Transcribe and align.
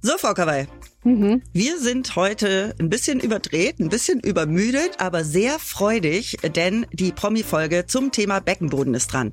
So, 0.00 0.16
Frau 0.16 0.32
Kawai. 0.32 0.68
Mhm. 1.02 1.42
Wir 1.52 1.80
sind 1.80 2.14
heute 2.14 2.72
ein 2.78 2.88
bisschen 2.88 3.18
überdreht, 3.18 3.80
ein 3.80 3.88
bisschen 3.88 4.20
übermüdet, 4.20 5.00
aber 5.00 5.24
sehr 5.24 5.58
freudig, 5.58 6.36
denn 6.54 6.86
die 6.92 7.10
Promi-Folge 7.10 7.86
zum 7.86 8.12
Thema 8.12 8.40
Beckenboden 8.40 8.94
ist 8.94 9.12
dran. 9.12 9.32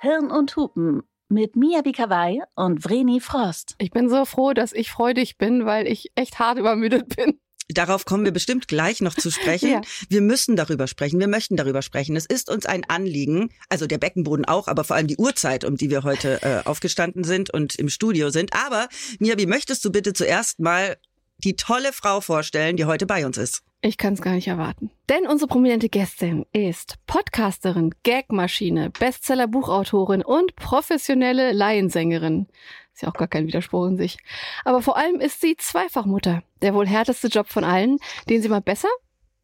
Hirn 0.00 0.32
und 0.32 0.56
Hupen 0.56 1.04
mit 1.32 1.56
Mia 1.56 1.80
Bikawai 1.80 2.40
und 2.54 2.84
Vreni 2.84 3.20
Frost. 3.20 3.74
Ich 3.78 3.90
bin 3.90 4.08
so 4.08 4.24
froh, 4.24 4.52
dass 4.52 4.72
ich 4.72 4.90
freudig 4.90 5.38
bin, 5.38 5.64
weil 5.64 5.86
ich 5.86 6.12
echt 6.14 6.38
hart 6.38 6.58
übermüdet 6.58 7.16
bin. 7.16 7.40
Darauf 7.68 8.04
kommen 8.04 8.24
wir 8.24 8.32
bestimmt 8.32 8.68
gleich 8.68 9.00
noch 9.00 9.14
zu 9.14 9.30
sprechen. 9.30 9.70
ja. 9.72 9.80
Wir 10.08 10.20
müssen 10.20 10.56
darüber 10.56 10.86
sprechen. 10.86 11.18
Wir 11.20 11.28
möchten 11.28 11.56
darüber 11.56 11.80
sprechen. 11.80 12.16
Es 12.16 12.26
ist 12.26 12.50
uns 12.50 12.66
ein 12.66 12.84
Anliegen, 12.88 13.50
also 13.70 13.86
der 13.86 13.98
Beckenboden 13.98 14.44
auch, 14.44 14.68
aber 14.68 14.84
vor 14.84 14.96
allem 14.96 15.06
die 15.06 15.16
Uhrzeit, 15.16 15.64
um 15.64 15.76
die 15.76 15.88
wir 15.88 16.02
heute 16.02 16.42
äh, 16.42 16.68
aufgestanden 16.68 17.24
sind 17.24 17.50
und 17.50 17.76
im 17.76 17.88
Studio 17.88 18.30
sind. 18.30 18.52
Aber 18.52 18.88
Mia, 19.18 19.38
wie 19.38 19.46
möchtest 19.46 19.84
du 19.84 19.90
bitte 19.90 20.12
zuerst 20.12 20.60
mal 20.60 20.98
die 21.38 21.56
tolle 21.56 21.92
Frau 21.92 22.20
vorstellen, 22.20 22.76
die 22.76 22.84
heute 22.84 23.06
bei 23.06 23.24
uns 23.24 23.38
ist? 23.38 23.62
Ich 23.84 23.98
kann 23.98 24.14
es 24.14 24.22
gar 24.22 24.34
nicht 24.34 24.46
erwarten. 24.46 24.92
Denn 25.08 25.26
unsere 25.26 25.48
prominente 25.48 25.88
Gästin 25.88 26.46
ist 26.52 26.98
Podcasterin, 27.08 27.92
Gagmaschine, 28.04 28.90
Bestseller-Buchautorin 28.90 30.22
und 30.22 30.54
professionelle 30.54 31.50
Laiensängerin. 31.50 32.46
Ist 32.94 33.02
ja 33.02 33.08
auch 33.08 33.14
gar 33.14 33.26
kein 33.26 33.48
Widerspruch 33.48 33.86
in 33.88 33.96
sich. 33.96 34.18
Aber 34.64 34.82
vor 34.82 34.96
allem 34.96 35.18
ist 35.18 35.40
sie 35.40 35.56
Zweifachmutter. 35.56 36.44
Der 36.60 36.74
wohl 36.74 36.86
härteste 36.86 37.26
Job 37.26 37.48
von 37.48 37.64
allen, 37.64 37.98
den 38.28 38.40
sie 38.40 38.48
mal 38.48 38.60
besser, 38.60 38.88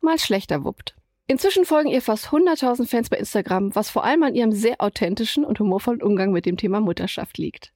mal 0.01 0.21
schlechter 0.21 0.63
wuppt. 0.63 0.95
Inzwischen 1.27 1.65
folgen 1.65 1.91
ihr 1.91 2.01
fast 2.01 2.29
100.000 2.29 2.87
Fans 2.87 3.11
bei 3.11 3.17
Instagram, 3.17 3.75
was 3.75 3.91
vor 3.91 4.05
allem 4.05 4.23
an 4.23 4.37
ihrem 4.37 4.53
sehr 4.53 4.81
authentischen 4.81 5.45
und 5.45 5.59
humorvollen 5.59 6.01
Umgang 6.01 6.31
mit 6.31 6.47
dem 6.47 6.57
Thema 6.57 6.81
Mutterschaft 6.81 7.39
liegt. 7.39 7.73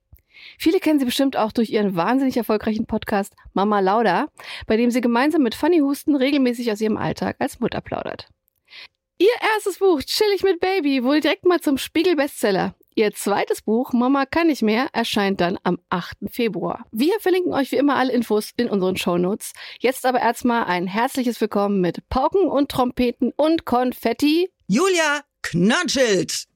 Viele 0.59 0.81
kennen 0.81 0.99
sie 0.99 1.05
bestimmt 1.05 1.37
auch 1.37 1.53
durch 1.53 1.71
ihren 1.71 1.97
wahnsinnig 1.97 2.37
erfolgreichen 2.37 2.87
Podcast 2.87 3.35
Mama 3.53 3.81
Lauda, 3.81 4.29
bei 4.67 4.77
dem 4.77 4.91
sie 4.91 5.01
gemeinsam 5.01 5.43
mit 5.43 5.55
Fanny 5.55 5.79
Husten 5.79 6.17
regelmäßig 6.17 6.71
aus 6.71 6.81
ihrem 6.81 6.97
Alltag 6.97 7.37
als 7.39 7.61
Mutter 7.61 7.81
plaudert. 7.81 8.29
Ihr 9.19 9.29
erstes 9.55 9.79
Buch, 9.79 10.03
Chillig 10.03 10.43
mit 10.43 10.59
Baby, 10.59 11.05
wurde 11.05 11.21
direkt 11.21 11.45
mal 11.45 11.61
zum 11.61 11.79
Spiegel-Bestseller. 11.79 12.75
Ihr 12.95 13.13
zweites 13.13 13.63
Buch, 13.63 13.93
Mama 13.93 14.27
kann 14.27 14.49
nicht 14.49 14.63
mehr, 14.63 14.89
erscheint 14.93 15.41
dann 15.41 15.59
am 15.63 15.79
8. 15.91 16.19
Februar. 16.31 16.85
Wir 16.91 17.15
verlinken 17.21 17.55
euch 17.55 17.73
wie 17.73 17.77
immer 17.77 17.97
alle 17.97 18.13
Infos 18.13 18.51
in 18.57 18.69
unseren 18.69 18.97
Shownotes. 18.97 19.53
Jetzt 19.79 20.05
aber 20.05 20.21
erstmal 20.21 20.65
ein 20.65 20.87
herzliches 20.87 21.41
Willkommen 21.41 21.81
mit 21.81 22.09
Pauken 22.09 22.49
und 22.49 22.71
Trompeten 22.71 23.33
und 23.37 23.65
Konfetti. 23.65 24.51
Julia 24.67 25.21
Knatschelt! 25.43 26.47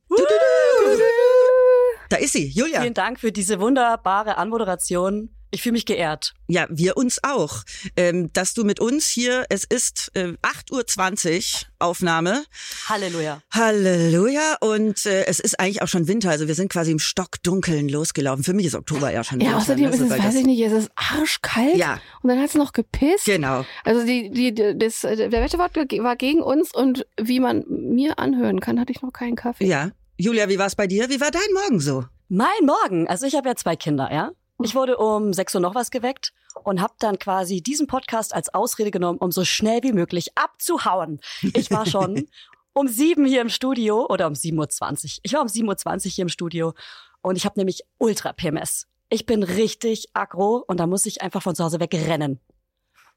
Da 2.08 2.16
ist 2.16 2.32
sie, 2.32 2.48
Julia. 2.48 2.80
Vielen 2.80 2.94
Dank 2.94 3.20
für 3.20 3.32
diese 3.32 3.60
wunderbare 3.60 4.36
Anmoderation. 4.36 5.30
Ich 5.52 5.62
fühle 5.62 5.74
mich 5.74 5.86
geehrt. 5.86 6.34
Ja, 6.48 6.66
wir 6.68 6.96
uns 6.96 7.18
auch. 7.22 7.62
Ähm, 7.96 8.32
dass 8.32 8.52
du 8.52 8.64
mit 8.64 8.80
uns 8.80 9.06
hier, 9.06 9.46
es 9.48 9.64
ist 9.64 10.10
äh, 10.14 10.34
8.20 10.42 11.62
Uhr 11.62 11.68
Aufnahme. 11.78 12.44
Halleluja. 12.88 13.40
Halleluja. 13.52 14.56
Und 14.60 15.06
äh, 15.06 15.24
es 15.26 15.38
ist 15.38 15.58
eigentlich 15.60 15.82
auch 15.82 15.88
schon 15.88 16.08
Winter. 16.08 16.30
Also 16.30 16.48
wir 16.48 16.54
sind 16.54 16.70
quasi 16.70 16.90
im 16.90 16.98
Stockdunkeln 16.98 17.88
losgelaufen. 17.88 18.44
Für 18.44 18.54
mich 18.54 18.66
ist 18.66 18.74
Oktober 18.74 19.12
ja 19.12 19.22
schon 19.22 19.40
Ja, 19.40 19.46
Winter, 19.46 19.58
außerdem 19.58 19.84
ne? 19.84 19.94
ist 19.94 20.00
es, 20.00 20.10
weiß 20.10 20.34
ich 20.34 20.46
nicht, 20.46 20.60
es 20.60 20.72
ist 20.72 20.90
arschkalt. 20.96 21.76
Ja. 21.76 22.00
Und 22.22 22.28
dann 22.28 22.40
hat 22.40 22.48
es 22.48 22.54
noch 22.54 22.72
gepisst. 22.72 23.24
Genau. 23.24 23.64
Also 23.84 24.04
die, 24.04 24.30
die, 24.30 24.52
das, 24.52 25.00
der 25.02 25.30
Wetterwart 25.30 25.76
war 25.76 26.16
gegen 26.16 26.42
uns 26.42 26.74
und 26.74 27.06
wie 27.20 27.40
man 27.40 27.64
mir 27.68 28.18
anhören 28.18 28.60
kann, 28.60 28.80
hatte 28.80 28.92
ich 28.92 29.00
noch 29.00 29.12
keinen 29.12 29.36
Kaffee. 29.36 29.66
Ja. 29.66 29.92
Julia, 30.18 30.48
wie 30.48 30.58
war 30.58 30.66
es 30.66 30.74
bei 30.74 30.86
dir? 30.86 31.10
Wie 31.10 31.20
war 31.20 31.30
dein 31.30 31.52
Morgen 31.52 31.78
so? 31.78 32.06
Mein 32.28 32.64
Morgen? 32.64 33.06
Also 33.06 33.26
ich 33.26 33.34
habe 33.34 33.48
ja 33.50 33.54
zwei 33.54 33.76
Kinder, 33.76 34.10
ja? 34.10 34.32
Ich 34.62 34.74
wurde 34.74 34.96
um 34.96 35.34
sechs 35.34 35.54
Uhr 35.54 35.60
noch 35.60 35.74
was 35.74 35.90
geweckt 35.90 36.32
und 36.64 36.80
habe 36.80 36.94
dann 36.98 37.18
quasi 37.18 37.60
diesen 37.60 37.86
Podcast 37.86 38.34
als 38.34 38.52
Ausrede 38.54 38.90
genommen, 38.90 39.18
um 39.18 39.30
so 39.30 39.44
schnell 39.44 39.82
wie 39.82 39.92
möglich 39.92 40.30
abzuhauen. 40.34 41.20
Ich 41.42 41.70
war 41.70 41.84
schon 41.84 42.28
um 42.72 42.88
sieben 42.88 43.26
hier 43.26 43.42
im 43.42 43.50
Studio 43.50 44.06
oder 44.08 44.26
um 44.26 44.32
7.20 44.32 45.04
Uhr. 45.04 45.20
Ich 45.22 45.34
war 45.34 45.42
um 45.42 45.48
7.20 45.48 46.06
Uhr 46.06 46.10
hier 46.10 46.22
im 46.22 46.28
Studio 46.30 46.72
und 47.20 47.36
ich 47.36 47.44
habe 47.44 47.60
nämlich 47.60 47.82
Ultra 47.98 48.32
PMS. 48.32 48.86
Ich 49.10 49.26
bin 49.26 49.42
richtig 49.42 50.06
aggro 50.14 50.64
und 50.66 50.80
da 50.80 50.86
muss 50.86 51.04
ich 51.04 51.20
einfach 51.20 51.42
von 51.42 51.54
zu 51.54 51.62
Hause 51.62 51.78
wegrennen. 51.78 52.40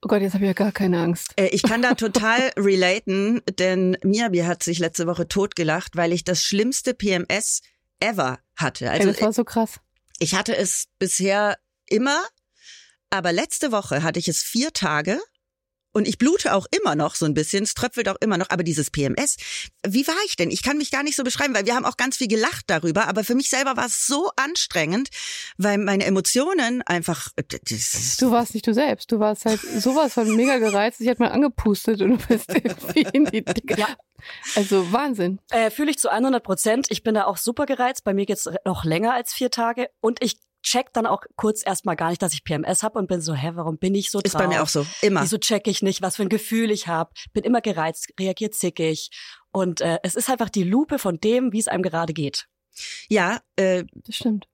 Oh 0.02 0.08
Gott, 0.08 0.22
jetzt 0.22 0.34
habe 0.34 0.46
ich 0.46 0.50
ja 0.50 0.54
gar 0.54 0.72
keine 0.72 1.02
Angst. 1.02 1.34
Äh, 1.36 1.48
ich 1.48 1.62
kann 1.62 1.82
da 1.82 1.94
total 1.94 2.40
relaten, 2.58 3.42
denn 3.60 3.98
Miabi 4.04 4.40
hat 4.40 4.64
sich 4.64 4.80
letzte 4.80 5.08
Woche 5.08 5.28
totgelacht, 5.28 5.98
weil 5.98 6.14
ich 6.14 6.24
das 6.24 6.42
schlimmste 6.44 6.94
PMS 6.94 7.62
ever 8.00 8.40
hatte. 8.56 8.90
Also, 8.90 9.08
Ey, 9.08 9.14
das 9.14 9.22
war 9.22 9.34
so 9.34 9.44
krass. 9.44 9.80
Ich 10.20 10.36
hatte 10.36 10.56
es 10.56 10.86
bisher 11.00 11.58
immer, 11.86 12.22
aber 13.10 13.34
letzte 13.34 13.72
Woche 13.72 14.04
hatte 14.04 14.20
ich 14.20 14.28
es 14.28 14.42
vier 14.42 14.72
Tage 14.72 15.20
und 15.92 16.08
ich 16.08 16.18
blute 16.18 16.54
auch 16.54 16.68
immer 16.72 16.96
noch 16.96 17.16
so 17.16 17.26
ein 17.26 17.34
bisschen, 17.34 17.64
es 17.64 17.74
tröpfelt 17.74 18.10
auch 18.10 18.18
immer 18.22 18.38
noch, 18.38 18.50
aber 18.50 18.64
dieses 18.64 18.92
PMS, 18.92 19.38
wie 19.88 20.08
war 20.08 20.16
ich 20.26 20.36
denn? 20.36 20.52
Ich 20.52 20.64
kann 20.64 20.78
mich 20.78 20.92
gar 20.92 21.04
nicht 21.04 21.16
so 21.16 21.24
beschreiben, 21.24 21.54
weil 21.54 21.66
wir 21.66 21.76
haben 21.76 21.86
auch 21.86 21.98
ganz 21.98 22.18
viel 22.18 22.28
gelacht 22.28 22.66
darüber, 22.68 23.08
aber 23.08 23.24
für 23.24 23.36
mich 23.36 23.50
selber 23.50 23.78
war 23.78 23.86
es 23.86 24.06
so 24.06 24.30
anstrengend, 24.36 25.10
weil 25.58 25.78
meine 25.78 26.06
Emotionen 26.06 26.82
einfach. 26.84 27.30
Du 28.20 28.32
warst 28.32 28.54
nicht 28.54 28.68
du 28.68 28.74
selbst, 28.74 29.12
du 29.12 29.20
warst 29.20 29.46
halt 29.46 29.60
sowas 29.78 30.14
von 30.14 30.36
mega 30.36 30.58
gereizt, 30.58 31.02
ich 31.02 31.08
hätte 31.08 31.24
mal 31.24 31.32
angepustet 31.32 32.02
und 32.02 32.12
du 32.12 32.28
bist 32.28 32.50
irgendwie 32.54 33.08
in 33.14 33.26
die 33.26 33.44
Dicke. 33.44 33.80
Ja. 33.80 33.88
Also 34.56 34.92
Wahnsinn. 34.92 35.40
Äh, 35.50 35.72
Fühle 35.72 35.92
ich 35.92 35.98
zu 35.98 36.10
100 36.10 36.44
Prozent. 36.44 36.88
Ich 36.90 37.04
bin 37.04 37.16
da 37.16 37.26
auch 37.26 37.38
super 37.38 37.66
gereizt. 37.66 38.04
Bei 38.04 38.14
mir 38.14 38.26
geht's 38.26 38.50
noch 38.66 38.84
länger 38.84 39.14
als 39.14 39.34
vier 39.34 39.50
Tage. 39.50 39.90
Und 40.02 40.22
ich 40.22 40.40
check 40.64 40.94
dann 40.94 41.06
auch 41.06 41.24
kurz 41.36 41.66
erstmal 41.66 41.96
gar 41.96 42.10
nicht, 42.10 42.22
dass 42.22 42.34
ich 42.34 42.44
PMS 42.44 42.84
habe 42.84 43.00
und 43.00 43.08
bin 43.08 43.22
so, 43.22 43.34
hä, 43.34 43.52
warum 43.56 43.78
bin 43.78 43.96
ich 43.96 44.12
so 44.12 44.20
Ist 44.20 44.38
bei 44.38 44.48
mir 44.48 44.64
auch 44.64 44.68
so, 44.68 44.86
immer. 45.02 45.22
Wieso 45.22 45.38
check 45.38 45.68
ich 45.68 45.82
nicht, 45.82 46.02
was 46.02 46.18
für 46.18 46.24
ein 46.24 46.30
Gefühl 46.30 46.72
ich 46.72 46.88
habe? 46.88 47.12
Bin 47.34 47.44
immer 47.44 47.62
gereizt, 47.62 48.10
reagiert 48.20 48.54
zickig. 48.54 49.10
Und 49.52 49.82
äh, 49.82 50.00
es 50.04 50.16
ist 50.16 50.30
einfach 50.30 50.50
die 50.50 50.64
Lupe 50.64 51.00
von 51.00 51.20
dem, 51.20 51.52
wie 51.52 51.60
es 51.60 51.68
einem 51.68 51.84
gerade 51.84 52.14
geht. 52.14 52.48
Ja, 53.10 53.42
äh, 53.56 53.86
das 54.06 54.16
stimmt. 54.16 54.48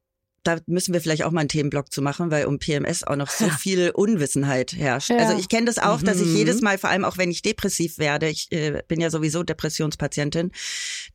Da 0.43 0.59
müssen 0.67 0.93
wir 0.93 1.01
vielleicht 1.01 1.23
auch 1.23 1.31
mal 1.31 1.39
einen 1.39 1.49
Themenblock 1.49 1.91
zu 1.91 2.03
machen, 2.03 2.29
weil 2.29 2.45
um 2.45 2.59
PMS 2.59 3.03
auch 3.03 3.15
noch 3.15 3.29
so 3.29 3.49
viel 3.49 3.89
Unwissenheit 3.89 4.73
herrscht. 4.73 5.09
Ja. 5.09 5.17
Also 5.17 5.37
ich 5.39 5.49
kenne 5.49 5.65
das 5.65 5.79
auch, 5.79 6.03
dass 6.03 6.21
ich 6.21 6.27
mhm. 6.27 6.35
jedes 6.35 6.61
Mal, 6.61 6.77
vor 6.77 6.91
allem 6.91 7.03
auch 7.03 7.17
wenn 7.17 7.31
ich 7.31 7.41
depressiv 7.41 7.97
werde, 7.97 8.29
ich 8.29 8.51
äh, 8.51 8.83
bin 8.87 9.01
ja 9.01 9.09
sowieso 9.09 9.41
Depressionspatientin, 9.41 10.51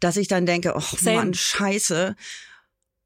dass 0.00 0.16
ich 0.16 0.26
dann 0.26 0.46
denke, 0.46 0.74
oh. 0.76 0.96
Mann, 1.02 1.32
scheiße. 1.32 2.16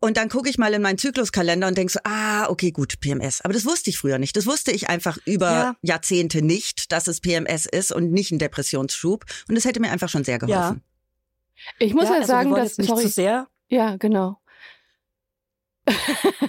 Und 0.04 0.18
dann 0.18 0.28
gucke 0.28 0.50
ich 0.50 0.58
mal 0.58 0.74
in 0.74 0.82
meinen 0.82 0.98
Zykluskalender 0.98 1.66
und 1.66 1.78
denke 1.78 1.90
so, 1.90 1.98
ah, 2.04 2.50
okay, 2.50 2.72
gut, 2.72 3.00
PMS. 3.00 3.40
Aber 3.40 3.54
das 3.54 3.64
wusste 3.64 3.88
ich 3.88 3.96
früher 3.96 4.18
nicht. 4.18 4.36
Das 4.36 4.46
wusste 4.46 4.70
ich 4.70 4.90
einfach 4.90 5.16
über 5.24 5.50
ja. 5.50 5.76
Jahrzehnte 5.80 6.42
nicht, 6.42 6.92
dass 6.92 7.06
es 7.06 7.22
PMS 7.22 7.64
ist 7.64 7.90
und 7.90 8.12
nicht 8.12 8.30
ein 8.30 8.38
Depressionsschub. 8.38 9.24
Und 9.48 9.54
das 9.54 9.64
hätte 9.64 9.80
mir 9.80 9.90
einfach 9.90 10.10
schon 10.10 10.22
sehr 10.22 10.38
geholfen. 10.38 10.82
Ja. 10.84 11.64
Ich 11.78 11.94
muss 11.94 12.04
ja, 12.04 12.16
also 12.16 12.26
sagen, 12.26 12.54
dass 12.54 12.76
nicht 12.76 12.88
sorry, 12.88 13.04
zu 13.04 13.08
sehr. 13.08 13.48
Ja, 13.68 13.96
genau. 13.96 14.36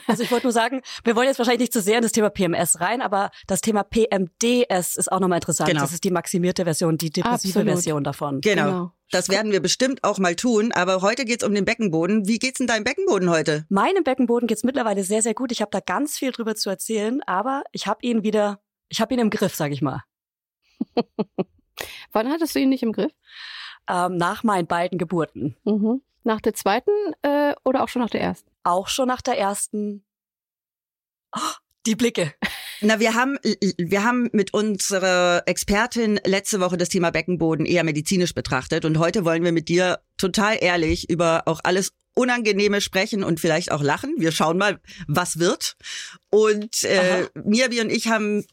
Also 0.07 0.23
ich 0.23 0.31
wollte 0.31 0.45
nur 0.45 0.53
sagen, 0.53 0.81
wir 1.03 1.15
wollen 1.15 1.27
jetzt 1.27 1.39
wahrscheinlich 1.39 1.61
nicht 1.61 1.73
zu 1.73 1.81
sehr 1.81 1.97
in 1.97 2.03
das 2.03 2.11
Thema 2.11 2.29
PMS 2.29 2.79
rein, 2.79 3.01
aber 3.01 3.31
das 3.47 3.61
Thema 3.61 3.83
PMDS 3.83 4.97
ist 4.97 5.11
auch 5.11 5.19
nochmal 5.19 5.37
interessant. 5.37 5.69
Genau. 5.69 5.81
Das 5.81 5.93
ist 5.93 6.03
die 6.03 6.11
maximierte 6.11 6.63
Version, 6.63 6.97
die 6.97 7.09
depressive 7.09 7.59
Absolut. 7.59 7.67
Version 7.73 8.03
davon. 8.03 8.41
Genau. 8.41 8.63
genau. 8.63 8.91
Das 9.11 9.29
werden 9.29 9.51
wir 9.51 9.61
bestimmt 9.61 10.03
auch 10.03 10.17
mal 10.17 10.35
tun, 10.35 10.71
aber 10.71 11.01
heute 11.01 11.25
geht's 11.25 11.43
um 11.43 11.53
den 11.53 11.65
Beckenboden. 11.65 12.27
Wie 12.27 12.39
geht's 12.39 12.59
in 12.59 12.67
deinem 12.67 12.83
Beckenboden 12.83 13.29
heute? 13.29 13.65
Meinem 13.69 14.03
Beckenboden 14.03 14.47
geht's 14.47 14.63
mittlerweile 14.63 15.03
sehr, 15.03 15.21
sehr 15.21 15.33
gut. 15.33 15.51
Ich 15.51 15.61
habe 15.61 15.71
da 15.71 15.79
ganz 15.79 16.17
viel 16.17 16.31
drüber 16.31 16.55
zu 16.55 16.69
erzählen, 16.69 17.21
aber 17.25 17.63
ich 17.71 17.87
habe 17.87 17.99
ihn 18.01 18.23
wieder, 18.23 18.59
ich 18.89 19.01
habe 19.01 19.13
ihn 19.13 19.19
im 19.19 19.29
Griff, 19.29 19.55
sag 19.55 19.71
ich 19.71 19.81
mal. 19.81 20.03
Wann 22.11 22.29
hattest 22.29 22.55
du 22.55 22.59
ihn 22.59 22.69
nicht 22.69 22.83
im 22.83 22.93
Griff? 22.93 23.11
Ähm, 23.89 24.17
nach 24.17 24.43
meinen 24.43 24.67
beiden 24.67 24.97
Geburten. 24.97 25.55
Mhm. 25.63 26.01
Nach 26.23 26.41
der 26.41 26.53
zweiten 26.53 26.91
äh, 27.21 27.53
oder 27.63 27.83
auch 27.83 27.89
schon 27.89 28.01
nach 28.01 28.09
der 28.09 28.21
ersten? 28.21 28.49
Auch 28.65 28.87
schon 28.87 29.07
nach 29.07 29.21
der 29.21 29.37
ersten. 29.37 30.03
Oh, 31.35 31.39
die 31.85 31.95
Blicke. 31.95 32.33
Na, 32.81 32.99
wir 32.99 33.13
haben, 33.13 33.37
wir 33.77 34.03
haben 34.03 34.29
mit 34.33 34.53
unserer 34.53 35.43
Expertin 35.45 36.19
letzte 36.25 36.59
Woche 36.59 36.75
das 36.75 36.89
Thema 36.89 37.11
Beckenboden 37.11 37.65
eher 37.65 37.83
medizinisch 37.83 38.33
betrachtet 38.33 38.83
und 38.83 38.97
heute 38.97 39.23
wollen 39.23 39.43
wir 39.43 39.51
mit 39.51 39.69
dir 39.69 39.99
total 40.17 40.57
ehrlich 40.59 41.09
über 41.09 41.43
auch 41.45 41.61
alles 41.63 41.93
Unangenehme 42.15 42.81
sprechen 42.81 43.23
und 43.23 43.39
vielleicht 43.39 43.71
auch 43.71 43.83
lachen. 43.83 44.15
Wir 44.17 44.31
schauen 44.31 44.57
mal, 44.57 44.79
was 45.07 45.37
wird. 45.37 45.77
Und 46.31 46.83
äh, 46.83 47.27
Mirbi 47.35 47.81
und 47.81 47.91
ich 47.91 48.07
haben 48.07 48.45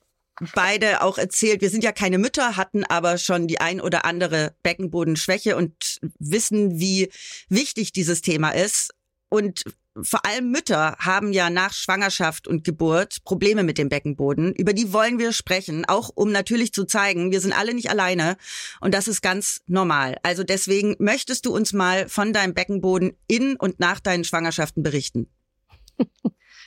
beide 0.54 1.02
auch 1.02 1.16
erzählt, 1.16 1.62
wir 1.62 1.70
sind 1.70 1.84
ja 1.84 1.92
keine 1.92 2.18
Mütter, 2.18 2.56
hatten 2.56 2.84
aber 2.84 3.16
schon 3.16 3.46
die 3.46 3.60
ein 3.60 3.80
oder 3.80 4.04
andere 4.04 4.54
Beckenbodenschwäche 4.62 5.56
und 5.56 6.00
wissen, 6.18 6.78
wie 6.78 7.10
wichtig 7.48 7.92
dieses 7.92 8.20
Thema 8.20 8.50
ist. 8.50 8.92
Und 9.28 9.64
vor 10.00 10.24
allem 10.24 10.50
Mütter 10.50 10.96
haben 10.98 11.32
ja 11.32 11.50
nach 11.50 11.72
Schwangerschaft 11.72 12.48
und 12.48 12.64
Geburt 12.64 13.24
Probleme 13.24 13.62
mit 13.62 13.78
dem 13.78 13.88
Beckenboden. 13.88 14.54
Über 14.54 14.72
die 14.72 14.92
wollen 14.92 15.18
wir 15.18 15.32
sprechen, 15.32 15.84
auch 15.86 16.10
um 16.14 16.32
natürlich 16.32 16.72
zu 16.72 16.84
zeigen, 16.84 17.30
wir 17.30 17.40
sind 17.40 17.52
alle 17.52 17.74
nicht 17.74 17.90
alleine 17.90 18.36
und 18.80 18.94
das 18.94 19.08
ist 19.08 19.20
ganz 19.20 19.60
normal. 19.66 20.16
Also 20.22 20.44
deswegen 20.44 20.96
möchtest 20.98 21.46
du 21.46 21.54
uns 21.54 21.72
mal 21.72 22.08
von 22.08 22.32
deinem 22.32 22.54
Beckenboden 22.54 23.12
in 23.26 23.56
und 23.56 23.80
nach 23.80 24.00
deinen 24.00 24.24
Schwangerschaften 24.24 24.82
berichten. 24.82 25.28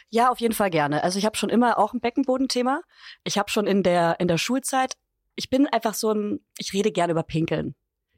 Ja, 0.10 0.30
auf 0.30 0.40
jeden 0.40 0.54
Fall 0.54 0.70
gerne. 0.70 1.04
Also 1.04 1.18
ich 1.18 1.26
habe 1.26 1.36
schon 1.36 1.50
immer 1.50 1.78
auch 1.78 1.94
ein 1.94 2.00
Beckenbodenthema. 2.00 2.82
Ich 3.24 3.38
habe 3.38 3.50
schon 3.50 3.68
in 3.68 3.84
der 3.84 4.20
in 4.20 4.28
der 4.28 4.38
Schulzeit, 4.38 4.94
ich 5.36 5.50
bin 5.50 5.68
einfach 5.68 5.94
so 5.94 6.12
ein, 6.12 6.40
ich 6.58 6.74
rede 6.74 6.92
gerne 6.92 7.12
über 7.12 7.24
Pinkeln. 7.24 7.76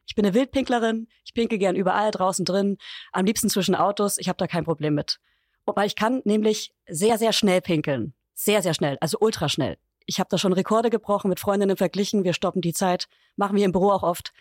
Ich 0.08 0.16
bin 0.16 0.26
eine 0.26 0.34
Wildpinklerin, 0.34 1.08
ich 1.26 1.34
pinkel 1.34 1.60
gern 1.60 1.76
überall 1.76 2.12
draußen 2.12 2.46
drin, 2.46 2.78
am 3.12 3.26
liebsten 3.26 3.50
zwischen 3.50 3.76
Autos, 3.76 4.18
ich 4.18 4.30
habe 4.30 4.38
da 4.38 4.48
kein 4.48 4.64
Problem 4.64 4.96
mit. 4.96 5.20
Weil 5.66 5.88
ich 5.88 5.96
kann 5.96 6.22
nämlich 6.24 6.74
sehr, 6.88 7.18
sehr 7.18 7.34
schnell 7.34 7.62
pinkeln. 7.62 8.14
Sehr, 8.34 8.62
sehr 8.62 8.74
schnell, 8.74 8.98
also 9.02 9.18
ultra 9.20 9.50
schnell. 9.50 9.78
Ich 10.06 10.20
habe 10.20 10.30
da 10.30 10.38
schon 10.38 10.54
Rekorde 10.54 10.90
gebrochen, 10.90 11.28
mit 11.28 11.40
Freundinnen 11.40 11.76
verglichen, 11.76 12.24
wir 12.24 12.34
stoppen 12.34 12.62
die 12.62 12.74
Zeit, 12.74 13.08
machen 13.36 13.58
wir 13.58 13.66
im 13.66 13.74
Büro 13.74 13.92
auch 13.92 14.04
oft. 14.04 14.32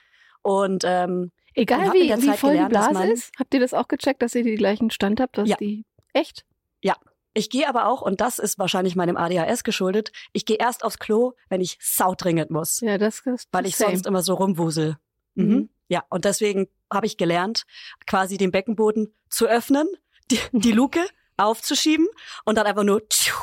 Und 0.43 0.85
ähm, 0.87 1.33
egal 1.55 1.93
wie, 1.93 2.11
wie 2.11 2.37
voll 2.37 2.53
gelernt, 2.53 2.71
die 2.71 2.77
Blase 2.77 3.13
ist, 3.13 3.33
habt 3.37 3.53
ihr 3.53 3.61
das 3.61 3.75
auch 3.75 3.89
gecheckt, 3.89 4.23
dass 4.23 4.35
ihr 4.37 4.45
die 4.45 4.55
gleichen 4.55 4.91
Stand 4.91 5.19
habt? 5.19 5.37
Dass 5.37 5.49
ja. 5.49 5.57
die 5.57 5.85
echt? 6.13 6.45
Ja, 6.83 6.95
ich 7.37 7.51
gehe 7.51 7.69
aber 7.69 7.87
auch, 7.89 8.01
und 8.01 8.23
das 8.23 8.39
ist 8.39 8.59
wahrscheinlich 8.59 8.97
meinem 8.97 9.19
ADHS 9.19 9.63
geschuldet, 9.63 10.11
ich 10.33 10.47
gehe 10.47 10.57
erst 10.57 10.83
aufs 10.83 10.99
Klo, 10.99 11.33
wenn 11.51 11.61
ich 11.61 11.77
saudringend 11.83 12.51
muss. 12.51 12.81
Ja, 12.81 12.97
das 12.97 13.21
ist 13.27 13.49
Weil 13.53 13.67
ich 13.67 13.77
same. 13.77 13.91
sonst 13.91 14.07
immer 14.07 14.23
so 14.23 14.35
rumwusel. 14.35 14.97
Mhm. 15.37 15.49
mhm. 15.49 15.69
Ja, 15.89 16.03
und 16.11 16.25
deswegen 16.25 16.67
habe 16.93 17.07
ich 17.07 17.17
gelernt, 17.17 17.65
quasi 18.09 18.39
den 18.39 18.51
Beckenboden 18.51 19.15
zu 19.31 19.47
öffnen, 19.47 19.87
die, 20.31 20.41
die 20.53 20.73
Luke 20.73 21.01
aufzuschieben 21.37 22.09
und 22.45 22.57
dann 22.57 22.67
einfach 22.67 22.83
nur 22.83 23.09
tschiu, 23.09 23.35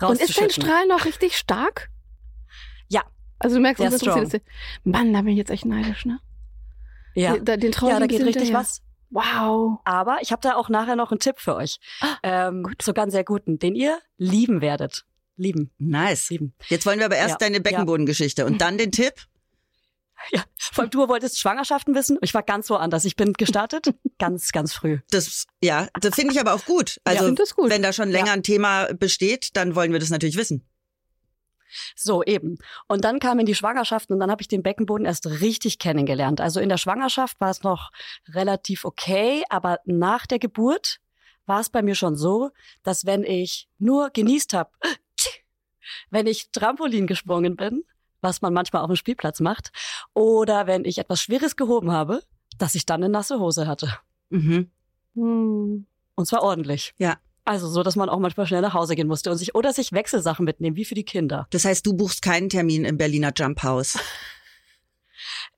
Und 0.00 0.20
ist 0.20 0.40
dein 0.40 0.50
Strahl 0.50 0.86
noch 0.88 1.04
richtig 1.04 1.36
stark? 1.36 1.90
Ja. 2.88 3.04
Also 3.38 3.56
du 3.56 3.62
merkst, 3.62 3.82
was 3.84 4.02
interessiert 4.02 4.34
ist. 4.34 4.46
Mann, 4.82 5.12
da 5.12 5.20
bin 5.20 5.28
ich 5.28 5.38
jetzt 5.38 5.50
echt 5.50 5.64
neidisch, 5.64 6.04
ne? 6.06 6.18
Ja, 7.14 7.36
Den, 7.36 7.60
den 7.60 7.72
traue 7.72 7.90
ja 7.90 8.00
da 8.00 8.06
geht 8.06 8.20
richtig 8.20 8.42
hinterher. 8.42 8.60
was. 8.60 8.82
Wow. 9.10 9.80
Aber 9.84 10.18
ich 10.22 10.30
habe 10.32 10.40
da 10.40 10.54
auch 10.54 10.68
nachher 10.68 10.96
noch 10.96 11.10
einen 11.10 11.20
Tipp 11.20 11.38
für 11.38 11.56
euch. 11.56 11.78
Ah, 12.00 12.16
ähm, 12.22 12.66
sogar 12.80 13.02
einen 13.02 13.10
sehr 13.10 13.24
guten, 13.24 13.58
den 13.58 13.74
ihr 13.74 13.98
lieben 14.16 14.60
werdet. 14.60 15.04
Lieben, 15.36 15.70
Nice. 15.78 16.30
lieben. 16.30 16.54
Jetzt 16.68 16.86
wollen 16.86 16.98
wir 16.98 17.06
aber 17.06 17.16
erst 17.16 17.40
Ja, 17.40 17.48
deine 17.48 17.60
Beckenbodengeschichte 17.60 18.44
und 18.44 18.60
dann 18.60 18.78
den 18.78 18.92
Tipp. 18.92 19.14
Ja, 20.32 20.44
vor 20.58 20.82
allem 20.82 20.90
du 20.90 21.08
wolltest 21.08 21.38
Schwangerschaften 21.40 21.94
wissen. 21.94 22.18
Ich 22.20 22.34
war 22.34 22.42
ganz 22.42 22.68
woanders. 22.70 23.04
Ich 23.04 23.16
bin 23.16 23.32
gestartet 23.32 23.94
ganz, 24.18 24.52
ganz 24.52 24.72
früh. 24.74 24.98
Das, 25.10 25.46
ja, 25.62 25.88
das 26.00 26.14
finde 26.14 26.34
ich 26.34 26.40
aber 26.40 26.52
auch 26.54 26.64
gut. 26.66 26.96
Ja, 27.06 27.12
Also, 27.14 27.30
das 27.32 27.54
gut. 27.54 27.70
wenn 27.70 27.82
da 27.82 27.92
schon 27.92 28.10
länger 28.10 28.26
Ja. 28.28 28.32
ein 28.34 28.42
Thema 28.42 28.92
besteht, 28.92 29.56
dann 29.56 29.74
wollen 29.74 29.92
wir 29.92 29.98
das 29.98 30.10
natürlich 30.10 30.36
wissen. 30.36 30.66
So, 31.94 32.22
eben. 32.24 32.58
Und 32.88 33.04
dann 33.04 33.20
kamen 33.20 33.46
die 33.46 33.54
Schwangerschaften 33.54 34.12
und 34.14 34.20
dann 34.20 34.30
habe 34.30 34.42
ich 34.42 34.48
den 34.48 34.62
Beckenboden 34.62 35.06
erst 35.06 35.26
richtig 35.26 35.78
kennengelernt. 35.78 36.40
Also 36.40 36.58
in 36.60 36.68
der 36.68 36.78
Schwangerschaft 36.78 37.40
war 37.40 37.50
es 37.50 37.62
noch 37.62 37.90
relativ 38.28 38.84
okay, 38.84 39.44
aber 39.48 39.78
nach 39.84 40.26
der 40.26 40.40
Geburt 40.40 40.98
war 41.46 41.60
es 41.60 41.70
bei 41.70 41.82
mir 41.82 41.94
schon 41.94 42.16
so, 42.16 42.50
dass 42.82 43.06
wenn 43.06 43.22
ich 43.22 43.68
nur 43.78 44.10
genießt 44.10 44.52
habe, 44.52 44.70
wenn 46.10 46.26
ich 46.26 46.50
Trampolin 46.50 47.06
gesprungen 47.06 47.54
bin, 47.56 47.84
was 48.20 48.42
man 48.42 48.52
manchmal 48.52 48.82
auf 48.82 48.88
dem 48.88 48.96
Spielplatz 48.96 49.40
macht, 49.40 49.72
oder 50.14 50.66
wenn 50.66 50.84
ich 50.84 50.98
etwas 50.98 51.20
Schweres 51.20 51.56
gehoben 51.56 51.92
habe, 51.92 52.22
dass 52.58 52.74
ich 52.74 52.86
dann 52.86 53.02
eine 53.02 53.12
nasse 53.12 53.38
Hose 53.38 53.66
hatte. 53.66 53.98
Mhm. 54.30 54.70
Hm. 55.14 55.86
Und 56.14 56.26
zwar 56.26 56.42
ordentlich. 56.42 56.94
Ja. 56.98 57.16
Also 57.44 57.68
so, 57.68 57.82
dass 57.82 57.96
man 57.96 58.08
auch 58.08 58.18
manchmal 58.18 58.46
schnell 58.46 58.60
nach 58.60 58.74
Hause 58.74 58.94
gehen 58.94 59.08
musste 59.08 59.30
und 59.30 59.38
sich 59.38 59.54
oder 59.54 59.72
sich 59.72 59.92
Wechselsachen 59.92 60.44
mitnehmen, 60.44 60.76
wie 60.76 60.84
für 60.84 60.94
die 60.94 61.04
Kinder. 61.04 61.46
Das 61.50 61.64
heißt, 61.64 61.84
du 61.86 61.94
buchst 61.94 62.22
keinen 62.22 62.48
Termin 62.48 62.84
im 62.84 62.96
Berliner 62.96 63.32
Jump 63.34 63.62
House. 63.62 63.98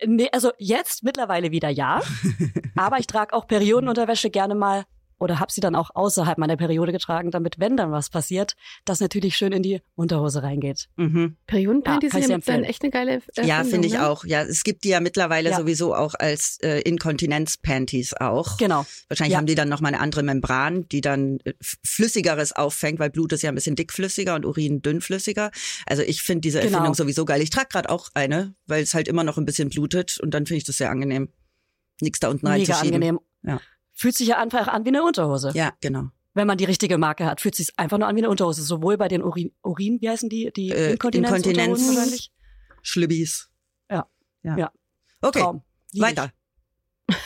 Nee, 0.04 0.28
also 0.32 0.50
jetzt 0.58 1.04
mittlerweile 1.04 1.52
wieder 1.52 1.68
ja. 1.68 2.02
aber 2.76 2.98
ich 2.98 3.06
trage 3.06 3.32
auch 3.34 3.46
Periodenunterwäsche 3.46 4.30
gerne 4.30 4.56
mal 4.56 4.84
oder 5.22 5.38
habe 5.40 5.52
sie 5.52 5.60
dann 5.60 5.74
auch 5.76 5.90
außerhalb 5.94 6.36
meiner 6.36 6.56
Periode 6.56 6.90
getragen, 6.92 7.30
damit, 7.30 7.58
wenn 7.60 7.76
dann 7.76 7.92
was 7.92 8.10
passiert, 8.10 8.54
das 8.84 9.00
natürlich 9.00 9.36
schön 9.36 9.52
in 9.52 9.62
die 9.62 9.80
Unterhose 9.94 10.42
reingeht. 10.42 10.88
Mhm. 10.96 11.36
Periodenpanty 11.46 12.06
Ja, 12.06 12.12
sind 12.12 12.28
ja 12.30 12.38
dann 12.38 12.64
echt 12.64 12.82
eine 12.82 12.90
geile 12.90 13.12
Erfindung, 13.12 13.44
Ja, 13.46 13.62
finde 13.64 13.86
ich 13.86 13.94
ne? 13.94 14.08
auch. 14.08 14.24
Ja, 14.24 14.42
es 14.42 14.64
gibt 14.64 14.84
die 14.84 14.88
ja 14.88 15.00
mittlerweile 15.00 15.50
Ja. 15.50 15.56
sowieso 15.58 15.94
auch 15.94 16.14
als 16.18 16.58
äh, 16.62 16.80
Inkontinenz-Panties 16.80 18.14
auch. 18.14 18.56
Genau. 18.58 18.84
Wahrscheinlich 19.08 19.32
Ja. 19.32 19.38
haben 19.38 19.46
die 19.46 19.54
dann 19.54 19.68
noch 19.68 19.80
mal 19.80 19.88
eine 19.88 20.00
andere 20.00 20.22
Membran, 20.22 20.88
die 20.88 21.00
dann 21.00 21.38
äh, 21.44 21.52
Flüssigeres 21.60 22.52
auffängt, 22.52 22.98
weil 22.98 23.10
Blut 23.10 23.32
ist 23.32 23.42
ja 23.42 23.50
ein 23.50 23.54
bisschen 23.54 23.76
dickflüssiger 23.76 24.34
und 24.34 24.44
Urin 24.44 24.82
dünnflüssiger. 24.82 25.50
Also 25.86 26.02
ich 26.02 26.22
finde 26.22 26.40
diese 26.40 26.58
Genau. 26.60 26.72
Erfindung 26.72 26.94
sowieso 26.94 27.24
geil. 27.24 27.40
Ich 27.42 27.50
trage 27.50 27.68
gerade 27.70 27.90
auch 27.90 28.08
eine, 28.14 28.54
weil 28.66 28.82
es 28.82 28.94
halt 28.94 29.08
immer 29.08 29.24
noch 29.24 29.38
ein 29.38 29.44
bisschen 29.44 29.68
blutet 29.68 30.18
und 30.20 30.32
dann 30.34 30.46
finde 30.46 30.58
ich 30.58 30.64
das 30.64 30.78
sehr 30.78 30.90
angenehm. 30.90 31.28
Nichts 32.00 32.20
da 32.20 32.28
unten 32.28 32.46
Mega 32.46 32.54
reinzuschieben. 32.74 32.94
angenehm. 32.96 33.20
Ja. 33.44 33.60
Fühlt 33.94 34.14
sich 34.16 34.28
ja 34.28 34.38
einfach 34.38 34.68
an 34.68 34.84
wie 34.84 34.88
eine 34.88 35.02
Unterhose. 35.02 35.50
Ja, 35.54 35.72
genau. 35.80 36.08
Wenn 36.34 36.46
man 36.46 36.56
die 36.56 36.64
richtige 36.64 36.96
Marke 36.96 37.26
hat, 37.26 37.40
fühlt 37.42 37.54
sich 37.54 37.68
einfach 37.78 37.98
nur 37.98 38.08
an 38.08 38.16
wie 38.16 38.20
eine 38.20 38.30
Unterhose. 38.30 38.62
Sowohl 38.62 38.96
bei 38.96 39.08
den 39.08 39.22
Urin, 39.22 39.52
Urin 39.62 40.00
wie 40.00 40.08
heißen 40.08 40.28
die? 40.30 40.50
Die 40.54 40.70
Äh, 40.70 40.92
Inkontinenz, 40.92 41.46
Inkontinenz. 41.46 42.30
Schlübbis. 42.82 43.50
Ja. 43.90 44.06
Ja. 44.42 44.56
Ja. 44.56 44.72
Okay, 45.20 45.40
Traum. 45.40 45.62
Weiter. 45.94 46.32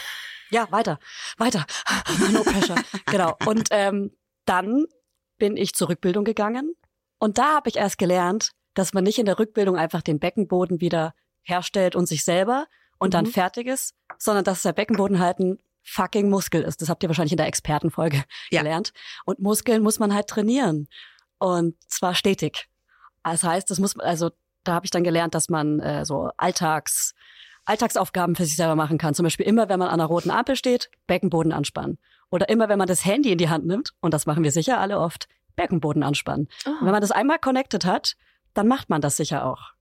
Ja, 0.50 0.70
weiter, 0.70 1.00
weiter. 1.38 1.66
No 2.32 2.42
pressure. 2.44 2.76
genau. 3.06 3.36
Und 3.46 3.66
ähm, 3.72 4.12
dann 4.44 4.86
bin 5.38 5.56
ich 5.56 5.74
zur 5.74 5.88
Rückbildung 5.88 6.24
gegangen 6.24 6.74
und 7.18 7.38
da 7.38 7.56
habe 7.56 7.68
ich 7.68 7.76
erst 7.76 7.98
gelernt, 7.98 8.52
dass 8.74 8.92
man 8.94 9.02
nicht 9.02 9.18
in 9.18 9.26
der 9.26 9.40
Rückbildung 9.40 9.76
einfach 9.76 10.02
den 10.02 10.20
Beckenboden 10.20 10.80
wieder 10.80 11.14
herstellt 11.42 11.96
und 11.96 12.06
sich 12.06 12.22
selber 12.24 12.66
und 12.98 13.12
dann 13.14 13.24
Mhm. 13.24 13.30
fertig 13.32 13.66
ist, 13.66 13.94
sondern 14.18 14.44
dass 14.44 14.62
der 14.62 14.72
Beckenboden 14.72 15.18
halt 15.18 15.40
ein 15.40 15.58
fucking 15.86 16.28
Muskel 16.28 16.62
ist. 16.62 16.82
Das 16.82 16.88
habt 16.88 17.02
ihr 17.02 17.08
wahrscheinlich 17.08 17.32
in 17.32 17.38
der 17.38 17.46
Expertenfolge 17.46 18.24
Ja. 18.50 18.62
gelernt. 18.62 18.92
Und 19.24 19.38
Muskeln 19.38 19.82
muss 19.82 19.98
man 19.98 20.14
halt 20.14 20.26
trainieren 20.28 20.86
und 21.38 21.74
zwar 21.88 22.14
stetig. 22.14 22.68
Das 23.22 23.42
heißt, 23.42 23.70
das 23.70 23.78
muss 23.78 23.96
man, 23.96 24.06
also 24.06 24.30
da 24.64 24.74
habe 24.74 24.86
ich 24.86 24.90
dann 24.90 25.04
gelernt, 25.04 25.34
dass 25.34 25.48
man 25.48 25.80
äh, 25.80 26.04
so 26.04 26.30
Alltags 26.36 27.14
Alltagsaufgaben 27.64 28.36
für 28.36 28.44
sich 28.44 28.54
selber 28.54 28.76
machen 28.76 28.96
kann. 28.96 29.14
Zum 29.14 29.24
Beispiel 29.24 29.44
immer, 29.46 29.68
wenn 29.68 29.80
man 29.80 29.88
an 29.88 29.94
einer 29.94 30.06
roten 30.06 30.30
Ampel 30.30 30.54
steht, 30.54 30.88
Beckenboden 31.08 31.52
anspannen. 31.52 31.98
Oder 32.30 32.48
immer, 32.48 32.68
wenn 32.68 32.78
man 32.78 32.86
das 32.86 33.04
Handy 33.04 33.32
in 33.32 33.38
die 33.38 33.48
Hand 33.48 33.66
nimmt, 33.66 33.92
und 34.00 34.14
das 34.14 34.24
machen 34.24 34.44
wir 34.44 34.52
sicher 34.52 34.78
alle 34.78 35.00
oft, 35.00 35.26
Beckenboden 35.56 36.04
anspannen. 36.04 36.48
Oh. 36.64 36.70
Wenn 36.82 36.92
man 36.92 37.00
das 37.00 37.10
einmal 37.10 37.40
connected 37.40 37.84
hat, 37.84 38.14
dann 38.54 38.68
macht 38.68 38.88
man 38.88 39.00
das 39.00 39.16
sicher 39.16 39.44
auch. 39.44 39.72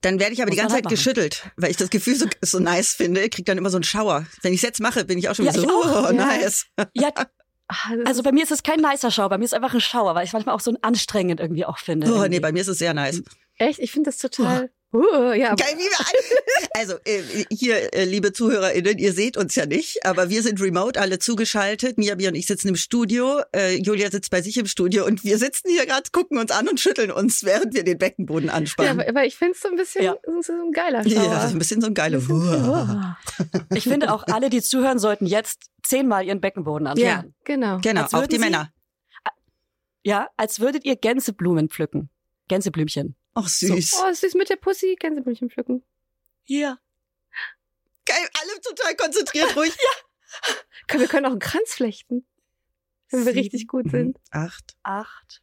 Dann 0.00 0.18
werde 0.20 0.32
ich 0.32 0.40
aber 0.42 0.50
die 0.50 0.56
Muss 0.56 0.64
man 0.64 0.64
ganze 0.64 0.74
halt 0.74 0.84
Zeit 0.84 0.84
machen. 0.84 0.94
geschüttelt, 0.96 1.50
weil 1.56 1.70
ich 1.70 1.76
das 1.76 1.90
Gefühl 1.90 2.16
so, 2.16 2.26
so 2.42 2.58
nice 2.58 2.92
finde. 2.94 3.28
Krieg 3.28 3.44
dann 3.46 3.58
immer 3.58 3.70
so 3.70 3.76
einen 3.76 3.84
Schauer. 3.84 4.26
Wenn 4.42 4.52
ich 4.52 4.58
es 4.58 4.62
jetzt 4.62 4.80
mache, 4.80 5.04
bin 5.04 5.18
ich 5.18 5.28
auch 5.28 5.34
schon 5.34 5.44
Ja, 5.46 5.52
wieder 5.52 5.62
so, 5.62 5.68
ich 5.68 5.86
auch. 5.88 6.02
oh, 6.02 6.06
Ja. 6.06 6.12
nice. 6.12 6.66
Ja, 6.94 7.10
Ah, 7.72 7.94
also 8.04 8.24
bei 8.24 8.32
mir 8.32 8.42
ist 8.42 8.50
es 8.50 8.64
kein 8.64 8.80
nicer 8.80 9.12
Schauer, 9.12 9.28
bei 9.28 9.38
mir 9.38 9.44
ist 9.44 9.52
es 9.52 9.56
einfach 9.56 9.72
ein 9.74 9.80
Schauer, 9.80 10.16
weil 10.16 10.24
ich 10.24 10.30
es 10.30 10.32
manchmal 10.32 10.56
auch 10.56 10.60
so 10.60 10.74
anstrengend 10.82 11.38
irgendwie 11.38 11.64
auch 11.64 11.78
finde. 11.78 12.08
Oh, 12.08 12.10
nee, 12.10 12.22
irgendwie. 12.24 12.40
bei 12.40 12.50
mir 12.50 12.62
ist 12.62 12.66
es 12.66 12.78
sehr 12.78 12.94
nice. 12.94 13.22
echt, 13.58 13.78
ich 13.78 13.92
finde 13.92 14.10
das 14.10 14.18
total. 14.18 14.70
Uh, 14.92 15.32
ja, 15.32 15.54
Geil, 15.54 15.74
wie 15.76 15.82
wir 15.84 15.98
alle. 16.00 16.68
Also 16.80 16.94
äh, 17.04 17.22
hier, 17.50 17.92
äh, 17.94 18.04
liebe 18.04 18.32
ZuhörerInnen, 18.32 18.98
ihr 18.98 19.12
seht 19.12 19.36
uns 19.36 19.54
ja 19.54 19.66
nicht, 19.66 20.04
aber 20.06 20.30
wir 20.30 20.42
sind 20.42 20.60
remote, 20.60 20.98
alle 21.00 21.18
zugeschaltet. 21.18 21.98
Miabi 21.98 22.26
und 22.28 22.34
ich 22.34 22.46
sitzen 22.46 22.68
im 22.68 22.76
Studio, 22.76 23.40
äh, 23.54 23.76
Julia 23.76 24.10
sitzt 24.10 24.30
bei 24.30 24.40
sich 24.42 24.56
im 24.56 24.66
Studio 24.66 25.04
und 25.04 25.22
wir 25.22 25.38
sitzen 25.38 25.68
hier 25.70 25.84
gerade, 25.86 26.10
gucken 26.10 26.38
uns 26.38 26.50
an 26.50 26.68
und 26.68 26.80
schütteln 26.80 27.10
uns, 27.12 27.44
während 27.44 27.74
wir 27.74 27.84
den 27.84 27.98
Beckenboden 27.98 28.48
ja, 28.48 28.54
anspannen. 28.54 28.98
aber, 29.00 29.08
aber 29.08 29.24
ich 29.26 29.36
finde 29.36 29.52
es 29.52 29.60
so 29.60 29.68
ein 29.68 29.76
bisschen 29.76 30.04
Ja. 30.04 30.16
so 30.24 30.40
so 30.42 30.52
ein 30.52 30.72
geiler 30.72 31.06
Ja, 31.06 31.22
Schauer. 31.22 31.34
das 31.34 31.44
ist 31.46 31.52
ein 31.52 31.58
bisschen 31.58 31.80
so 31.80 31.86
ein 31.88 31.94
geiler. 31.94 32.20
Oh. 32.28 33.74
Ich 33.76 33.84
finde 33.84 34.12
auch 34.12 34.24
alle, 34.26 34.48
die 34.50 34.62
zuhören, 34.62 34.98
sollten 34.98 35.26
jetzt 35.26 35.66
zehnmal 35.84 36.24
ihren 36.24 36.40
Beckenboden 36.40 36.86
Ja, 36.86 36.92
anspannen. 36.92 37.34
genau. 37.44 37.78
Genau, 37.82 38.02
Als 38.02 38.14
auch 38.14 38.20
würden 38.20 38.30
die 38.30 38.36
Sie- 38.36 38.40
Männer. 38.42 38.72
Ja, 40.02 40.28
als 40.36 40.60
würdet 40.60 40.84
ihr 40.84 40.96
Gänseblumen 40.96 41.68
pflücken. 41.68 42.08
Gänseblümchen. 42.48 43.16
Ach 43.34 43.48
süß. 43.48 44.00
Oh, 44.02 44.12
süß 44.12 44.34
mit 44.34 44.50
der 44.50 44.56
Pussy, 44.56 44.96
Gänseblümchen 44.98 45.50
pflücken. 45.50 45.82
Hier. 46.44 46.78
Geil, 48.06 48.28
alle 48.40 48.60
total 48.60 48.96
konzentriert, 48.96 49.54
ruhig. 49.56 49.72
Können- 50.88 51.00
Wir 51.02 51.08
können 51.08 51.26
auch 51.26 51.30
einen 51.30 51.38
Kranz 51.40 51.74
flechten, 51.74 52.26
wenn 53.10 53.20
wir 53.20 53.32
Sieben. 53.32 53.38
richtig 53.42 53.68
gut 53.68 53.90
sind. 53.90 54.18
Acht, 54.30 54.74
Acht. 54.82 55.42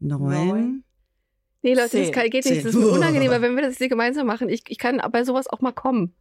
neun. 0.00 0.48
Neun. 0.48 0.84
Nee, 1.62 1.72
Leute, 1.72 1.82
das 1.82 1.90
Zehn. 2.06 2.12
kann, 2.12 2.24
geht 2.28 2.44
nicht. 2.44 2.54
Zehn. 2.56 2.64
Das 2.64 2.74
ist 2.74 2.80
mir 2.80 2.88
unangenehm, 2.92 3.30
weil 3.30 3.40
wenn 3.40 3.54
wir 3.56 3.62
das 3.62 3.78
hier 3.78 3.88
gemeinsam 3.88 4.26
machen, 4.26 4.50
ich, 4.50 4.62
ich 4.68 4.76
kann 4.78 5.00
bei 5.10 5.24
sowas 5.24 5.46
auch 5.46 5.60
mal 5.62 5.72
kommen. 5.72 6.14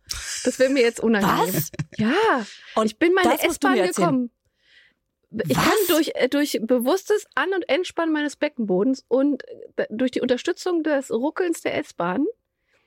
Das 0.45 0.57
wäre 0.60 0.69
mir 0.72 0.81
jetzt 0.83 1.01
unangenehm. 1.01 1.53
Was? 1.53 1.72
Ja, 1.98 2.45
Und 2.75 2.86
ich 2.86 2.98
bin 2.98 3.13
meine 3.13 3.31
das 3.36 3.43
S-Bahn 3.43 3.75
gekommen. 3.75 4.31
Ich 5.47 5.55
Was? 5.57 5.63
kann 5.63 5.73
durch, 5.87 6.11
äh, 6.15 6.29
durch 6.29 6.59
bewusstes 6.61 7.25
An- 7.35 7.53
und 7.53 7.67
Entspannen 7.69 8.13
meines 8.13 8.35
Beckenbodens 8.35 9.03
und 9.07 9.43
äh, 9.77 9.85
durch 9.89 10.11
die 10.11 10.21
Unterstützung 10.21 10.83
des 10.83 11.11
Ruckelns 11.11 11.61
der 11.61 11.77
S-Bahn 11.77 12.25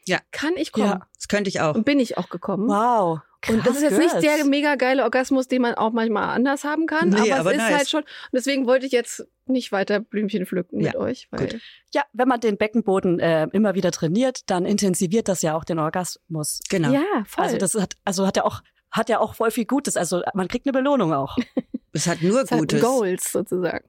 Ja. 0.06 0.18
kann 0.30 0.54
ich 0.56 0.72
kommen. 0.72 0.86
Ja. 0.86 1.06
Das 1.14 1.28
könnte 1.28 1.48
ich 1.48 1.60
auch. 1.60 1.74
Und 1.74 1.84
bin 1.84 1.98
ich 2.00 2.18
auch 2.18 2.28
gekommen. 2.28 2.68
Wow. 2.68 3.20
und 3.48 3.66
das 3.66 3.76
ist 3.76 3.82
jetzt 3.82 3.98
nicht 3.98 4.22
der 4.22 4.44
mega 4.44 4.74
geile 4.74 5.02
Orgasmus, 5.04 5.46
den 5.48 5.62
man 5.62 5.74
auch 5.74 5.92
manchmal 5.92 6.30
anders 6.34 6.64
haben 6.64 6.86
kann, 6.86 7.10
nee, 7.10 7.30
aber, 7.32 7.40
aber 7.40 7.50
es 7.50 7.56
ist 7.58 7.62
nice. 7.62 7.76
halt 7.76 7.88
schon. 7.88 8.02
Und 8.02 8.32
deswegen 8.32 8.66
wollte 8.66 8.86
ich 8.86 8.92
jetzt 8.92 9.26
nicht 9.46 9.70
weiter 9.70 10.00
Blümchen 10.00 10.46
pflücken 10.46 10.80
ja, 10.80 10.88
mit 10.88 10.96
euch. 10.96 11.28
Weil 11.30 11.60
ja, 11.94 12.02
wenn 12.12 12.26
man 12.26 12.40
den 12.40 12.56
Beckenboden 12.56 13.20
äh, 13.20 13.46
immer 13.52 13.74
wieder 13.74 13.92
trainiert, 13.92 14.50
dann 14.50 14.64
intensiviert 14.66 15.28
das 15.28 15.42
ja 15.42 15.54
auch 15.56 15.64
den 15.64 15.78
Orgasmus. 15.78 16.60
Genau. 16.68 16.90
Ja, 16.90 17.02
voll. 17.26 17.44
Also 17.44 17.56
das 17.56 17.74
hat, 17.74 17.94
also 18.04 18.26
hat 18.26 18.36
ja 18.36 18.44
auch, 18.44 18.62
hat 18.90 19.08
ja 19.08 19.20
auch 19.20 19.34
voll 19.34 19.52
viel 19.52 19.66
Gutes. 19.66 19.96
Also 19.96 20.22
man 20.34 20.48
kriegt 20.48 20.66
eine 20.66 20.72
Belohnung 20.72 21.12
auch. 21.12 21.36
es 21.96 22.06
hat 22.06 22.22
nur 22.22 22.42
es 22.42 22.50
Gutes. 22.50 22.82
Hat 22.82 22.88
Goals 22.88 23.32
sozusagen. 23.32 23.88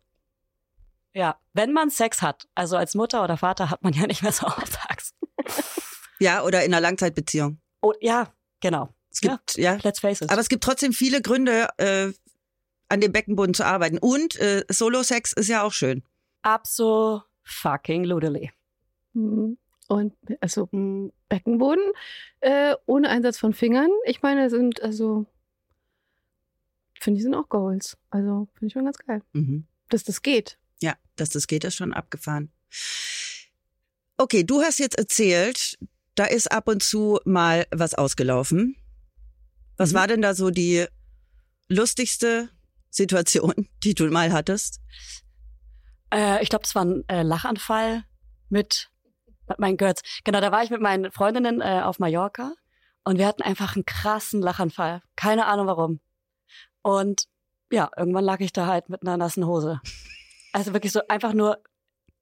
Ja, 1.14 1.40
wenn 1.54 1.74
man 1.74 1.90
Sex 1.90 2.22
hat, 2.22 2.48
also 2.54 2.78
als 2.78 2.94
Mutter 2.94 3.24
oder 3.24 3.38
Vater 3.38 3.70
hat 3.70 3.84
man 3.84 3.94
ja 3.94 4.06
nicht 4.08 4.22
mehr 4.22 4.32
so 4.32 4.46
oft 4.46 4.78
Sex. 4.90 5.14
ja, 6.20 6.44
oder 6.44 6.64
in 6.64 6.74
einer 6.74 6.82
Langzeitbeziehung. 6.82 7.60
Oh, 7.82 7.94
ja, 8.02 8.32
genau. 8.60 8.94
Es 9.12 9.22
gibt, 9.22 9.58
ja, 9.58 9.74
ja, 9.74 9.80
let's 9.84 10.00
face 10.00 10.22
it. 10.22 10.30
Aber 10.30 10.42
es 10.42 10.50
gibt 10.50 10.64
trotzdem 10.64 10.94
viele 10.94 11.22
Gründe, 11.22 11.70
äh, 11.78 12.12
an 12.90 13.02
dem 13.02 13.12
Beckenboden 13.12 13.54
zu 13.54 13.66
arbeiten. 13.66 13.98
Und 13.98 14.36
äh, 14.40 14.64
Solo-Sex 14.70 15.34
ist 15.34 15.48
ja 15.48 15.64
auch 15.64 15.74
schön. 15.74 16.04
Absolut 16.42 17.24
fucking 17.44 18.04
ludely. 18.04 18.52
Mhm. 19.14 19.58
Und 19.88 20.14
also 20.42 20.68
Beckenboden 21.30 21.84
äh, 22.42 22.76
ohne 22.86 23.10
Einsatz 23.10 23.38
von 23.38 23.54
Fingern. 23.54 23.90
Ich 24.06 24.22
meine, 24.22 24.50
sind 24.50 24.82
also 24.82 25.26
finde 27.08 27.20
ich 27.20 27.24
sind 27.24 27.36
auch 27.36 27.48
Goals. 27.48 27.98
Also 28.10 28.50
finde 28.56 28.68
ich 28.68 28.74
schon 28.74 28.84
ganz 28.84 28.98
geil, 28.98 29.22
mhm. 29.32 29.66
dass 29.88 30.04
das 30.04 30.22
geht. 30.22 30.60
Ja, 30.82 30.98
dass 31.16 31.30
das 31.30 31.48
geht, 31.48 31.64
ist 31.64 31.76
schon 31.76 31.94
abgefahren. 31.94 32.52
Okay, 34.18 34.44
du 34.44 34.62
hast 34.62 34.78
jetzt 34.80 34.98
erzählt, 34.98 35.78
da 36.16 36.26
ist 36.26 36.52
ab 36.52 36.68
und 36.68 36.84
zu 36.84 37.22
mal 37.24 37.66
was 37.72 37.94
ausgelaufen. 37.94 38.76
Was 39.78 39.94
mhm. 39.94 39.96
war 39.96 40.08
denn 40.08 40.22
da 40.22 40.34
so 40.34 40.50
die 40.50 40.86
lustigste 41.70 42.50
Situation, 42.90 43.54
die 43.84 43.96
du 43.96 44.10
mal 44.12 44.34
hattest? 44.34 44.82
Äh, 46.14 46.44
ich 46.44 46.50
glaube, 46.50 46.66
es 46.66 46.76
war 46.76 46.84
ein 46.84 47.08
äh, 47.08 47.24
Lachanfall 47.24 48.04
mit, 48.50 48.90
mit 49.48 49.60
meinen 49.60 49.78
Girls. 49.78 50.02
Genau, 50.26 50.42
da 50.42 50.52
war 50.52 50.62
ich 50.62 50.72
mit 50.72 50.82
meinen 50.82 51.10
Freundinnen 51.14 51.62
äh, 51.62 51.84
auf 51.86 52.00
Mallorca 52.00 52.52
und 53.06 53.18
wir 53.18 53.28
hatten 53.28 53.44
einfach 53.44 53.78
einen 53.78 53.86
krassen 53.86 54.42
Lachanfall. 54.42 55.02
Keine 55.16 55.46
Ahnung 55.46 55.68
warum. 55.68 56.02
Und 56.88 57.26
ja, 57.70 57.92
irgendwann 57.98 58.24
lag 58.24 58.40
ich 58.40 58.54
da 58.54 58.66
halt 58.66 58.88
mit 58.88 59.02
einer 59.02 59.18
nassen 59.18 59.46
Hose. 59.46 59.82
Also 60.54 60.72
wirklich 60.72 60.94
so 60.94 61.02
einfach 61.10 61.34
nur, 61.34 61.62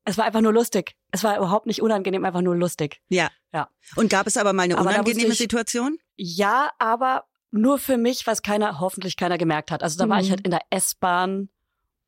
es 0.05 0.17
war 0.17 0.25
einfach 0.25 0.41
nur 0.41 0.53
lustig. 0.53 0.95
Es 1.11 1.23
war 1.23 1.37
überhaupt 1.37 1.67
nicht 1.67 1.83
unangenehm, 1.83 2.25
einfach 2.25 2.41
nur 2.41 2.55
lustig. 2.55 2.99
Ja. 3.09 3.29
Ja. 3.53 3.69
Und 3.95 4.09
gab 4.09 4.25
es 4.25 4.37
aber 4.37 4.53
mal 4.53 4.63
eine 4.63 4.77
unangenehme 4.77 5.33
ich, 5.33 5.37
Situation? 5.37 5.99
Ja, 6.15 6.71
aber 6.79 7.25
nur 7.51 7.77
für 7.77 7.97
mich, 7.97 8.25
was 8.25 8.41
keiner, 8.41 8.79
hoffentlich 8.79 9.17
keiner 9.17 9.37
gemerkt 9.37 9.69
hat. 9.69 9.83
Also 9.83 9.99
da 9.99 10.07
mhm. 10.07 10.09
war 10.09 10.19
ich 10.19 10.31
halt 10.31 10.39
mhm. 10.39 10.45
in 10.45 10.51
der 10.51 10.61
S-Bahn 10.71 11.49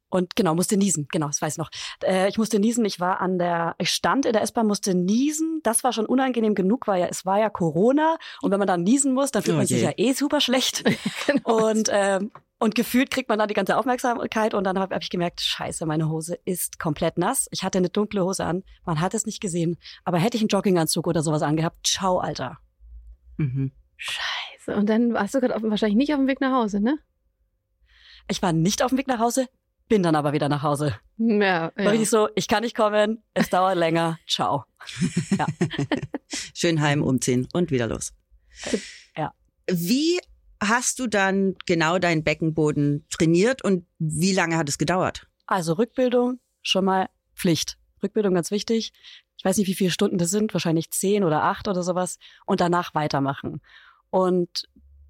und 0.10 0.36
genau, 0.36 0.56
musste 0.56 0.78
niesen. 0.78 1.08
Genau, 1.12 1.28
das 1.28 1.42
weiß 1.42 1.54
ich 1.54 1.58
noch. 1.58 1.70
Äh, 2.04 2.30
ich 2.30 2.40
musste 2.40 2.60
niesen. 2.60 2.86
Ich 2.86 3.00
war 3.00 3.20
an 3.22 3.38
der, 3.38 3.76
ich 3.78 3.92
stand 3.92 4.26
in 4.26 4.34
der 4.34 4.42
S-Bahn, 4.42 4.66
musste 4.66 4.96
niesen. 4.96 5.60
Das 5.62 5.84
war 5.84 5.94
schon 5.94 6.06
unangenehm 6.08 6.56
genug, 6.56 6.88
weil 6.88 7.02
ja, 7.02 7.08
es 7.08 7.26
war 7.26 7.40
ja 7.40 7.50
Corona. 7.50 8.18
Und 8.42 8.52
wenn 8.52 8.60
man 8.60 8.68
dann 8.68 8.84
niesen 8.84 9.14
muss, 9.14 9.32
dann 9.32 9.44
fühlt 9.44 9.56
oh, 9.56 9.60
man 9.60 9.68
sich 9.68 9.82
ja 9.82 9.92
eh 9.96 10.14
super 10.14 10.42
schlecht. 10.42 10.84
genau. 11.28 11.68
Und, 11.70 11.90
ähm, 11.92 12.32
und 12.60 12.76
gefühlt 12.76 13.12
kriegt 13.12 13.30
man 13.30 13.38
dann 13.38 13.48
die 13.48 13.54
ganze 13.54 13.78
Aufmerksamkeit 13.78 14.54
und 14.54 14.64
dann 14.64 14.80
habe 14.80 14.96
hab 14.96 15.04
ich 15.04 15.10
gemerkt, 15.10 15.42
scheiße, 15.42 15.86
meine 15.86 16.10
Hose 16.10 16.40
ist 16.46 16.80
komplett 16.80 17.18
nass. 17.18 17.48
Ich 17.52 17.64
hatte 17.64 17.78
eine 17.78 17.90
dunkle 17.90 18.24
Hose 18.24 18.46
an, 18.46 18.64
man 18.86 19.00
hat 19.00 19.14
es 19.14 19.26
nicht 19.26 19.42
gesehen. 19.42 19.78
Aber 20.04 20.18
hätte 20.18 20.38
ich 20.38 20.42
einen 20.42 20.50
Jogginganzug 20.50 21.06
oder 21.06 21.22
sowas 21.22 21.44
angehabt, 21.44 21.86
ciao, 21.86 22.18
Alter. 22.20 22.58
Mhm. 23.38 23.72
Scheiße. 23.98 24.76
Und 24.76 24.88
dann 24.88 25.14
warst 25.14 25.36
du 25.36 25.40
gerade 25.40 25.70
wahrscheinlich 25.70 25.98
nicht 25.98 26.14
auf 26.14 26.20
dem 26.20 26.28
Weg 26.28 26.42
nach 26.42 26.54
Hause, 26.54 26.80
ne? 26.80 26.98
Ich 28.28 28.42
war 28.42 28.54
nicht 28.54 28.82
auf 28.82 28.90
dem 28.90 28.98
Weg 28.98 29.08
nach 29.08 29.20
Hause, 29.20 29.48
bin 29.88 30.04
dann 30.04 30.16
aber 30.16 30.34
wieder 30.34 30.50
nach 30.50 30.64
Hause. 30.64 31.00
Ja, 31.18 31.38
ja. 31.38 31.72
War 31.76 31.92
richtig 31.92 32.10
so, 32.10 32.28
ich 32.36 32.48
kann 32.48 32.64
nicht 32.64 32.76
kommen, 32.76 33.24
es 33.34 33.50
dauert 33.50 33.76
länger, 33.78 34.18
ciao. 34.28 34.66
Ja. 35.38 35.46
Schön 36.54 36.82
heim 36.82 37.04
umziehen 37.04 37.48
und 37.54 37.72
wieder 37.72 37.88
los. 37.88 38.14
Ja. 39.16 39.34
Wie 39.70 40.20
hast 40.62 41.00
du 41.00 41.08
dann 41.08 41.56
genau 41.66 42.00
deinen 42.00 42.24
Beckenboden 42.24 43.06
trainiert 43.10 43.64
und 43.64 43.86
wie 44.00 44.34
lange 44.34 44.58
hat 44.58 44.70
es 44.70 44.78
gedauert? 44.78 45.28
Also 45.46 45.74
Rückbildung 45.74 46.40
schon 46.62 46.86
mal 46.86 47.10
Pflicht. 47.36 47.78
Rückbildung 48.04 48.34
ganz 48.34 48.52
wichtig. 48.52 48.92
Ich 49.38 49.46
weiß 49.46 49.58
nicht, 49.58 49.68
wie 49.68 49.76
viele 49.76 49.92
Stunden 49.92 50.18
das 50.18 50.30
sind, 50.30 50.54
wahrscheinlich 50.54 50.92
zehn 50.92 51.24
oder 51.24 51.44
acht 51.44 51.68
oder 51.68 51.84
sowas. 51.84 52.18
Und 52.46 52.60
danach 52.60 52.96
weitermachen. 52.96 53.62
Und 54.10 54.68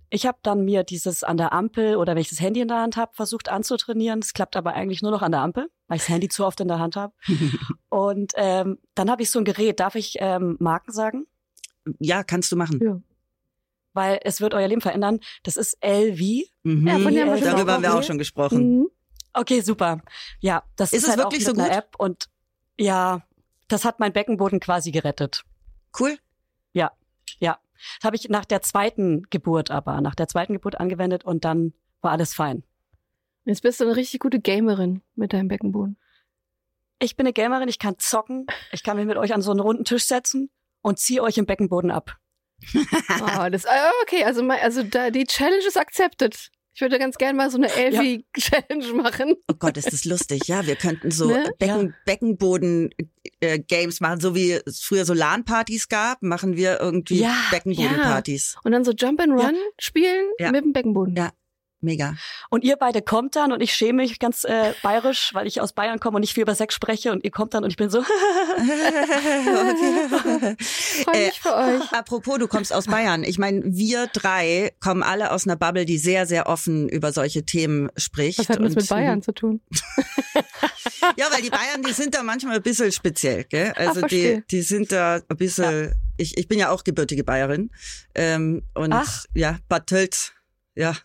ich 0.10 0.26
habe 0.26 0.38
dann 0.42 0.64
mir 0.64 0.84
dieses 0.84 1.24
an 1.24 1.38
der 1.38 1.54
Ampel 1.54 1.98
oder 1.98 2.16
wenn 2.16 2.22
ich 2.22 2.30
das 2.30 2.40
Handy 2.40 2.62
in 2.62 2.68
der 2.68 2.80
Hand 2.80 2.98
habe, 2.98 3.14
versucht 3.14 3.50
anzutrainieren. 3.50 4.20
Es 4.20 4.34
klappt 4.34 4.56
aber 4.56 4.74
eigentlich 4.74 5.02
nur 5.02 5.12
noch 5.12 5.22
an 5.22 5.32
der 5.32 5.42
Ampel, 5.42 5.70
weil 5.88 5.98
ich 5.98 6.04
das 6.04 6.10
Handy 6.10 6.30
zu 6.30 6.46
oft 6.46 6.60
in 6.60 6.68
der 6.68 6.80
Hand 6.80 6.96
habe. 6.96 7.14
und 7.90 8.34
ähm, 8.36 8.78
dann 8.96 9.10
habe 9.10 9.22
ich 9.22 9.32
so 9.32 9.40
ein 9.40 9.46
Gerät. 9.46 9.80
Darf 9.80 9.96
ich 9.96 10.18
ähm, 10.20 10.58
Marken 10.60 10.92
sagen? 10.92 11.26
Ja, 12.00 12.24
kannst 12.24 12.52
du 12.52 12.56
machen. 12.56 12.80
Ja. 12.82 13.00
Weil 13.98 14.20
es 14.24 14.42
wird 14.42 14.54
euer 14.54 14.68
Leben 14.68 14.82
verändern. 14.82 15.22
Das 15.42 15.58
ist 15.58 15.76
LV. 15.84 16.22
Mhm. 16.62 16.88
Ja, 16.88 17.00
von 17.00 17.16
dem 17.16 17.28
ja, 17.28 17.38
Darüber 17.38 17.74
haben 17.74 17.82
wir 17.82 17.96
auch 17.96 18.04
schon 18.04 18.20
gesprochen. 18.20 18.82
Mhm. 18.82 18.90
Okay, 19.34 19.62
super. 19.62 20.04
Ja, 20.40 20.62
das 20.76 20.94
ist, 20.94 21.02
ist 21.02 21.10
halt 21.10 21.18
wirklich 21.18 21.44
auch 21.48 21.56
so 21.56 21.62
gut? 21.62 21.68
App 21.68 21.96
und 21.98 22.30
ja, 22.80 23.24
das 23.68 23.86
hat 23.86 24.00
mein 24.00 24.14
Beckenboden 24.14 24.60
quasi 24.60 24.92
gerettet. 24.92 25.46
Cool. 26.00 26.16
Ja, 26.74 26.92
ja. 27.40 27.58
Das 28.00 28.06
habe 28.06 28.16
ich 28.16 28.30
nach 28.30 28.46
der 28.46 28.62
zweiten 28.62 29.24
Geburt 29.32 29.72
aber, 29.72 30.00
nach 30.02 30.14
der 30.14 30.28
zweiten 30.28 30.54
Geburt 30.54 30.80
angewendet 30.80 31.26
und 31.26 31.44
dann 31.44 31.74
war 32.02 32.12
alles 32.12 32.36
fein. 32.36 32.64
Jetzt 33.46 33.64
bist 33.64 33.80
du 33.80 33.86
eine 33.86 33.96
richtig 33.96 34.20
gute 34.20 34.40
Gamerin 34.40 35.02
mit 35.16 35.34
deinem 35.34 35.48
Beckenboden. 35.48 35.98
Ich 37.00 37.16
bin 37.16 37.26
eine 37.26 37.34
Gamerin, 37.34 37.68
ich 37.68 37.80
kann 37.80 37.98
zocken, 37.98 38.46
ich 38.72 38.84
kann 38.84 38.98
mich 38.98 39.08
mit 39.08 39.18
euch 39.18 39.34
an 39.34 39.42
so 39.42 39.50
einen 39.50 39.60
runden 39.60 39.86
Tisch 39.86 40.06
setzen 40.06 40.52
und 40.84 41.00
ziehe 41.00 41.24
euch 41.24 41.40
im 41.40 41.48
Beckenboden 41.48 41.90
ab. 41.90 42.20
oh, 42.76 43.50
das, 43.50 43.66
ah, 43.66 43.92
okay, 44.04 44.24
also, 44.24 44.48
also 44.48 44.84
da, 44.84 45.10
die 45.10 45.26
Challenge 45.26 45.66
ist 45.66 45.78
accepted. 45.78 46.50
Ich 46.78 46.82
würde 46.82 47.00
ganz 47.00 47.18
gerne 47.18 47.36
mal 47.36 47.50
so 47.50 47.58
eine 47.58 47.74
Elfie-Challenge 47.74 48.86
ja. 48.86 48.94
machen. 48.94 49.34
Oh 49.50 49.56
Gott, 49.58 49.78
ist 49.78 49.92
das 49.92 50.06
lustig. 50.06 50.48
Ja, 50.48 50.68
wir 50.68 50.76
könnten 50.76 51.10
so 51.10 51.26
ne? 51.34 51.52
Becken, 51.58 51.88
ja. 51.88 51.94
Beckenboden-Games 52.06 54.00
äh, 54.00 54.04
machen, 54.04 54.20
so 54.20 54.36
wie 54.36 54.52
es 54.52 54.82
früher 54.82 55.04
so 55.04 55.16
LAN-Partys 55.16 55.90
gab, 55.90 56.22
machen 56.22 56.56
wir 56.56 56.80
irgendwie 56.80 57.22
ja, 57.22 57.36
Beckenboden-Partys. 57.50 58.54
Ja. 58.54 58.62
Und 58.64 58.74
dann 58.74 58.86
so 58.86 58.92
Jump 58.92 59.22
and 59.22 59.34
Run 59.34 59.56
spielen 59.80 60.28
mit 60.40 60.64
dem 60.64 60.72
Beckenboden. 60.72 61.16
Ja, 61.16 61.32
Mega. 61.80 62.16
Und 62.50 62.64
ihr 62.64 62.76
beide 62.76 63.04
kommt 63.04 63.36
dann 63.36 63.52
und 63.52 63.62
ich 63.62 63.72
schäme 63.72 64.02
mich 64.02 64.18
ganz 64.18 64.44
äh, 64.46 64.74
bayerisch, 64.82 65.30
weil 65.34 65.46
ich 65.46 65.62
aus 65.62 65.74
Bayern 65.74 66.00
komme 66.00 66.16
und 66.16 66.22
nicht 66.22 66.34
viel 66.34 66.42
über 66.42 66.56
Sex 66.56 66.74
spreche 66.74 67.12
und 67.12 67.24
ihr 67.24 67.30
kommt 67.30 67.54
dann 67.54 67.64
und 67.64 67.70
ich 67.70 67.78
bin 67.78 67.92
so. 67.92 68.02
Freue 71.04 71.26
mich 71.28 71.40
für 71.40 71.56
euch. 71.56 71.92
Äh, 71.92 71.96
apropos, 71.96 72.40
du 72.40 72.48
kommst 72.48 72.74
aus 72.74 72.88
Bayern. 72.88 73.24
Ich 73.24 73.38
meine, 73.38 73.62
wir 73.64 74.08
drei 74.08 74.72
kommen 74.80 75.04
alle 75.04 75.30
aus 75.32 75.46
einer 75.46 75.56
Bubble, 75.56 75.86
die 75.86 76.00
sehr, 76.00 76.26
sehr 76.26 76.48
offen 76.48 76.90
über 76.90 77.14
solche 77.14 77.44
Themen 77.46 77.92
spricht. 77.96 78.40
Was 78.40 78.50
hat 78.50 78.60
das 78.60 78.74
mit 78.74 78.90
Bayern 78.90 79.22
zu 79.22 79.32
tun? 79.34 79.62
ja, 81.16 81.28
weil 81.32 81.44
die 81.44 81.52
Bayern, 81.52 81.84
die 81.88 81.94
sind 81.94 82.16
da 82.16 82.24
manchmal 82.24 82.56
ein 82.56 82.64
bisschen 82.64 82.92
speziell, 82.92 83.44
gell? 83.44 83.74
Also 83.76 84.02
Ach, 84.04 84.08
die, 84.08 84.42
die 84.50 84.64
sind 84.64 84.92
da 84.92 85.22
ein 85.30 85.38
bisschen. 85.38 85.90
Ja. 85.90 85.92
Ich, 86.18 86.40
ich 86.40 86.48
bin 86.48 86.58
ja 86.58 86.72
auch 86.72 86.84
gebürtige 86.84 87.24
Bayerin. 87.24 87.70
Ähm, 88.16 88.64
und 88.74 88.92
Ach. 88.94 89.26
ja, 89.36 89.60
Bad 89.70 89.86
Tölz, 89.86 90.32
ja, 90.74 90.96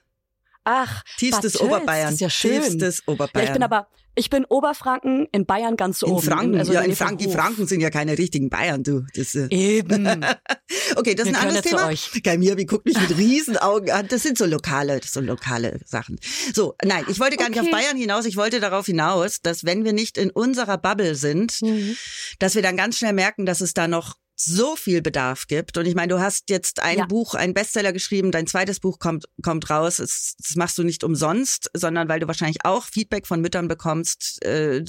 Ach, 0.65 1.03
tiefstes 1.19 1.55
Bad 1.55 1.63
Oberbayern. 1.63 2.15
Ist 2.15 2.21
ja 2.21 2.31
schön. 2.31 2.63
Tiefstes 2.63 3.07
Oberbayern. 3.07 3.47
Ja, 3.47 3.51
ich 3.51 3.53
bin 3.53 3.63
aber, 3.63 3.89
ich 4.15 4.31
bin 4.31 4.45
Oberfranken, 4.45 5.27
in 5.33 5.47
Bayern 5.47 5.77
ganz 5.77 6.03
in 6.03 6.11
oben. 6.11 6.23
Franken, 6.23 6.59
also 6.59 6.73
ja, 6.73 6.83
in 6.83 6.95
Franken, 6.95 7.19
die 7.19 7.29
Franken 7.29 7.67
sind 7.67 7.81
ja 7.81 7.91
keine 7.91 8.17
richtigen 8.17 8.49
Bayern, 8.49 8.85
du. 8.85 9.05
Das, 9.15 9.35
äh. 9.35 9.49
Eben. 9.51 10.07
okay, 10.97 11.15
das 11.15 11.27
ist 11.27 11.35
ein 11.35 11.41
anderes 11.41 11.63
Thema. 11.63 11.91
Geil, 12.23 12.39
Mirbi 12.39 12.67
guckt 12.67 12.87
mich 12.87 13.01
mit 13.01 13.17
Riesenaugen 13.19 13.91
an. 13.91 14.07
Das 14.09 14.23
sind 14.23 14.39
so 14.39 14.45
lokale, 14.45 15.01
so 15.05 15.21
lokale 15.21 15.81
Sachen. 15.85 16.19
So, 16.55 16.75
nein, 16.85 17.05
ich 17.09 17.19
wollte 17.19 17.37
gar 17.37 17.49
okay. 17.49 17.61
nicht 17.61 17.73
auf 17.73 17.81
Bayern 17.81 17.97
hinaus. 17.97 18.27
Ich 18.27 18.37
wollte 18.37 18.61
darauf 18.61 18.87
hinaus, 18.87 19.41
dass 19.41 19.65
wenn 19.65 19.85
wir 19.85 19.93
nicht 19.93 20.19
in 20.19 20.31
unserer 20.31 20.79
Bubble 20.79 21.15
sind, 21.15 21.61
mhm. 21.63 21.97
dass 22.39 22.55
wir 22.55 22.63
dann 22.63 22.77
ganz 22.77 22.99
schnell 22.99 23.15
merken, 23.15 23.47
dass 23.47 23.61
es 23.61 23.75
da 23.75 23.89
noch 23.89 24.17
so 24.35 24.77
viel 24.77 25.03
Bedarf 25.03 25.47
gibt. 25.47 25.77
Und 25.79 25.87
ich 25.87 25.95
meine, 25.95 26.15
du 26.15 26.21
hast 26.21 26.51
jetzt 26.51 26.81
ein 26.81 26.99
ja. 26.99 27.07
Buch, 27.07 27.35
ein 27.35 27.55
Bestseller 27.55 27.93
geschrieben, 27.93 28.33
dein 28.33 28.47
zweites 28.47 28.81
Buch 28.81 28.99
kommt, 28.99 29.27
kommt 29.43 29.71
raus. 29.71 29.99
Es, 29.99 30.35
das 30.39 30.57
machst 30.57 30.79
du 30.79 30.83
nicht 30.83 31.05
umsonst, 31.05 31.71
sondern 31.75 32.09
weil 32.09 32.21
du 32.21 32.27
wahrscheinlich 32.27 32.65
auch 32.65 32.85
Feedback 32.85 33.27
von 33.27 33.41
Müttern 33.41 33.69
bekommst, 33.69 34.45
äh, 34.45 34.83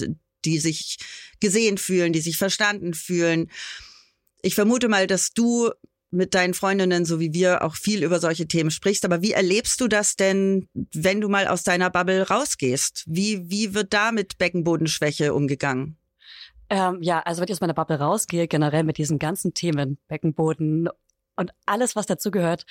die 0.46 0.60
sich 0.60 0.98
gesehen 1.40 1.78
fühlen, 1.78 2.14
die 2.14 2.22
sich 2.22 2.38
verstanden 2.38 2.94
fühlen. 2.94 3.50
Ich 4.42 4.56
vermute 4.56 4.88
mal, 4.88 5.08
dass 5.08 5.32
du 5.34 5.72
mit 6.14 6.36
deinen 6.36 6.54
Freundinnen, 6.54 7.06
so 7.06 7.20
wie 7.20 7.34
wir, 7.34 7.64
auch 7.64 7.76
viel 7.76 8.04
über 8.04 8.20
solche 8.20 8.48
Themen 8.48 8.72
sprichst. 8.72 9.04
Aber 9.04 9.22
wie 9.22 9.32
erlebst 9.32 9.82
du 9.82 9.88
das 9.88 10.16
denn, 10.16 10.68
wenn 10.74 11.22
du 11.22 11.28
mal 11.28 11.48
aus 11.48 11.64
deiner 11.64 11.90
Bubble 11.90 12.28
rausgehst? 12.28 13.04
Wie, 13.08 13.50
wie 13.50 13.74
wird 13.74 13.94
da 13.94 14.12
mit 14.12 14.38
Beckenbodenschwäche 14.38 15.34
umgegangen? 15.34 15.98
Ähm, 16.70 17.02
ja, 17.02 17.20
also 17.20 17.42
wenn 17.42 17.48
ich 17.48 17.54
aus 17.54 17.62
meiner 17.62 17.74
Bubble 17.74 18.00
rausgehe, 18.00 18.48
generell 18.48 18.84
mit 18.84 18.98
diesen 18.98 19.20
ganzen 19.20 19.54
Themen, 19.54 19.98
Beckenboden 20.08 20.90
und 21.36 21.52
alles, 21.66 21.96
was 21.96 22.06
dazugehört, 22.06 22.66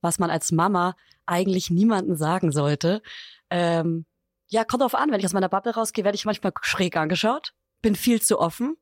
was 0.00 0.18
man 0.18 0.30
als 0.30 0.52
Mama 0.52 0.94
eigentlich 1.26 1.70
niemandem 1.70 2.16
sagen 2.16 2.52
sollte. 2.52 3.02
Ähm, 3.50 4.06
ja, 4.48 4.64
kommt 4.64 4.82
drauf 4.82 4.94
an, 4.94 5.10
wenn 5.10 5.20
ich 5.20 5.26
aus 5.26 5.32
meiner 5.32 5.48
Bubble 5.48 5.74
rausgehe, 5.74 6.04
werde 6.04 6.16
ich 6.16 6.24
manchmal 6.24 6.52
schräg 6.62 6.96
angeschaut, 6.96 7.52
bin 7.82 7.96
viel 7.96 8.22
zu 8.22 8.38
offen, 8.38 8.76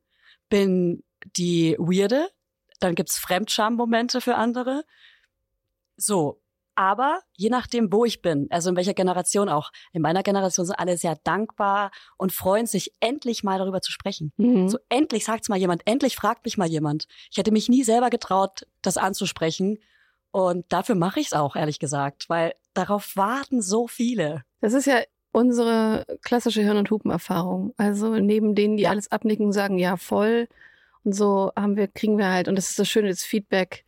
bin 0.49 1.03
die 1.37 1.75
Weirde, 1.79 2.29
dann 2.79 2.95
gibt's 2.95 3.17
Fremdscham-Momente 3.17 4.21
für 4.21 4.35
andere. 4.35 4.83
So, 5.97 6.41
aber 6.75 7.21
je 7.35 7.49
nachdem, 7.49 7.91
wo 7.91 8.05
ich 8.05 8.21
bin, 8.21 8.47
also 8.49 8.69
in 8.69 8.75
welcher 8.75 8.93
Generation 8.93 9.49
auch, 9.49 9.71
in 9.93 10.01
meiner 10.01 10.23
Generation 10.23 10.65
sind 10.65 10.75
alle 10.75 10.97
sehr 10.97 11.15
dankbar 11.23 11.91
und 12.17 12.31
freuen 12.31 12.67
sich, 12.67 12.93
endlich 12.99 13.43
mal 13.43 13.59
darüber 13.59 13.81
zu 13.81 13.91
sprechen. 13.91 14.31
Mhm. 14.37 14.69
So 14.69 14.77
endlich 14.89 15.25
sagt's 15.25 15.49
mal 15.49 15.57
jemand, 15.57 15.81
endlich 15.85 16.15
fragt 16.15 16.45
mich 16.45 16.57
mal 16.57 16.67
jemand. 16.67 17.07
Ich 17.31 17.37
hätte 17.37 17.51
mich 17.51 17.69
nie 17.69 17.83
selber 17.83 18.09
getraut, 18.09 18.67
das 18.81 18.97
anzusprechen. 18.97 19.79
Und 20.31 20.65
dafür 20.69 20.95
mache 20.95 21.21
ich's 21.21 21.33
auch, 21.33 21.55
ehrlich 21.55 21.79
gesagt, 21.79 22.29
weil 22.29 22.53
darauf 22.73 23.15
warten 23.15 23.61
so 23.61 23.87
viele. 23.87 24.43
Das 24.59 24.73
ist 24.73 24.85
ja 24.85 25.01
unsere 25.31 26.05
klassische 26.21 26.61
Hirn- 26.61 26.77
und 26.77 26.91
Hupenerfahrung. 26.91 27.73
Also 27.77 28.15
neben 28.15 28.55
denen, 28.55 28.77
die 28.77 28.83
ja. 28.83 28.89
alles 28.89 29.11
abnicken, 29.11 29.51
sagen, 29.51 29.77
ja, 29.77 29.97
voll. 29.97 30.47
Und 31.03 31.13
so 31.13 31.51
haben 31.55 31.77
wir, 31.77 31.87
kriegen 31.87 32.17
wir 32.17 32.29
halt, 32.29 32.47
und 32.47 32.55
das 32.55 32.69
ist 32.69 32.79
das 32.79 32.89
Schöne, 32.89 33.09
das 33.09 33.23
Feedback, 33.23 33.85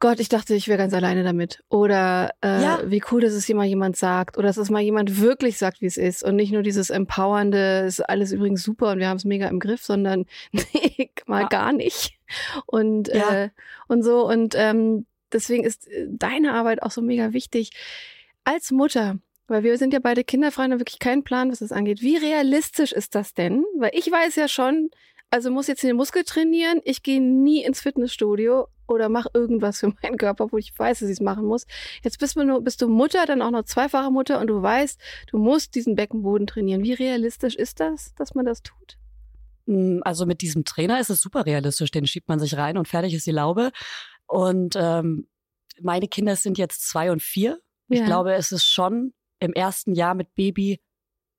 Gott, 0.00 0.20
ich 0.20 0.28
dachte, 0.28 0.54
ich 0.54 0.68
wäre 0.68 0.78
ganz 0.78 0.94
alleine 0.94 1.24
damit. 1.24 1.64
Oder 1.68 2.32
äh, 2.40 2.62
ja. 2.62 2.80
wie 2.84 3.02
cool, 3.10 3.20
dass 3.20 3.32
es 3.32 3.48
immer 3.48 3.64
jemand 3.64 3.96
sagt. 3.96 4.38
Oder 4.38 4.46
dass 4.46 4.56
es 4.56 4.70
mal 4.70 4.82
jemand 4.82 5.20
wirklich 5.20 5.58
sagt, 5.58 5.80
wie 5.80 5.86
es 5.86 5.96
ist. 5.96 6.22
Und 6.22 6.36
nicht 6.36 6.52
nur 6.52 6.62
dieses 6.62 6.90
empowernde, 6.90 7.84
ist 7.86 8.00
alles 8.00 8.30
übrigens 8.30 8.62
super 8.62 8.92
und 8.92 8.98
wir 9.00 9.08
haben 9.08 9.16
es 9.16 9.24
mega 9.24 9.48
im 9.48 9.58
Griff, 9.58 9.82
sondern 9.82 10.26
nee, 10.52 11.10
mal 11.26 11.42
ja. 11.42 11.48
gar 11.48 11.72
nicht. 11.72 12.16
Und, 12.66 13.08
ja. 13.08 13.44
äh, 13.44 13.50
und 13.88 14.04
so. 14.04 14.28
Und 14.28 14.54
ähm, 14.56 15.06
deswegen 15.32 15.64
ist 15.64 15.88
äh, 15.88 16.06
deine 16.08 16.54
Arbeit 16.54 16.82
auch 16.82 16.92
so 16.92 17.02
mega 17.02 17.32
wichtig. 17.32 17.70
Als 18.44 18.70
Mutter, 18.70 19.18
weil 19.48 19.64
wir 19.64 19.78
sind 19.78 19.92
ja 19.92 19.98
beide 19.98 20.22
kinderfrei 20.22 20.66
und 20.66 20.72
haben 20.72 20.80
wirklich 20.80 21.00
keinen 21.00 21.24
Plan, 21.24 21.50
was 21.50 21.58
das 21.58 21.72
angeht. 21.72 22.02
Wie 22.02 22.16
realistisch 22.16 22.92
ist 22.92 23.16
das 23.16 23.34
denn? 23.34 23.64
Weil 23.76 23.90
ich 23.94 24.10
weiß 24.10 24.36
ja 24.36 24.46
schon, 24.46 24.90
also 25.30 25.50
muss 25.50 25.66
jetzt 25.66 25.82
den 25.82 25.96
Muskel 25.96 26.24
trainieren, 26.24 26.80
ich 26.84 27.02
gehe 27.02 27.20
nie 27.20 27.62
ins 27.64 27.80
Fitnessstudio 27.80 28.68
oder 28.86 29.08
mach 29.08 29.26
irgendwas 29.34 29.80
für 29.80 29.92
meinen 30.02 30.16
Körper, 30.16 30.50
wo 30.50 30.58
ich 30.58 30.76
weiß, 30.76 31.00
dass 31.00 31.08
ich 31.08 31.14
es 31.14 31.20
machen 31.20 31.44
muss. 31.44 31.66
Jetzt 32.02 32.18
bist 32.18 32.36
du, 32.36 32.44
nur, 32.44 32.62
bist 32.62 32.80
du 32.80 32.88
Mutter, 32.88 33.26
dann 33.26 33.42
auch 33.42 33.50
noch 33.50 33.64
zweifache 33.64 34.10
Mutter 34.10 34.40
und 34.40 34.46
du 34.46 34.62
weißt, 34.62 34.98
du 35.30 35.38
musst 35.38 35.74
diesen 35.74 35.94
Beckenboden 35.94 36.46
trainieren. 36.46 36.82
Wie 36.82 36.94
realistisch 36.94 37.54
ist 37.54 37.80
das, 37.80 38.14
dass 38.14 38.34
man 38.34 38.46
das 38.46 38.62
tut? 38.62 38.98
Hm, 39.66 40.00
also 40.04 40.24
mit 40.24 40.40
diesem 40.40 40.64
Trainer 40.64 40.98
ist 40.98 41.10
es 41.10 41.20
super 41.20 41.44
realistisch. 41.44 41.90
Den 41.90 42.06
schiebt 42.06 42.28
man 42.28 42.40
sich 42.40 42.56
rein 42.56 42.78
und 42.78 42.88
fertig 42.88 43.14
ist 43.14 43.26
die 43.26 43.32
Laube. 43.32 43.70
Und 44.26 44.74
ähm, 44.76 45.28
meine 45.80 46.08
Kinder 46.08 46.36
sind 46.36 46.58
jetzt 46.58 46.88
zwei 46.88 47.12
und 47.12 47.22
vier. 47.22 47.60
Ja. 47.88 48.00
Ich 48.00 48.04
glaube, 48.04 48.34
es 48.34 48.50
ist 48.50 48.64
schon 48.64 49.12
im 49.40 49.52
ersten 49.52 49.94
Jahr 49.94 50.14
mit 50.14 50.34
Baby 50.34 50.80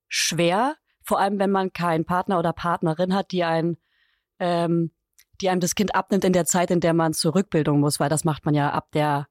schwer, 0.07 0.75
vor 1.09 1.19
allem 1.19 1.39
wenn 1.39 1.49
man 1.49 1.73
keinen 1.73 2.05
Partner 2.05 2.37
oder 2.37 2.53
Partnerin 2.53 3.15
hat, 3.15 3.31
die 3.31 3.43
einen 3.43 3.77
ähm, 4.37 4.91
die 5.41 5.49
einem 5.49 5.59
das 5.59 5.73
Kind 5.73 5.95
abnimmt 5.95 6.23
in 6.23 6.33
der 6.33 6.45
Zeit, 6.45 6.69
in 6.69 6.81
der 6.81 6.93
man 6.93 7.13
zur 7.13 7.33
Rückbildung 7.33 7.79
muss, 7.79 7.99
weil 7.99 8.09
das 8.09 8.23
macht 8.23 8.45
man 8.45 8.53
ja 8.53 8.69
ab 8.69 8.91
der 8.91 9.27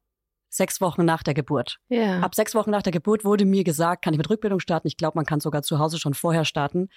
sechs 0.48 0.80
Wochen 0.80 1.04
nach 1.04 1.22
der 1.22 1.34
Geburt. 1.34 1.78
Ja. 1.88 2.18
Ab 2.20 2.34
sechs 2.34 2.54
Wochen 2.56 2.70
nach 2.70 2.82
der 2.82 2.92
Geburt 2.92 3.24
wurde 3.24 3.44
mir 3.44 3.62
gesagt, 3.62 4.02
kann 4.02 4.12
ich 4.12 4.18
mit 4.18 4.28
Rückbildung 4.28 4.58
starten. 4.58 4.88
Ich 4.88 4.96
glaube, 4.96 5.16
man 5.16 5.24
kann 5.24 5.38
sogar 5.38 5.62
zu 5.62 5.78
Hause 5.78 5.98
schon 5.98 6.14
vorher 6.14 6.44
starten. 6.44 6.88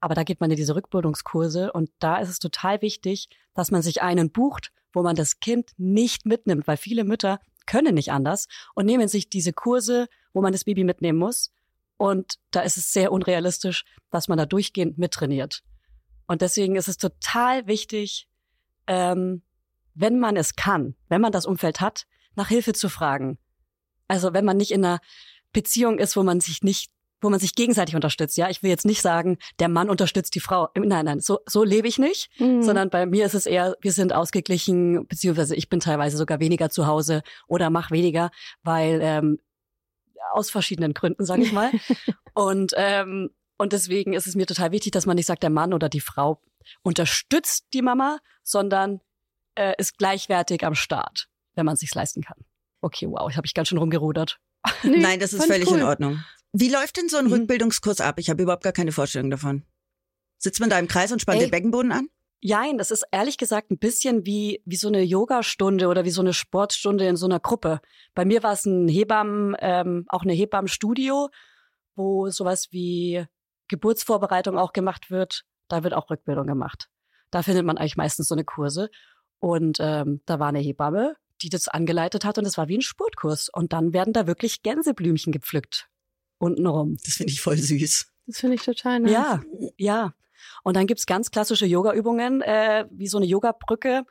Aber 0.00 0.14
da 0.14 0.22
geht 0.22 0.40
man 0.40 0.50
in 0.50 0.56
diese 0.56 0.74
Rückbildungskurse 0.74 1.72
und 1.72 1.90
da 1.98 2.16
ist 2.16 2.30
es 2.30 2.38
total 2.38 2.80
wichtig, 2.80 3.28
dass 3.54 3.70
man 3.70 3.82
sich 3.82 4.00
einen 4.00 4.32
bucht, 4.32 4.72
wo 4.94 5.02
man 5.02 5.14
das 5.14 5.40
Kind 5.40 5.72
nicht 5.76 6.24
mitnimmt, 6.24 6.66
weil 6.66 6.78
viele 6.78 7.04
Mütter 7.04 7.38
können 7.66 7.94
nicht 7.94 8.12
anders 8.12 8.46
und 8.74 8.86
nehmen 8.86 9.08
sich 9.08 9.28
diese 9.28 9.52
Kurse, 9.52 10.06
wo 10.32 10.40
man 10.40 10.52
das 10.52 10.64
Baby 10.64 10.84
mitnehmen 10.84 11.18
muss. 11.18 11.52
Und 12.02 12.34
da 12.50 12.62
ist 12.62 12.76
es 12.76 12.92
sehr 12.92 13.12
unrealistisch, 13.12 13.84
dass 14.10 14.26
man 14.26 14.36
da 14.36 14.44
durchgehend 14.44 14.98
mittrainiert. 14.98 15.62
Und 16.26 16.42
deswegen 16.42 16.74
ist 16.74 16.88
es 16.88 16.96
total 16.96 17.68
wichtig, 17.68 18.26
ähm, 18.88 19.42
wenn 19.94 20.18
man 20.18 20.36
es 20.36 20.56
kann, 20.56 20.96
wenn 21.08 21.20
man 21.20 21.30
das 21.30 21.46
Umfeld 21.46 21.80
hat, 21.80 22.08
nach 22.34 22.48
Hilfe 22.48 22.72
zu 22.72 22.88
fragen. 22.88 23.38
Also 24.08 24.32
wenn 24.32 24.44
man 24.44 24.56
nicht 24.56 24.72
in 24.72 24.84
einer 24.84 24.98
Beziehung 25.52 26.00
ist, 26.00 26.16
wo 26.16 26.24
man 26.24 26.40
sich 26.40 26.64
nicht, 26.64 26.90
wo 27.20 27.30
man 27.30 27.38
sich 27.38 27.54
gegenseitig 27.54 27.94
unterstützt. 27.94 28.36
Ja, 28.36 28.50
ich 28.50 28.64
will 28.64 28.70
jetzt 28.70 28.84
nicht 28.84 29.00
sagen, 29.00 29.38
der 29.60 29.68
Mann 29.68 29.88
unterstützt 29.88 30.34
die 30.34 30.40
Frau. 30.40 30.70
Nein, 30.74 31.04
nein, 31.04 31.20
so, 31.20 31.38
so 31.46 31.62
lebe 31.62 31.86
ich 31.86 32.00
nicht, 32.00 32.30
mhm. 32.40 32.64
sondern 32.64 32.90
bei 32.90 33.06
mir 33.06 33.26
ist 33.26 33.34
es 33.34 33.46
eher, 33.46 33.76
wir 33.80 33.92
sind 33.92 34.12
ausgeglichen, 34.12 35.06
beziehungsweise 35.06 35.54
ich 35.54 35.68
bin 35.68 35.78
teilweise 35.78 36.16
sogar 36.16 36.40
weniger 36.40 36.68
zu 36.68 36.88
Hause 36.88 37.22
oder 37.46 37.70
mach 37.70 37.92
weniger, 37.92 38.32
weil 38.64 38.98
ähm, 39.00 39.38
aus 40.32 40.50
verschiedenen 40.50 40.94
Gründen, 40.94 41.24
sage 41.24 41.42
ich 41.42 41.52
mal. 41.52 41.70
und 42.34 42.72
ähm, 42.76 43.30
und 43.58 43.72
deswegen 43.72 44.12
ist 44.12 44.26
es 44.26 44.34
mir 44.34 44.46
total 44.46 44.72
wichtig, 44.72 44.92
dass 44.92 45.06
man 45.06 45.14
nicht 45.16 45.26
sagt, 45.26 45.42
der 45.42 45.50
Mann 45.50 45.72
oder 45.72 45.88
die 45.88 46.00
Frau 46.00 46.40
unterstützt 46.82 47.66
die 47.72 47.82
Mama, 47.82 48.18
sondern 48.42 49.00
äh, 49.54 49.74
ist 49.78 49.98
gleichwertig 49.98 50.64
am 50.64 50.74
Start, 50.74 51.28
wenn 51.54 51.66
man 51.66 51.74
es 51.74 51.80
sich 51.80 51.94
leisten 51.94 52.22
kann. 52.22 52.38
Okay, 52.80 53.06
wow, 53.08 53.30
ich 53.30 53.36
habe 53.36 53.46
ich 53.46 53.54
ganz 53.54 53.68
schön 53.68 53.78
rumgerudert. 53.78 54.38
Nee, 54.84 54.98
Nein, 54.98 55.20
das 55.20 55.32
ist 55.32 55.44
völlig 55.44 55.68
cool. 55.68 55.78
in 55.78 55.84
Ordnung. 55.84 56.24
Wie 56.52 56.68
läuft 56.68 56.96
denn 56.96 57.08
so 57.08 57.16
ein 57.16 57.26
mhm. 57.26 57.32
Rückbildungskurs 57.32 58.00
ab? 58.00 58.18
Ich 58.18 58.30
habe 58.30 58.42
überhaupt 58.42 58.64
gar 58.64 58.72
keine 58.72 58.92
Vorstellung 58.92 59.30
davon. 59.30 59.64
Sitzt 60.38 60.60
man 60.60 60.70
da 60.70 60.78
im 60.78 60.88
Kreis 60.88 61.12
und 61.12 61.20
spannt 61.20 61.38
Ey, 61.38 61.46
den 61.46 61.50
Beckenboden 61.50 61.92
an? 61.92 62.08
Jein, 62.44 62.76
das 62.76 62.90
ist 62.90 63.04
ehrlich 63.12 63.38
gesagt 63.38 63.70
ein 63.70 63.78
bisschen 63.78 64.26
wie, 64.26 64.60
wie 64.64 64.74
so 64.74 64.88
eine 64.88 65.02
Yogastunde 65.02 65.86
oder 65.86 66.04
wie 66.04 66.10
so 66.10 66.22
eine 66.22 66.32
Sportstunde 66.32 67.06
in 67.06 67.14
so 67.14 67.26
einer 67.26 67.38
Gruppe. 67.38 67.80
Bei 68.16 68.24
mir 68.24 68.42
war 68.42 68.52
es 68.52 68.66
ein 68.66 68.88
Hebammen, 68.88 69.54
ähm, 69.60 70.06
auch 70.08 70.22
eine 70.22 70.32
Hebammenstudio, 70.32 71.28
wo 71.94 72.30
sowas 72.30 72.68
wie 72.72 73.24
Geburtsvorbereitung 73.68 74.58
auch 74.58 74.72
gemacht 74.72 75.08
wird. 75.08 75.44
Da 75.68 75.84
wird 75.84 75.94
auch 75.94 76.10
Rückbildung 76.10 76.48
gemacht. 76.48 76.88
Da 77.30 77.44
findet 77.44 77.64
man 77.64 77.78
eigentlich 77.78 77.96
meistens 77.96 78.26
so 78.26 78.34
eine 78.34 78.44
Kurse. 78.44 78.90
Und 79.38 79.78
ähm, 79.80 80.20
da 80.26 80.40
war 80.40 80.48
eine 80.48 80.58
Hebamme, 80.58 81.14
die 81.42 81.48
das 81.48 81.68
angeleitet 81.68 82.24
hat 82.24 82.38
und 82.38 82.44
es 82.44 82.58
war 82.58 82.66
wie 82.66 82.78
ein 82.78 82.82
Sportkurs. 82.82 83.50
Und 83.52 83.72
dann 83.72 83.92
werden 83.92 84.12
da 84.12 84.26
wirklich 84.26 84.62
Gänseblümchen 84.62 85.32
gepflückt. 85.32 85.88
Untenrum. 86.38 86.96
Das 87.04 87.14
finde 87.14 87.32
ich 87.32 87.40
voll 87.40 87.56
süß. 87.56 88.12
Das 88.26 88.40
finde 88.40 88.56
ich 88.56 88.62
total 88.62 88.98
nice. 88.98 89.12
Ja, 89.12 89.42
ja. 89.76 90.14
Und 90.62 90.76
dann 90.76 90.86
gibt's 90.86 91.06
ganz 91.06 91.30
klassische 91.30 91.66
Yoga-Übungen, 91.66 92.42
äh, 92.42 92.86
wie 92.90 93.06
so 93.06 93.18
eine 93.18 93.26
Yoga-Brücke, 93.26 94.04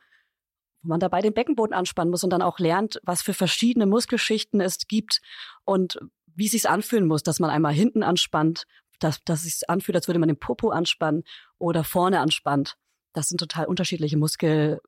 wo 0.82 0.88
man 0.88 1.00
dabei 1.00 1.20
den 1.20 1.34
Beckenboden 1.34 1.74
anspannen 1.74 2.10
muss 2.10 2.24
und 2.24 2.30
dann 2.30 2.42
auch 2.42 2.58
lernt, 2.58 3.00
was 3.04 3.22
für 3.22 3.34
verschiedene 3.34 3.86
Muskelschichten 3.86 4.60
es 4.60 4.78
gibt 4.88 5.20
und 5.64 5.98
wie 6.34 6.46
es 6.46 6.52
sich 6.52 6.68
anfühlen 6.68 7.06
muss, 7.06 7.22
dass 7.22 7.40
man 7.40 7.50
einmal 7.50 7.72
hinten 7.72 8.02
anspannt, 8.02 8.64
dass, 8.98 9.22
dass 9.24 9.40
es 9.40 9.58
sich 9.58 9.70
anfühlt, 9.70 9.96
als 9.96 10.08
würde 10.08 10.18
man 10.18 10.28
den 10.28 10.38
Popo 10.38 10.70
anspannen 10.70 11.24
oder 11.58 11.84
vorne 11.84 12.20
anspannt. 12.20 12.76
Das 13.12 13.28
sind 13.28 13.38
total 13.38 13.66
unterschiedliche 13.66 14.16
Muskelgruppen, 14.16 14.80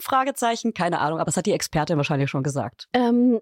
Fragezeichen, 0.00 0.74
keine 0.74 1.00
Ahnung, 1.00 1.18
aber 1.18 1.26
das 1.26 1.36
hat 1.36 1.46
die 1.46 1.52
Expertin 1.52 1.96
wahrscheinlich 1.96 2.30
schon 2.30 2.42
gesagt. 2.42 2.88
Ähm, 2.92 3.40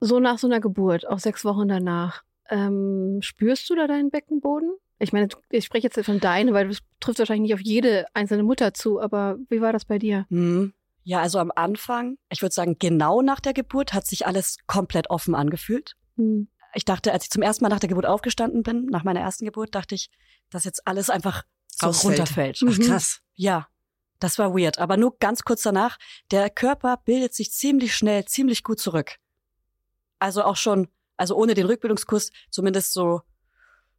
so 0.00 0.20
nach 0.20 0.38
so 0.38 0.46
einer 0.46 0.60
Geburt, 0.60 1.06
auch 1.06 1.18
sechs 1.18 1.44
Wochen 1.44 1.68
danach, 1.68 2.22
ähm, 2.48 3.18
spürst 3.20 3.68
du 3.70 3.74
da 3.74 3.86
deinen 3.86 4.10
Beckenboden? 4.10 4.76
Ich 4.98 5.12
meine, 5.12 5.28
ich 5.50 5.64
spreche 5.64 5.88
jetzt 5.88 6.04
von 6.04 6.20
deinen, 6.20 6.54
weil 6.54 6.68
das 6.68 6.78
trifft 7.00 7.18
wahrscheinlich 7.18 7.50
nicht 7.50 7.54
auf 7.54 7.60
jede 7.60 8.06
einzelne 8.14 8.42
Mutter 8.42 8.72
zu, 8.72 9.00
aber 9.00 9.36
wie 9.48 9.60
war 9.60 9.72
das 9.72 9.84
bei 9.84 9.98
dir? 9.98 10.26
Hm. 10.30 10.72
Ja, 11.04 11.20
also 11.20 11.38
am 11.38 11.52
Anfang, 11.54 12.16
ich 12.30 12.42
würde 12.42 12.54
sagen, 12.54 12.76
genau 12.78 13.22
nach 13.22 13.40
der 13.40 13.52
Geburt 13.52 13.92
hat 13.92 14.06
sich 14.06 14.26
alles 14.26 14.56
komplett 14.66 15.10
offen 15.10 15.34
angefühlt. 15.34 15.94
Hm 16.16 16.48
ich 16.76 16.84
dachte, 16.84 17.12
als 17.12 17.24
ich 17.24 17.30
zum 17.30 17.42
ersten 17.42 17.64
Mal 17.64 17.70
nach 17.70 17.80
der 17.80 17.88
Geburt 17.88 18.04
aufgestanden 18.04 18.62
bin, 18.62 18.84
nach 18.86 19.02
meiner 19.02 19.20
ersten 19.20 19.46
Geburt, 19.46 19.74
dachte 19.74 19.94
ich, 19.94 20.10
dass 20.50 20.64
jetzt 20.64 20.86
alles 20.86 21.08
einfach 21.08 21.42
so 21.68 21.86
Ausfällt. 21.86 22.18
runterfällt. 22.18 22.60
Ach 22.62 22.76
mhm. 22.76 22.82
krass. 22.82 23.20
Ja, 23.34 23.66
das 24.18 24.38
war 24.38 24.54
weird. 24.54 24.78
Aber 24.78 24.98
nur 24.98 25.16
ganz 25.18 25.42
kurz 25.42 25.62
danach, 25.62 25.96
der 26.30 26.50
Körper 26.50 26.98
bildet 26.98 27.34
sich 27.34 27.50
ziemlich 27.50 27.94
schnell, 27.96 28.26
ziemlich 28.26 28.62
gut 28.62 28.78
zurück. 28.78 29.16
Also 30.18 30.44
auch 30.44 30.56
schon, 30.56 30.88
also 31.16 31.34
ohne 31.34 31.54
den 31.54 31.66
Rückbildungskurs, 31.66 32.30
zumindest 32.50 32.92
so, 32.92 33.22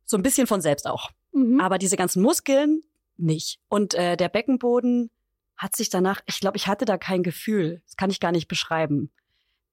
so 0.07 0.17
ein 0.17 0.23
bisschen 0.23 0.47
von 0.47 0.61
selbst 0.61 0.87
auch. 0.87 1.11
Mhm. 1.33 1.61
Aber 1.61 1.77
diese 1.77 1.97
ganzen 1.97 2.23
Muskeln 2.23 2.81
nicht. 3.17 3.59
Und 3.67 3.93
äh, 3.93 4.17
der 4.17 4.29
Beckenboden 4.29 5.11
hat 5.55 5.75
sich 5.75 5.89
danach, 5.89 6.21
ich 6.25 6.39
glaube, 6.39 6.57
ich 6.57 6.67
hatte 6.67 6.85
da 6.85 6.97
kein 6.97 7.21
Gefühl. 7.21 7.81
Das 7.85 7.95
kann 7.97 8.09
ich 8.09 8.19
gar 8.19 8.31
nicht 8.31 8.47
beschreiben. 8.47 9.11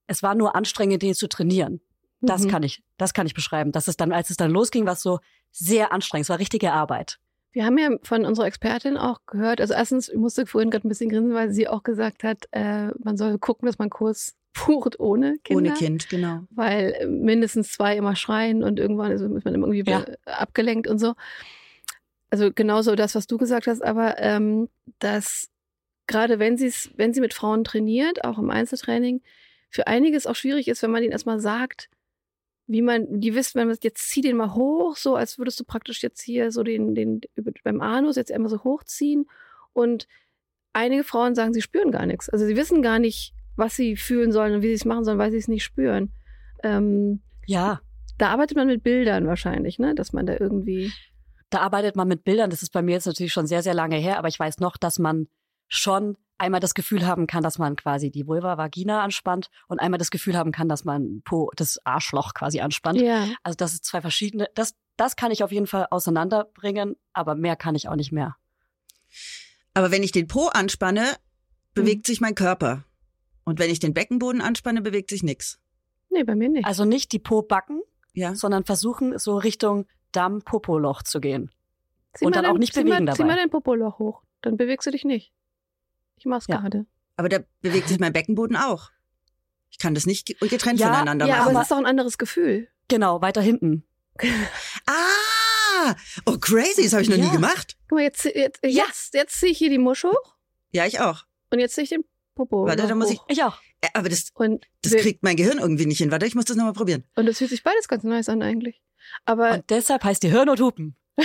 Es 0.07 0.23
war 0.23 0.35
nur 0.35 0.55
anstrengend, 0.55 1.03
den 1.03 1.15
zu 1.15 1.29
trainieren. 1.29 1.81
Das 2.21 2.43
mhm. 2.43 2.49
kann 2.49 2.63
ich, 2.63 2.83
das 2.97 3.15
kann 3.15 3.27
ich 3.27 3.35
beschreiben. 3.35 3.73
Das 3.73 3.89
ist 3.89 4.01
dann, 4.01 4.13
als 4.13 4.31
es 4.31 4.37
dann 4.37 4.51
losging, 4.51 4.87
war 4.87 4.95
es 4.95 5.03
so 5.03 5.21
sehr 5.51 5.93
anstrengend. 5.93 6.25
Es 6.25 6.31
war 6.31 6.39
richtige 6.39 6.73
Arbeit. 6.73 7.19
Wir 7.53 7.65
haben 7.65 7.79
ja 7.79 7.91
von 8.03 8.25
unserer 8.25 8.47
Expertin 8.47 8.97
auch 8.97 9.21
gehört, 9.27 9.61
also 9.61 9.75
erstens, 9.75 10.09
ich 10.09 10.17
musste 10.17 10.45
vorhin 10.45 10.71
gerade 10.71 10.89
ein 10.89 10.89
bisschen 10.89 11.09
grinsen, 11.09 11.35
weil 11.35 11.53
sie 11.53 11.69
auch 11.69 11.85
gesagt 11.85 12.25
hat, 12.25 12.49
äh, 12.51 12.89
man 12.99 13.17
soll 13.17 13.39
gucken, 13.39 13.67
dass 13.67 13.79
man 13.79 13.91
Kurs 13.91 14.35
bucht 14.55 14.99
ohne 15.01 15.39
Kinder. 15.45 15.71
Ohne 15.71 15.73
Kind, 15.75 16.09
genau. 16.09 16.41
Weil 16.51 17.07
mindestens 17.09 17.73
zwei 17.73 17.97
immer 17.97 18.17
schreien 18.17 18.63
und 18.63 18.79
irgendwann 18.79 19.13
ist 19.13 19.21
man 19.21 19.55
irgendwie 19.55 19.83
ja. 19.91 20.05
abgelenkt 20.25 20.89
und 20.89 20.99
so. 20.99 21.15
Also 22.31 22.51
genauso 22.53 22.95
das, 22.95 23.15
was 23.15 23.27
du 23.27 23.37
gesagt 23.37 23.67
hast, 23.67 23.83
aber 23.83 24.19
ähm, 24.19 24.69
dass 24.99 25.49
gerade 26.07 26.39
wenn 26.39 26.57
sie 26.57 26.73
wenn 26.97 27.15
sie 27.15 27.21
mit 27.21 27.35
Frauen 27.35 27.65
trainiert, 27.65 28.25
auch 28.25 28.39
im 28.39 28.51
Einzeltraining, 28.51 29.21
für 29.71 29.87
einiges 29.87 30.27
auch 30.27 30.37
schwierig 30.37 30.69
ist, 30.69 30.83
wenn 30.83 30.91
man 30.91 31.03
ihnen 31.03 31.13
erstmal 31.13 31.41
sagt, 31.41 31.91
wie 32.67 32.83
man, 32.83 33.21
die 33.21 33.35
wissen, 33.35 33.59
wenn 33.59 33.69
man 33.69 33.77
jetzt 33.83 34.09
zieh 34.09 34.23
den 34.23 34.37
mal 34.37 34.55
hoch, 34.55 34.97
so 34.97 35.17
als 35.17 35.39
würdest 35.39 35.61
du 35.61 35.65
praktisch 35.65 36.03
jetzt 36.03 36.23
hier 36.23 36.51
so 36.51 36.63
den, 36.63 36.95
den 36.95 37.21
beim 37.63 37.81
Anus 37.81 38.17
jetzt 38.17 38.33
einmal 38.33 38.51
so 38.51 38.65
hochziehen. 38.65 39.29
Und 39.73 40.07
einige 40.73 41.05
Frauen 41.05 41.35
sagen, 41.35 41.53
sie 41.53 41.61
spüren 41.61 41.91
gar 41.91 42.07
nichts. 42.07 42.31
Also 42.31 42.47
sie 42.47 42.57
wissen 42.57 42.83
gar 42.83 42.99
nicht, 42.99 43.34
was 43.57 43.77
sie 43.77 43.97
fühlen 43.97 44.33
sollen 44.33 44.55
und 44.55 44.63
wie 44.63 44.69
sie 44.69 44.75
es 44.75 44.85
machen 44.85 45.05
sollen, 45.05 45.19
weil 45.19 45.31
sie 45.31 45.39
es 45.39 45.49
nicht 45.49 45.65
spüren. 45.65 46.13
Ähm, 46.63 47.23
ja. 47.47 47.81
Da 48.19 48.29
arbeitet 48.29 48.57
man 48.57 48.67
mit 48.67 48.83
Bildern 48.83 49.27
wahrscheinlich, 49.27 49.79
ne? 49.79 49.95
Dass 49.95 50.13
man 50.13 50.27
da 50.27 50.37
irgendwie. 50.39 50.93
Da 51.51 51.61
arbeitet 51.61 51.97
man 51.97 52.09
mit 52.09 52.25
Bildern. 52.25 52.51
Das 52.51 52.63
ist 52.63 52.71
bei 52.71 52.83
mir 52.83 52.93
jetzt 52.93 53.07
natürlich 53.07 53.33
schon 53.33 53.47
sehr, 53.47 53.63
sehr 53.63 53.75
lange 53.75 53.97
her, 53.97 54.19
aber 54.19 54.29
ich 54.29 54.39
weiß 54.39 54.59
noch, 54.61 54.77
dass 54.77 54.99
man 54.99 55.29
schon 55.69 56.17
einmal 56.39 56.61
das 56.61 56.75
Gefühl 56.75 57.07
haben 57.07 57.27
kann, 57.27 57.43
dass 57.43 57.59
man 57.59 57.77
quasi 57.77 58.11
die 58.11 58.27
Vulva 58.27 58.59
Vagina 58.59 59.03
anspannt 59.03 59.51
und 59.69 59.79
einmal 59.79 59.99
das 59.99 60.11
Gefühl 60.11 60.37
haben 60.37 60.53
kann, 60.53 60.69
dass 60.69 60.85
man 60.85 61.23
Po, 61.25 61.51
das 61.57 61.79
Arschloch 61.85 62.35
quasi 62.35 62.61
anspannt. 62.61 63.01
Ja. 63.01 63.29
Also 63.43 63.57
das 63.57 63.75
ist 63.75 63.85
zwei 63.85 64.01
verschiedene, 64.01 64.49
das, 64.55 64.75
das 64.97 65.17
kann 65.17 65.31
ich 65.31 65.45
auf 65.45 65.53
jeden 65.53 65.67
Fall 65.67 65.87
auseinanderbringen, 65.91 66.97
aber 67.13 67.35
mehr 67.35 67.57
kann 67.57 67.75
ich 67.75 67.89
auch 67.89 67.97
nicht 67.97 68.13
mehr. 68.13 68.37
Aber 69.75 69.91
wenn 69.91 70.03
ich 70.03 70.13
den 70.13 70.27
Po 70.27 70.49
anspanne, 70.49 71.05
bewegt 71.75 72.07
hm. 72.07 72.13
sich 72.13 72.21
mein 72.21 72.35
Körper. 72.35 72.85
Und 73.45 73.59
wenn 73.59 73.71
ich 73.71 73.79
den 73.79 73.95
Beckenboden 73.95 74.41
anspanne, 74.41 74.81
bewegt 74.83 75.11
sich 75.11 75.23
nichts. 75.23 75.59
Nee, 76.11 76.25
bei 76.25 76.35
mir 76.35 76.49
nicht. 76.49 76.67
Also 76.67 76.85
nicht 76.85 77.13
die 77.13 77.19
Po-Backen, 77.19 77.83
ja. 78.13 78.35
sondern 78.35 78.65
versuchen 78.65 79.19
so 79.19 79.37
Richtung 79.37 79.87
Damm-Popoloch 80.13 81.03
zu 81.03 81.21
gehen. 81.21 81.51
Zieh 82.15 82.27
und 82.27 82.37
dann 82.37 82.47
auch 82.47 82.59
nicht 82.59 82.75
bewegen 82.75 82.91
mal, 82.91 83.05
dabei. 83.05 83.17
Zieh 83.17 83.25
mal 83.25 83.37
dein 83.37 83.51
Popoloch 83.51 83.99
hoch, 83.99 84.23
dann 84.41 84.57
bewegst 84.57 84.87
du 84.87 84.91
dich 84.91 85.05
nicht. 85.05 85.33
Ich 86.17 86.27
mach's 86.27 86.47
ja. 86.49 86.59
gerade. 86.59 86.87
Aber 87.17 87.29
da 87.29 87.41
bewegt 87.61 87.89
sich 87.89 87.99
mein 87.99 88.13
Beckenboden 88.13 88.57
auch. 88.57 88.91
Ich 89.71 89.79
kann 89.79 89.95
das 89.95 90.07
nicht 90.07 90.39
getrennt 90.39 90.79
ja, 90.79 90.93
voneinander 90.93 91.27
ja, 91.27 91.37
machen. 91.37 91.47
Ja, 91.47 91.51
aber 91.51 91.61
es 91.61 91.65
ist 91.65 91.71
doch 91.73 91.79
ein 91.79 91.87
anderes 91.87 92.19
Gefühl. 92.19 92.69
Genau, 92.89 93.21
weiter 93.21 93.43
hinten. 93.43 93.85
ah! 94.87 95.95
Oh, 96.27 96.39
crazy, 96.39 96.85
das 96.85 96.93
habe 96.93 97.03
ich 97.03 97.09
noch 97.09 97.17
ja. 97.17 97.25
nie 97.25 97.31
gemacht. 97.31 97.77
Guck 97.89 97.99
mal, 97.99 98.05
jetzt, 98.05 98.25
jetzt, 98.25 98.61
jetzt, 98.63 99.15
jetzt 99.15 99.41
ziehe 99.41 99.51
ich 99.51 99.59
hier 99.59 99.71
die 99.71 99.79
Musch 99.79 100.05
hoch. 100.05 100.37
Ja, 100.71 100.87
ich 100.87 101.01
auch. 101.01 101.25
Und 101.51 101.59
jetzt 101.59 101.75
ziehe 101.75 101.83
ich 101.83 101.91
den 101.91 102.05
Popo. 102.35 102.67
Warte, 102.67 102.87
da 102.87 102.95
muss 102.95 103.11
ich. 103.11 103.21
Ich 103.29 103.43
auch. 103.43 103.59
Aber 103.93 104.09
das, 104.09 104.31
und 104.35 104.67
das 104.83 104.93
kriegt 104.93 105.23
mein 105.23 105.37
Gehirn 105.37 105.59
irgendwie 105.59 105.87
nicht 105.87 105.99
hin. 105.99 106.11
Warte, 106.11 106.27
ich 106.27 106.35
muss 106.35 106.47
das 106.47 106.57
nochmal 106.57 106.73
probieren. 106.73 107.05
Und 107.17 107.27
das 107.27 107.39
fühlt 107.39 107.51
sich 107.51 107.63
beides 107.63 107.89
ganz 107.89 108.03
nice 108.05 108.29
an 108.29 108.43
eigentlich. 108.43 108.81
Aber 109.25 109.53
und 109.53 109.71
deshalb 109.71 110.05
heißt 110.05 110.23
die 110.23 110.31
Hirn 110.31 110.49
und 110.49 110.61
Hupen. 110.61 110.97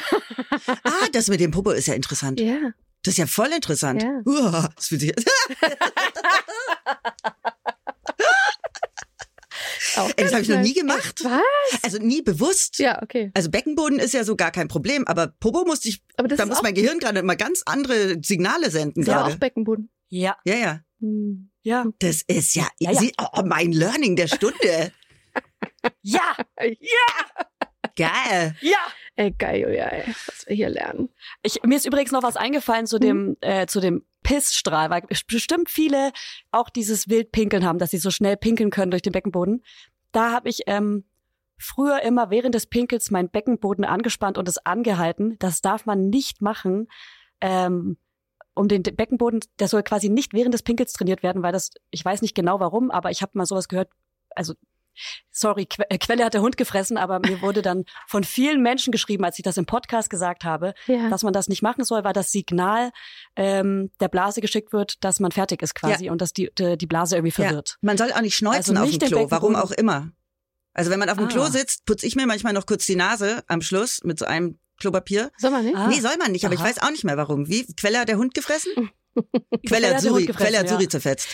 ah, 0.83 1.07
das 1.13 1.29
mit 1.29 1.39
dem 1.39 1.51
Popo 1.51 1.71
ist 1.71 1.87
ja 1.87 1.93
interessant. 1.93 2.39
Ja. 2.39 2.73
Das 3.03 3.13
ist 3.13 3.17
ja 3.17 3.27
voll 3.27 3.49
interessant. 3.55 4.03
Ja. 4.03 4.21
Uah, 4.25 4.69
das 4.75 4.87
fühlt 4.87 5.01
sich. 5.01 5.13
Ey, 10.15 10.23
das 10.23 10.33
habe 10.33 10.43
ich 10.43 10.49
noch 10.49 10.61
nie 10.61 10.73
gemacht. 10.73 11.23
Was? 11.23 11.83
Also 11.83 11.97
nie 11.97 12.21
bewusst. 12.21 12.79
Ja, 12.79 13.01
okay. 13.01 13.31
Also 13.33 13.49
Beckenboden 13.49 13.99
ist 13.99 14.13
ja 14.13 14.23
so 14.23 14.35
gar 14.35 14.51
kein 14.51 14.67
Problem, 14.67 15.05
aber 15.07 15.27
Popo 15.27 15.65
musste 15.65 15.89
ich, 15.89 16.01
aber 16.17 16.27
da 16.27 16.45
muss 16.45 16.61
mein 16.61 16.73
Gehirn 16.73 16.99
gerade 16.99 17.19
immer 17.19 17.35
ganz 17.35 17.63
andere 17.65 18.17
Signale 18.23 18.69
senden 18.69 19.03
ja, 19.03 19.13
gerade. 19.13 19.33
auch 19.33 19.37
Beckenboden. 19.37 19.89
Ja. 20.09 20.37
Ja, 20.45 20.55
ja. 20.55 20.81
Hm. 20.99 21.49
Ja. 21.61 21.85
Das 21.99 22.21
ist 22.23 22.55
ja, 22.55 22.67
ja, 22.79 22.91
ja. 22.91 22.99
Sie, 22.99 23.13
oh, 23.19 23.41
mein 23.43 23.71
Learning 23.71 24.15
der 24.15 24.27
Stunde. 24.27 24.91
ja. 26.01 26.35
Ja. 26.59 27.49
Geil. 27.95 28.55
Ja. 28.61 28.77
Ey, 29.15 29.31
geil, 29.31 29.61
Julia, 29.61 29.87
ey, 29.87 30.07
was 30.07 30.47
wir 30.47 30.55
hier 30.55 30.69
lernen. 30.69 31.09
Ich, 31.43 31.61
mir 31.63 31.75
ist 31.75 31.85
übrigens 31.85 32.11
noch 32.11 32.23
was 32.23 32.37
eingefallen 32.37 32.87
zu 32.87 32.99
dem, 32.99 33.17
hm. 33.17 33.37
äh, 33.41 33.67
zu 33.67 33.81
dem 33.81 34.05
Pissstrahl, 34.23 34.89
weil 34.89 35.01
bestimmt 35.27 35.69
viele 35.69 36.11
auch 36.51 36.69
dieses 36.69 37.09
Wildpinkeln 37.09 37.65
haben, 37.65 37.79
dass 37.79 37.91
sie 37.91 37.97
so 37.97 38.11
schnell 38.11 38.37
pinkeln 38.37 38.69
können 38.69 38.91
durch 38.91 39.01
den 39.01 39.11
Beckenboden. 39.11 39.63
Da 40.11 40.31
habe 40.31 40.49
ich 40.49 40.61
ähm, 40.67 41.05
früher 41.57 42.01
immer 42.01 42.29
während 42.29 42.55
des 42.55 42.67
Pinkels 42.67 43.11
meinen 43.11 43.29
Beckenboden 43.29 43.85
angespannt 43.85 44.37
und 44.37 44.47
es 44.47 44.65
angehalten. 44.65 45.37
Das 45.39 45.61
darf 45.61 45.85
man 45.85 46.09
nicht 46.09 46.41
machen. 46.41 46.87
Ähm, 47.41 47.97
um 48.59 48.67
den 48.67 48.83
Beckenboden, 48.83 49.39
der 49.59 49.67
soll 49.67 49.83
quasi 49.83 50.09
nicht 50.09 50.33
während 50.33 50.53
des 50.53 50.63
Pinkels 50.63 50.91
trainiert 50.91 51.23
werden, 51.23 51.41
weil 51.41 51.53
das, 51.53 51.71
ich 51.91 52.03
weiß 52.03 52.21
nicht 52.21 52.35
genau 52.35 52.59
warum, 52.59 52.91
aber 52.91 53.09
ich 53.09 53.21
habe 53.21 53.31
mal 53.35 53.45
sowas 53.45 53.69
gehört, 53.69 53.89
also 54.35 54.53
sorry, 55.31 55.65
que 55.65 55.83
äh, 55.89 55.97
Quelle 55.97 56.25
hat 56.25 56.33
der 56.33 56.41
Hund 56.41 56.57
gefressen, 56.57 56.97
aber 56.97 57.19
mir 57.19 57.41
wurde 57.41 57.61
dann 57.61 57.85
von 58.05 58.25
vielen 58.25 58.61
Menschen 58.61 58.91
geschrieben, 58.91 59.23
als 59.23 59.39
ich 59.39 59.43
das 59.43 59.55
im 59.55 59.65
Podcast 59.65 60.09
gesagt 60.09 60.43
habe, 60.43 60.73
ja. 60.87 61.09
dass 61.09 61.23
man 61.23 61.31
das 61.31 61.47
nicht 61.47 61.61
machen 61.61 61.85
soll, 61.85 62.03
weil 62.03 62.11
das 62.11 62.33
Signal 62.33 62.91
ähm, 63.37 63.91
der 64.01 64.09
Blase 64.09 64.41
geschickt 64.41 64.73
wird, 64.73 65.01
dass 65.05 65.21
man 65.21 65.31
fertig 65.31 65.61
ist 65.61 65.73
quasi 65.73 66.05
ja. 66.05 66.11
und 66.11 66.19
dass 66.19 66.33
die, 66.33 66.51
die 66.57 66.87
Blase 66.87 67.15
irgendwie 67.15 67.31
verwirrt. 67.31 67.69
Ja. 67.69 67.75
Man 67.81 67.97
soll 67.97 68.11
auch 68.11 68.21
nicht 68.21 68.35
schneuzen 68.35 68.75
also 68.75 68.91
nicht 68.91 69.01
auf 69.01 69.09
dem 69.09 69.17
Klo, 69.19 69.31
warum 69.31 69.55
auch 69.55 69.71
immer. 69.71 70.11
Also 70.73 70.91
wenn 70.91 70.99
man 70.99 71.09
auf 71.09 71.17
dem 71.17 71.27
ah. 71.27 71.31
Klo 71.31 71.45
sitzt, 71.45 71.85
putze 71.85 72.05
ich 72.05 72.17
mir 72.17 72.27
manchmal 72.27 72.51
noch 72.51 72.65
kurz 72.65 72.85
die 72.85 72.97
Nase 72.97 73.41
am 73.47 73.61
Schluss 73.61 74.01
mit 74.03 74.19
so 74.19 74.25
einem 74.25 74.59
Klopapier. 74.79 75.31
Soll 75.37 75.51
man 75.51 75.65
nicht? 75.65 75.75
Ah. 75.75 75.87
Nee, 75.87 75.99
soll 75.99 76.17
man 76.17 76.31
nicht, 76.31 76.45
aber 76.45 76.55
Aha. 76.55 76.63
ich 76.63 76.69
weiß 76.69 76.81
auch 76.81 76.91
nicht 76.91 77.03
mehr 77.03 77.17
warum. 77.17 77.47
Wie? 77.47 77.65
Quelle 77.75 77.99
hat 77.99 78.09
der 78.09 78.17
Hund 78.17 78.33
gefressen? 78.33 78.89
Quelle 79.67 79.93
hat 79.93 80.01
Suri, 80.01 80.25
Quelle 80.27 80.59
hat 80.59 80.69
Suri 80.69 80.87
zerfetzt. 80.87 81.29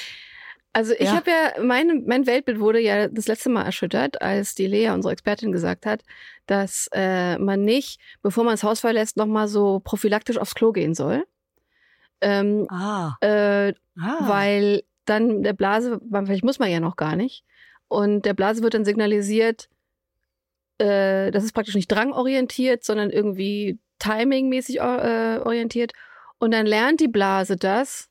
Also 0.74 0.92
ich 0.92 1.06
ja. 1.06 1.16
habe 1.16 1.32
ja, 1.32 1.64
mein, 1.64 2.04
mein 2.06 2.28
Weltbild 2.28 2.60
wurde 2.60 2.82
ja 2.82 3.08
das 3.08 3.28
letzte 3.28 3.50
Mal 3.50 3.64
erschüttert, 3.64 4.22
als 4.22 4.56
die 4.56 4.68
Lea, 4.68 4.90
unsere 4.90 5.14
Expertin, 5.14 5.54
gesagt 5.54 5.86
hat, 5.86 6.02
dass 6.48 6.90
äh, 6.92 7.38
man 7.38 7.62
nicht, 7.62 8.02
bevor 8.22 8.44
man 8.44 8.54
das 8.54 8.64
Haus 8.64 8.82
verlässt, 8.82 9.16
nochmal 9.16 9.48
so 9.48 9.80
prophylaktisch 9.80 10.38
aufs 10.38 10.54
Klo 10.54 10.74
gehen 10.74 10.94
soll. 10.94 11.26
Ähm, 12.20 12.68
ah. 12.70 13.16
Äh, 13.22 13.74
ah. 13.98 14.28
Weil 14.28 14.84
dann 15.06 15.44
der 15.44 15.54
Blase, 15.54 16.02
vielleicht 16.12 16.44
muss 16.44 16.60
man 16.60 16.70
ja 16.70 16.82
noch 16.82 16.98
gar 16.98 17.16
nicht. 17.16 17.46
Und 17.88 18.26
der 18.26 18.34
Blase 18.34 18.62
wird 18.62 18.74
dann 18.74 18.84
signalisiert, 18.84 19.70
äh, 20.78 21.32
das 21.32 21.44
ist 21.44 21.54
praktisch 21.54 21.76
nicht 21.76 21.92
drangorientiert, 21.92 22.84
sondern 22.84 23.10
irgendwie 23.10 23.80
timingmäßig 24.00 24.78
äh, 24.78 25.40
orientiert. 25.44 25.94
Und 26.38 26.52
dann 26.52 26.66
lernt 26.66 27.00
die 27.00 27.08
Blase 27.08 27.56
das 27.56 28.10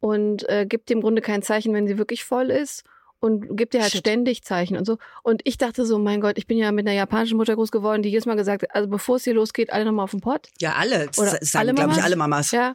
und 0.00 0.48
äh, 0.48 0.66
gibt 0.66 0.90
dem 0.90 1.00
Grunde 1.00 1.22
kein 1.22 1.42
Zeichen, 1.42 1.74
wenn 1.74 1.86
sie 1.86 1.98
wirklich 1.98 2.24
voll 2.24 2.50
ist 2.50 2.84
und 3.20 3.56
gibt 3.56 3.72
dir 3.72 3.82
halt 3.82 3.92
Shit. 3.92 4.00
ständig 4.00 4.42
Zeichen 4.42 4.76
und 4.76 4.84
so. 4.84 4.98
Und 5.22 5.42
ich 5.44 5.56
dachte 5.56 5.86
so, 5.86 5.98
mein 5.98 6.20
Gott, 6.20 6.38
ich 6.38 6.48
bin 6.48 6.58
ja 6.58 6.72
mit 6.72 6.86
einer 6.86 6.96
japanischen 6.96 7.36
Mutter 7.36 7.54
groß 7.54 7.70
geworden, 7.70 8.02
die 8.02 8.08
jedes 8.08 8.26
Mal 8.26 8.34
gesagt 8.34 8.62
hat, 8.62 8.74
also 8.74 8.88
bevor 8.88 9.16
es 9.16 9.24
hier 9.24 9.34
losgeht, 9.34 9.72
alle 9.72 9.84
nochmal 9.84 10.04
auf 10.04 10.10
den 10.10 10.20
Pott. 10.20 10.48
Ja, 10.60 10.74
alle. 10.74 11.08
Oder 11.16 11.38
das 11.38 11.52
sagen, 11.52 11.74
glaube 11.74 11.92
ich, 11.92 12.02
alle 12.02 12.16
Mamas. 12.16 12.50
Ja. 12.50 12.74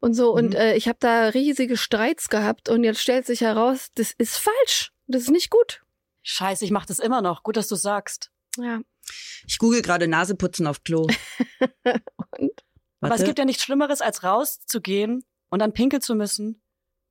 Und 0.00 0.14
so, 0.14 0.32
mhm. 0.32 0.38
und 0.38 0.54
äh, 0.54 0.74
ich 0.74 0.88
habe 0.88 0.96
da 1.00 1.28
riesige 1.28 1.76
Streits 1.76 2.30
gehabt 2.30 2.70
und 2.70 2.82
jetzt 2.82 3.02
stellt 3.02 3.26
sich 3.26 3.42
heraus, 3.42 3.88
das 3.94 4.12
ist 4.16 4.38
falsch. 4.38 4.92
Das 5.06 5.22
ist 5.22 5.30
nicht 5.30 5.50
gut. 5.50 5.82
Scheiße, 6.30 6.62
ich 6.62 6.70
mache 6.70 6.86
das 6.86 6.98
immer 6.98 7.22
noch. 7.22 7.42
Gut, 7.42 7.56
dass 7.56 7.68
du 7.68 7.74
sagst. 7.74 8.30
Ja. 8.58 8.80
Ich 9.46 9.56
google 9.56 9.80
gerade 9.80 10.08
Naseputzen 10.08 10.66
auf 10.66 10.84
Klo. 10.84 11.06
und? 12.38 12.64
Aber 13.00 13.14
es 13.14 13.24
gibt 13.24 13.38
ja 13.38 13.46
nichts 13.46 13.62
Schlimmeres, 13.62 14.02
als 14.02 14.24
rauszugehen 14.24 15.24
und 15.48 15.60
dann 15.60 15.72
pinkeln 15.72 16.02
zu 16.02 16.14
müssen. 16.14 16.60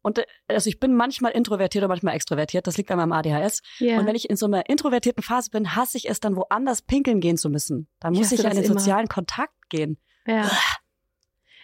Und 0.03 0.19
äh, 0.19 0.25
also 0.47 0.69
ich 0.69 0.79
bin 0.79 0.95
manchmal 0.95 1.31
introvertiert 1.31 1.83
und 1.83 1.87
manchmal 1.87 2.13
extrovertiert. 2.13 2.67
Das 2.67 2.77
liegt 2.77 2.91
an 2.91 2.97
meinem 2.97 3.11
ADHS. 3.11 3.63
Yeah. 3.81 3.99
Und 3.99 4.05
wenn 4.05 4.15
ich 4.15 4.29
in 4.29 4.37
so 4.37 4.45
einer 4.45 4.69
introvertierten 4.69 5.23
Phase 5.23 5.49
bin, 5.49 5.75
hasse 5.75 5.97
ich 5.97 6.07
es 6.07 6.19
dann 6.19 6.35
woanders 6.35 6.83
pinkeln 6.83 7.19
gehen 7.19 7.37
zu 7.37 7.49
müssen. 7.49 7.87
Dann 7.99 8.13
muss 8.13 8.31
ich, 8.31 8.39
ich 8.39 8.45
in 8.45 8.51
den 8.51 8.65
immer. 8.65 8.79
sozialen 8.79 9.07
Kontakt 9.07 9.55
gehen. 9.69 9.97
Ja. 10.27 10.51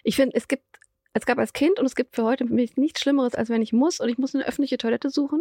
Ich 0.02 0.16
finde, 0.16 0.34
es 0.34 0.48
gibt, 0.48 0.64
es 1.12 1.24
gab 1.24 1.38
als 1.38 1.52
Kind 1.52 1.78
und 1.78 1.86
es 1.86 1.94
gibt 1.94 2.16
für 2.16 2.24
heute 2.24 2.46
nichts 2.52 3.00
Schlimmeres, 3.00 3.36
als 3.36 3.48
wenn 3.48 3.62
ich 3.62 3.72
muss 3.72 4.00
und 4.00 4.08
ich 4.08 4.18
muss 4.18 4.34
eine 4.34 4.44
öffentliche 4.44 4.76
Toilette 4.76 5.08
suchen 5.08 5.40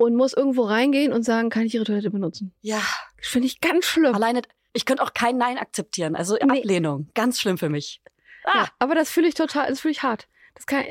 und 0.00 0.16
muss 0.16 0.32
irgendwo 0.32 0.62
reingehen 0.62 1.12
und 1.12 1.24
sagen, 1.24 1.50
kann 1.50 1.66
ich 1.66 1.74
Ihre 1.74 1.84
Toilette 1.84 2.10
benutzen? 2.10 2.54
Ja. 2.62 2.80
Finde 3.20 3.46
ich 3.46 3.60
ganz 3.60 3.84
schlimm. 3.84 4.14
Alleine, 4.14 4.40
ich 4.72 4.86
könnte 4.86 5.02
auch 5.02 5.12
kein 5.12 5.36
Nein 5.36 5.58
akzeptieren. 5.58 6.16
Also 6.16 6.36
nee. 6.36 6.60
Ablehnung. 6.60 7.10
Ganz 7.14 7.38
schlimm 7.38 7.58
für 7.58 7.68
mich. 7.68 8.00
Ah. 8.44 8.60
Ja, 8.60 8.68
aber 8.78 8.94
das 8.94 9.10
fühle 9.10 9.28
ich 9.28 9.34
total, 9.34 9.68
das 9.68 9.80
fühle 9.80 9.92
ich 9.92 10.02
hart. 10.02 10.26
Das 10.54 10.64
kann 10.64 10.84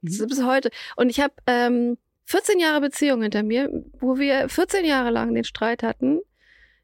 das 0.00 0.20
mhm. 0.20 0.26
bis 0.26 0.42
heute. 0.42 0.70
Und 0.96 1.10
ich 1.10 1.20
habe 1.20 1.34
ähm, 1.46 1.98
14 2.24 2.58
Jahre 2.58 2.80
Beziehung 2.80 3.20
hinter 3.20 3.42
mir, 3.42 3.70
wo 4.00 4.16
wir 4.16 4.48
14 4.48 4.86
Jahre 4.86 5.10
lang 5.10 5.34
den 5.34 5.44
Streit 5.44 5.82
hatten, 5.82 6.22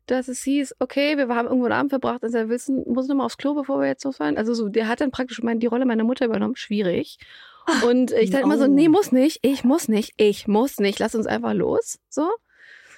dass 0.04 0.28
es 0.28 0.42
hieß, 0.42 0.76
okay, 0.78 1.16
wir 1.16 1.26
haben 1.28 1.46
irgendwo 1.46 1.64
einen 1.64 1.72
Abend 1.72 1.90
verbracht 1.90 2.22
und 2.22 2.34
er 2.34 2.50
wissen, 2.50 2.84
muss 2.86 3.08
noch 3.08 3.16
mal 3.16 3.24
aufs 3.24 3.38
Klo, 3.38 3.54
bevor 3.54 3.80
wir 3.80 3.86
jetzt 3.86 4.04
losfahren. 4.04 4.36
Also 4.36 4.52
so, 4.52 4.68
der 4.68 4.88
hat 4.88 5.00
dann 5.00 5.10
praktisch 5.10 5.42
mein, 5.42 5.58
die 5.58 5.68
Rolle 5.68 5.86
meiner 5.86 6.04
Mutter 6.04 6.26
übernommen. 6.26 6.54
Schwierig. 6.54 7.18
Und 7.86 8.12
ich 8.12 8.30
dachte 8.30 8.44
immer 8.44 8.58
so, 8.58 8.66
nee, 8.66 8.88
muss 8.88 9.12
nicht, 9.12 9.38
ich 9.42 9.64
muss 9.64 9.88
nicht, 9.88 10.14
ich 10.16 10.48
muss 10.48 10.78
nicht, 10.78 10.98
lass 10.98 11.14
uns 11.14 11.26
einfach 11.26 11.54
los. 11.54 11.98
So. 12.08 12.28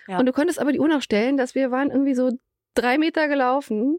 Ja. 0.08 0.18
Und 0.18 0.26
du 0.26 0.32
konntest 0.32 0.58
aber 0.58 0.72
die 0.72 0.80
Uhr 0.80 0.88
noch 0.88 1.02
stellen, 1.02 1.36
dass 1.36 1.54
wir 1.54 1.70
waren 1.70 1.90
irgendwie 1.90 2.14
so 2.14 2.30
drei 2.74 2.98
Meter 2.98 3.28
gelaufen 3.28 3.98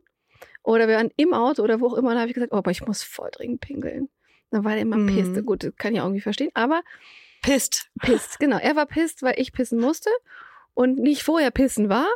oder 0.64 0.88
wir 0.88 0.96
waren 0.98 1.12
im 1.18 1.34
Auto 1.34 1.64
oder 1.64 1.80
wo 1.80 1.88
auch 1.88 1.94
immer. 1.94 2.10
Und 2.10 2.16
da 2.16 2.22
habe 2.22 2.30
ich 2.30 2.36
gesagt, 2.36 2.54
oh, 2.54 2.58
aber 2.58 2.72
ich 2.72 2.86
muss 2.86 3.04
voll 3.04 3.30
dringend 3.32 3.62
pinkeln. 3.62 4.10
Dann 4.52 4.64
war 4.64 4.74
er 4.76 4.82
immer 4.82 4.98
mhm. 4.98 5.08
pisst. 5.08 5.46
Gut, 5.46 5.64
das 5.64 5.76
kann 5.78 5.94
ich 5.94 6.02
auch 6.02 6.06
irgendwie 6.06 6.22
verstehen. 6.22 6.52
Aber 6.54 6.82
pisst. 7.42 7.90
Pisst, 8.02 8.40
genau. 8.40 8.58
Er 8.58 8.76
war 8.76 8.86
pisst, 8.86 9.22
weil 9.24 9.36
ich 9.38 9.54
pissen 9.54 9.80
musste 9.80 10.10
und 10.74 10.98
nicht 10.98 11.24
vorher 11.24 11.52
pissen 11.52 11.90
war. 11.90 12.08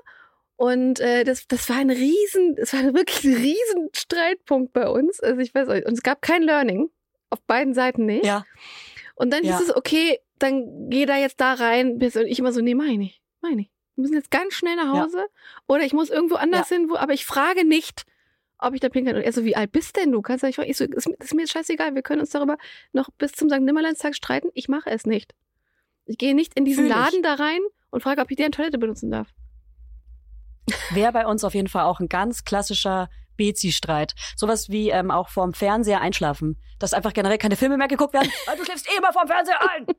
Und 0.55 0.99
äh, 0.99 1.23
das, 1.23 1.47
das 1.47 1.69
war 1.69 1.77
ein 1.77 1.89
riesen, 1.89 2.55
es 2.57 2.73
war 2.73 2.83
wirklich 2.93 3.23
ein 3.23 3.33
riesen 3.33 3.89
Streitpunkt 3.93 4.73
bei 4.73 4.89
uns. 4.89 5.19
Also 5.21 5.39
ich 5.39 5.55
weiß 5.55 5.69
auch, 5.69 5.87
und 5.87 5.93
es 5.93 6.03
gab 6.03 6.21
kein 6.21 6.43
Learning. 6.43 6.89
Auf 7.29 7.41
beiden 7.43 7.73
Seiten 7.73 8.05
nicht. 8.05 8.25
Ja. 8.25 8.45
Und 9.15 9.31
dann 9.31 9.43
Ja. 9.43 9.57
hieß 9.57 9.69
es, 9.69 9.75
okay, 9.75 10.19
dann 10.39 10.89
geh 10.89 11.05
da 11.05 11.17
jetzt 11.17 11.39
da 11.41 11.53
rein. 11.53 11.93
Und 11.93 12.03
ich 12.15 12.39
immer 12.39 12.51
so, 12.53 12.61
nee, 12.61 12.75
mach 12.75 12.85
ich. 12.85 13.21
Mach 13.41 13.49
ich. 13.51 13.69
Wir 13.95 14.01
müssen 14.01 14.15
jetzt 14.15 14.31
ganz 14.31 14.53
schnell 14.53 14.75
nach 14.77 14.93
Ja. 14.95 15.03
Hause. 15.03 15.25
Oder 15.67 15.83
ich 15.83 15.93
muss 15.93 16.09
irgendwo 16.09 16.35
anders 16.35 16.69
hin, 16.69 16.87
wo, 16.89 16.95
aber 16.95 17.13
ich 17.13 17.25
frage 17.25 17.65
nicht, 17.65 18.05
ob 18.57 18.73
ich 18.73 18.79
da 18.79 18.89
pinkeln. 18.89 19.15
Und 19.17 19.23
er 19.23 19.31
so, 19.33 19.43
wie 19.43 19.55
alt 19.55 19.71
bist 19.71 19.95
denn 19.97 20.11
du? 20.11 20.21
Kannst 20.21 20.43
du 20.43 20.47
nicht 20.47 20.55
fragen? 20.55 20.69
Ich 20.69 20.77
so, 20.77 20.85
ist, 20.85 21.07
ist 21.07 21.33
mir 21.33 21.47
scheißegal. 21.47 21.95
Wir 21.95 22.01
können 22.01 22.21
uns 22.21 22.29
darüber 22.31 22.57
noch 22.93 23.09
bis 23.17 23.33
zum 23.33 23.49
St. 23.49 23.59
Nimmerleinstag 23.59 24.15
streiten. 24.15 24.49
Ich 24.53 24.67
mache 24.69 24.89
es 24.89 25.05
nicht. 25.05 25.33
Ich 26.05 26.17
gehe 26.17 26.33
nicht 26.33 26.53
in 26.55 26.65
diesen 26.65 26.85
Fühl 26.85 26.91
ich. 26.91 26.97
Laden 26.97 27.21
da 27.23 27.35
rein 27.35 27.59
und 27.91 28.01
frage, 28.01 28.21
ob 28.21 28.31
ich 28.31 28.37
deren 28.37 28.51
Toilette 28.51 28.77
benutzen 28.77 29.11
darf. 29.11 29.27
Wäre 30.91 31.11
bei 31.11 31.25
uns 31.27 31.43
auf 31.43 31.53
jeden 31.55 31.67
Fall 31.67 31.83
auch 31.85 31.99
ein 31.99 32.09
ganz 32.09 32.43
klassischer 32.43 33.09
Bezi-Streit. 33.39 34.13
Sowas 34.35 34.69
wie 34.69 34.89
ähm, 34.89 35.09
auch 35.09 35.29
vorm 35.29 35.53
Fernseher 35.53 36.01
einschlafen. 36.01 36.57
Dass 36.77 36.93
einfach 36.93 37.13
generell 37.13 37.37
keine 37.37 37.55
Filme 37.55 37.77
mehr 37.77 37.87
geguckt 37.87 38.13
werden, 38.13 38.29
weil 38.45 38.57
du 38.57 38.65
schläfst 38.65 38.87
eh 38.93 38.97
immer 38.97 39.13
vorm 39.13 39.27
Fernseher 39.27 39.59
ein. 39.69 39.87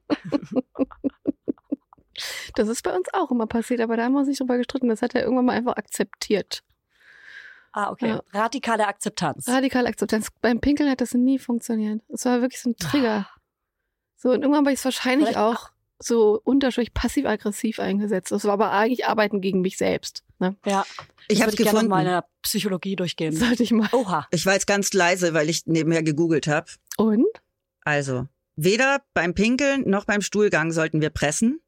Das 2.55 2.69
ist 2.69 2.83
bei 2.83 2.95
uns 2.95 3.09
auch 3.15 3.31
immer 3.31 3.47
passiert, 3.47 3.81
aber 3.81 3.97
da 3.97 4.05
haben 4.05 4.13
wir 4.13 4.19
uns 4.19 4.29
nicht 4.29 4.41
drüber 4.41 4.59
gestritten. 4.59 4.89
Das 4.89 5.01
hat 5.01 5.15
er 5.15 5.23
irgendwann 5.23 5.47
mal 5.47 5.57
einfach 5.57 5.77
akzeptiert. 5.77 6.63
Ah, 7.73 7.91
okay. 7.91 8.09
Ja. 8.09 8.23
Radikale 8.35 8.87
Akzeptanz. 8.87 9.49
Radikale 9.49 9.89
Akzeptanz. 9.89 10.29
Beim 10.43 10.61
Pinkeln 10.61 10.91
hat 10.91 11.01
das 11.01 11.15
nie 11.15 11.39
funktioniert. 11.39 12.03
Es 12.09 12.27
war 12.27 12.43
wirklich 12.43 12.61
so 12.61 12.71
ein 12.71 12.77
Trigger. 12.77 13.27
So, 14.17 14.31
und 14.31 14.43
irgendwann 14.43 14.65
habe 14.67 14.73
ich 14.73 14.81
es 14.81 14.85
wahrscheinlich 14.85 15.31
Vielleicht 15.31 15.39
auch 15.39 15.71
so 15.99 16.41
unterschwellig 16.45 16.93
passiv-aggressiv 16.93 17.81
eingesetzt. 17.81 18.33
Das 18.33 18.45
war 18.45 18.53
aber 18.53 18.73
eigentlich 18.73 19.07
Arbeiten 19.07 19.41
gegen 19.41 19.61
mich 19.63 19.79
selbst. 19.79 20.25
Ne? 20.41 20.57
Ja. 20.67 20.85
Ich 21.29 21.43
habe 21.43 21.55
gefunden. 21.55 21.89
mal 21.89 22.01
in 22.01 22.07
der 22.07 22.25
Psychologie 22.43 22.97
durchgehen. 22.97 23.37
Sollte 23.37 23.63
ich 23.63 23.71
mal. 23.71 23.89
Oha. 23.93 24.27
Ich 24.33 24.47
war 24.47 24.55
jetzt 24.55 24.67
ganz 24.67 24.93
leise, 24.93 25.33
weil 25.35 25.49
ich 25.49 25.67
nebenher 25.67 26.03
gegoogelt 26.03 26.47
habe. 26.49 26.67
Und? 26.97 27.27
Also, 27.83 28.27
weder 28.57 29.03
beim 29.15 29.35
Pinkeln 29.35 29.89
noch 29.89 30.07
beim 30.07 30.23
Stuhlgang 30.23 30.73
sollten 30.73 31.01
wir 31.01 31.11
pressen, 31.11 31.61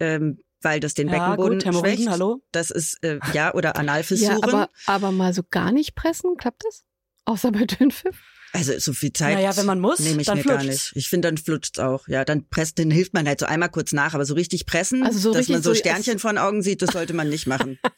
ähm, 0.00 0.38
weil 0.62 0.80
das 0.80 0.94
den 0.94 1.08
Ja, 1.08 1.18
Beckenboden 1.30 1.58
gut, 1.58 1.66
Hämorrhoiden, 1.66 1.96
schwächt. 1.96 2.08
hallo? 2.10 2.42
Das 2.52 2.70
ist, 2.70 3.02
äh, 3.04 3.20
ja, 3.32 3.54
oder 3.54 3.70
Ja, 3.70 3.74
Analfissuren. 3.76 4.42
aber, 4.42 4.70
aber 4.86 5.12
mal 5.12 5.32
so 5.32 5.42
gar 5.48 5.70
nicht 5.72 5.94
pressen, 5.94 6.36
klappt 6.36 6.64
das? 6.64 6.84
Außer 7.24 7.52
bei 7.52 7.64
Dünnpfiff? 7.64 8.20
Also 8.52 8.78
so 8.78 8.92
viel 8.92 9.12
Zeit 9.12 9.34
Naja, 9.34 9.56
wenn 9.56 9.66
man 9.66 9.80
muss, 9.80 9.98
nehme 10.00 10.20
ich 10.20 10.26
dann 10.26 10.38
mir 10.38 10.44
gar 10.44 10.62
nicht. 10.62 10.92
Ich 10.94 11.08
finde, 11.08 11.28
dann 11.28 11.38
flutscht's 11.38 11.78
auch. 11.78 12.06
Ja, 12.08 12.24
dann 12.24 12.48
presst, 12.48 12.78
dann 12.78 12.90
hilft 12.90 13.14
man 13.14 13.26
halt 13.26 13.40
so 13.40 13.46
einmal 13.46 13.70
kurz 13.70 13.92
nach, 13.92 14.14
aber 14.14 14.24
so 14.24 14.34
richtig 14.34 14.66
pressen, 14.66 15.02
Also 15.04 15.18
so 15.18 15.30
dass 15.30 15.40
richtig 15.40 15.54
man 15.54 15.62
so 15.62 15.70
so- 15.70 15.74
Sternchen 15.74 16.18
vor 16.18 16.32
den 16.32 16.38
Augen 16.38 16.62
sieht, 16.62 16.82
das 16.82 16.90
sollte 16.90 17.14
man 17.14 17.28
nicht 17.28 17.46
machen. 17.46 17.78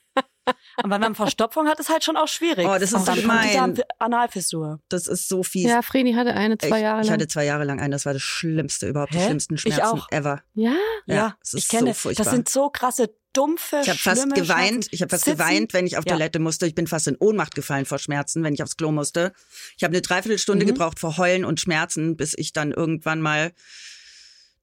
Und 0.83 0.91
wenn 0.91 1.01
man 1.01 1.15
Verstopfung 1.15 1.69
hat, 1.69 1.81
ist 1.81 1.89
halt 1.89 2.05
schon 2.05 2.17
auch 2.19 2.29
schwierig. 2.29 2.67
Oh, 2.67 2.73
das 2.75 2.83
ist 2.93 2.95
dann 2.95 3.05
so 3.05 3.13
die 3.15 3.21
gemein. 3.23 3.81
Analfissur. 3.99 4.81
Das 4.91 5.07
ist 5.07 5.29
so 5.29 5.43
fies. 5.43 5.69
Ja, 5.71 5.81
Vreni 5.83 6.13
hatte 6.13 6.35
eine 6.35 6.59
zwei 6.59 6.77
ich, 6.79 6.83
Jahre 6.83 7.01
ich 7.01 7.07
lang. 7.07 7.15
hatte 7.15 7.29
zwei 7.29 7.45
Jahre 7.47 7.65
lang 7.65 7.81
einen, 7.81 7.93
das 7.93 8.05
war 8.05 8.13
das 8.13 8.23
Schlimmste 8.23 8.89
überhaupt, 8.89 9.15
die 9.15 9.19
Hä? 9.19 9.25
schlimmsten 9.27 9.55
Ich 9.55 9.61
Schmerzen 9.63 9.83
auch. 9.83 10.07
ever. 10.11 10.43
ja? 10.55 10.75
Ja, 11.07 11.37
es 11.43 11.55
ich 11.55 11.63
ist 11.65 11.71
kenne. 11.71 11.89
so 11.89 11.95
furchtbar. 11.95 12.25
das 12.25 12.33
sind 12.35 12.49
so 12.49 12.69
krasse, 12.69 13.15
dumpfe, 13.35 13.81
Ich 13.83 13.89
habe 13.91 13.99
fast 13.99 14.35
geweint. 14.35 14.47
Schmerzen. 14.73 14.89
Ich 14.93 15.03
habe 15.03 15.11
fast 15.11 15.25
Sitzen. 15.25 15.39
geweint, 15.39 15.73
wenn 15.75 15.87
ich 15.87 15.99
auf 15.99 16.05
Ja. 16.07 16.13
Toilette 16.15 16.39
musste. 16.39 16.67
Ich 16.67 16.75
bin 16.75 16.87
fast 16.87 17.07
in 17.09 17.17
Ohnmacht 17.19 17.55
gefallen 17.55 17.85
vor 17.85 17.99
Schmerzen, 17.99 18.43
wenn 18.43 18.55
ich 18.55 18.63
aufs 18.63 18.77
Klo 18.77 18.91
musste. 18.93 19.33
Ich 19.77 19.85
habe 19.85 19.93
eine 19.93 20.01
Dreiviertelstunde 20.03 20.65
Mhm. 20.65 20.69
gebraucht 20.71 20.99
vor 20.99 21.17
Heulen 21.19 21.45
und 21.45 21.61
Schmerzen, 21.61 22.17
bis 22.17 22.35
ich 22.37 22.53
dann 22.53 22.73
irgendwann 22.73 23.21
mal 23.21 23.53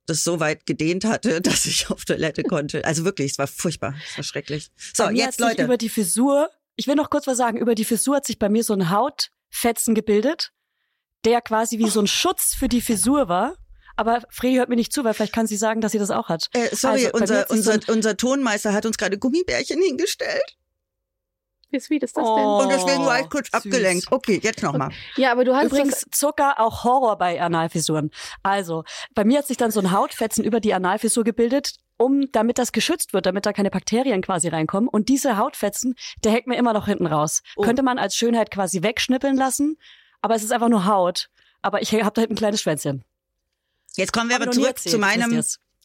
das 0.07 0.23
so 0.23 0.39
weit 0.39 0.65
gedehnt 0.65 1.05
hatte, 1.05 1.41
dass 1.41 1.65
ich 1.65 1.89
auf 1.89 2.05
Toilette 2.05 2.43
konnte. 2.43 2.83
Also 2.85 3.05
wirklich, 3.05 3.33
es 3.33 3.37
war 3.37 3.47
furchtbar, 3.47 3.93
es 4.09 4.17
war 4.17 4.23
schrecklich. 4.23 4.71
So, 4.93 5.09
jetzt 5.09 5.39
Leute. 5.39 5.63
Über 5.63 5.77
die 5.77 5.89
Fissur, 5.89 6.49
ich 6.75 6.87
will 6.87 6.95
noch 6.95 7.09
kurz 7.09 7.27
was 7.27 7.37
sagen, 7.37 7.57
über 7.59 7.75
die 7.75 7.85
Fissur 7.85 8.15
hat 8.15 8.25
sich 8.25 8.39
bei 8.39 8.49
mir 8.49 8.63
so 8.63 8.73
ein 8.73 8.89
Hautfetzen 8.89 9.93
gebildet, 9.93 10.51
der 11.23 11.41
quasi 11.41 11.77
wie 11.77 11.89
so 11.89 11.99
ein 11.99 12.07
Schutz 12.07 12.55
für 12.55 12.67
die 12.67 12.81
Fissur 12.81 13.29
war. 13.29 13.55
Aber 14.01 14.23
Fredi 14.29 14.55
hört 14.55 14.67
mir 14.67 14.75
nicht 14.77 14.91
zu, 14.91 15.03
weil 15.03 15.13
vielleicht 15.13 15.31
kann 15.33 15.45
sie 15.45 15.57
sagen, 15.57 15.79
dass 15.79 15.91
sie 15.91 15.99
das 15.99 16.09
auch 16.09 16.27
hat. 16.27 16.47
Äh, 16.53 16.75
sorry, 16.75 17.05
Also, 17.05 17.09
unser, 17.13 17.37
sich 17.41 17.47
so 17.63 17.71
unser, 17.71 17.93
unser 17.93 18.17
Tonmeister 18.17 18.73
hat 18.73 18.87
uns 18.87 18.97
gerade 18.97 19.19
Gummibärchen 19.19 19.79
hingestellt 19.79 20.57
Wie 21.69 21.79
sweet 21.79 22.01
ist 22.01 22.17
das 22.17 22.23
Oh. 22.25 22.61
und 22.63 22.69
deswegen 22.69 23.05
war 23.05 23.19
ich 23.19 23.29
kurz 23.29 23.45
süß. 23.51 23.53
abgelenkt. 23.53 24.07
Okay, 24.11 24.39
jetzt 24.41 24.63
nochmal. 24.63 24.89
denn? 24.89 25.23
Ja, 25.23 25.31
aber 25.33 25.45
du 25.45 25.55
hast 25.55 25.65
Übrigens 25.67 26.03
Zucker 26.11 26.59
auch 26.59 26.83
Horror 26.83 27.15
bei 27.19 27.39
Analfissuren. 27.39 28.09
Also, 28.41 28.83
bei 29.13 29.23
mir 29.23 29.37
hat 29.37 29.45
sich 29.45 29.57
dann 29.57 29.69
so 29.69 29.79
ein 29.79 29.91
Hautfetzen 29.91 30.43
über 30.43 30.59
die 30.59 30.73
Analfissur 30.73 31.23
gebildet, 31.23 31.75
um 31.97 32.31
damit 32.31 32.57
das 32.57 32.71
geschützt 32.71 33.13
wird, 33.13 33.27
damit 33.27 33.45
da 33.45 33.53
keine 33.53 33.69
Bakterien 33.69 34.23
quasi 34.23 34.47
reinkommen 34.47 34.89
und 34.89 35.09
diese 35.09 35.37
Hautfetzen, 35.37 35.93
der 36.23 36.31
hängt 36.31 36.47
mir 36.47 36.57
immer 36.57 36.73
noch 36.73 36.87
hinten 36.87 37.05
raus. 37.05 37.43
Oh. 37.55 37.61
Könnte 37.61 37.83
man 37.83 37.99
als 37.99 38.15
Schönheit 38.15 38.49
quasi 38.49 38.81
wegschnippeln 38.81 39.37
lassen, 39.37 39.77
aber 40.23 40.33
es 40.33 40.41
ist 40.41 40.51
einfach 40.51 40.69
nur 40.69 40.87
Haut. 40.87 41.29
Aber 41.61 41.83
ich 41.83 41.93
habe 41.93 42.11
da 42.15 42.21
hinten 42.21 42.33
ein 42.33 42.37
kleines 42.37 42.61
Schwänzchen. 42.61 43.03
Jetzt 43.97 44.13
kommen 44.13 44.29
wir 44.29 44.35
aber 44.37 44.45
nie 44.47 44.51
zurück 44.53 44.67
erzählt, 44.69 44.91
zu 44.91 44.97
meinem. 44.99 45.43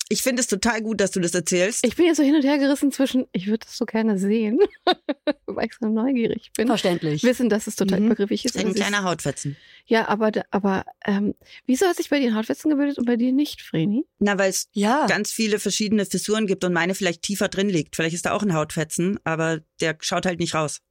Ich 0.08 0.22
finde 0.22 0.38
es 0.40 0.46
total 0.46 0.82
gut, 0.82 1.00
dass 1.00 1.10
du 1.10 1.18
das 1.18 1.34
erzählst. 1.34 1.84
Ich 1.84 1.96
bin 1.96 2.06
jetzt 2.06 2.18
so 2.18 2.22
hin 2.22 2.36
und 2.36 2.44
her 2.44 2.58
gerissen 2.58 2.92
zwischen, 2.92 3.26
ich 3.32 3.48
würde 3.48 3.66
das 3.66 3.76
so 3.76 3.86
gerne 3.86 4.16
sehen, 4.20 4.60
weil 5.46 5.66
ich 5.66 5.72
so 5.80 5.88
neugierig 5.88 6.52
bin. 6.56 6.68
Verständlich. 6.68 7.24
Wissen, 7.24 7.48
dass 7.48 7.66
es 7.66 7.74
total 7.74 7.98
Mhm. 7.98 8.06
übergriffig 8.06 8.44
ist. 8.44 8.54
ein 8.56 8.66
aber 8.66 8.70
ist- 8.70 8.76
kleiner 8.76 9.02
Hautfetzen. 9.02 9.56
Ja, 9.86 10.06
aber, 10.06 10.30
aber 10.52 10.84
ähm, 11.04 11.34
wieso 11.66 11.86
hat 11.86 11.96
sich 11.96 12.08
bei 12.08 12.20
dir 12.20 12.28
ein 12.28 12.36
Hautfetzen 12.36 12.70
gebildet 12.70 12.98
und 12.98 13.04
bei 13.06 13.16
dir 13.16 13.32
nicht, 13.32 13.62
Vreni? 13.62 14.04
Na, 14.20 14.38
weil 14.38 14.50
es 14.50 14.68
Ja. 14.74 15.06
ganz 15.06 15.32
viele 15.32 15.58
verschiedene 15.58 16.06
Fissuren 16.06 16.46
gibt 16.46 16.62
und 16.62 16.72
meine 16.72 16.94
vielleicht 16.94 17.22
tiefer 17.22 17.48
drin 17.48 17.68
liegt. 17.68 17.96
Vielleicht 17.96 18.14
ist 18.14 18.26
da 18.26 18.30
auch 18.32 18.42
ein 18.44 18.54
Hautfetzen, 18.54 19.18
aber 19.24 19.58
der 19.80 19.98
schaut 20.02 20.24
halt 20.24 20.38
nicht 20.38 20.54
raus. 20.54 20.82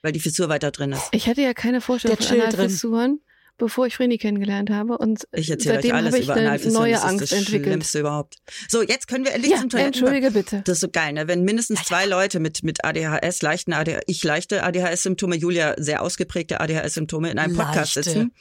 Weil 0.00 0.12
die 0.12 0.20
Fissur 0.20 0.48
weiter 0.48 0.70
drin 0.70 0.92
ist. 0.92 1.08
Ich 1.10 1.26
hatte 1.26 1.42
ja 1.42 1.54
keine 1.54 1.80
Vorstellung 1.80 2.16
Der 2.18 2.26
von. 2.28 2.40
Analfissuren, 2.40 3.20
bevor 3.58 3.86
ich 3.86 3.96
Vreni 3.96 4.18
kennengelernt 4.18 4.70
habe. 4.70 4.98
Und 4.98 5.24
Ich 5.32 5.48
erzähle 5.50 5.76
euch 5.76 5.82
seitdem 5.82 5.96
alles 5.96 6.12
habe 6.12 6.18
ich 6.18 6.24
über 6.24 6.34
eine 6.34 6.48
Analfissuren. 6.48 6.82
neue 6.82 6.92
das 6.92 7.00
ist 7.02 7.08
Angst 7.08 7.22
das 7.22 7.32
entwickelt. 7.32 7.66
Schlimmste 7.66 8.00
überhaupt. 8.00 8.36
So, 8.68 8.82
jetzt 8.82 9.06
können 9.08 9.24
wir 9.24 9.32
endlich 9.32 9.52
Ja, 9.52 9.58
zum 9.60 9.68
Toiletten. 9.70 9.92
entschuldige 9.94 10.30
bitte. 10.32 10.62
Das 10.64 10.74
ist 10.78 10.80
so 10.80 10.88
geil, 10.88 11.12
ne? 11.12 11.28
Wenn 11.28 11.42
mindestens 11.44 11.82
zwei 11.84 12.06
Leute 12.06 12.40
mit, 12.40 12.62
mit 12.64 12.84
ADHS, 12.84 13.42
leichten 13.42 13.72
ADHS, 13.72 14.00
ich 14.06 14.24
leichte 14.24 14.62
ADHS-Symptome, 14.64 15.36
Julia 15.36 15.74
sehr 15.78 16.02
ausgeprägte 16.02 16.60
ADHS-Symptome 16.60 17.30
in 17.30 17.38
einem 17.38 17.54
Podcast 17.56 17.94
Leichte. 17.96 18.02
sitzen. 18.10 18.32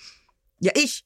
Ja, 0.60 0.72
ich. 0.76 1.04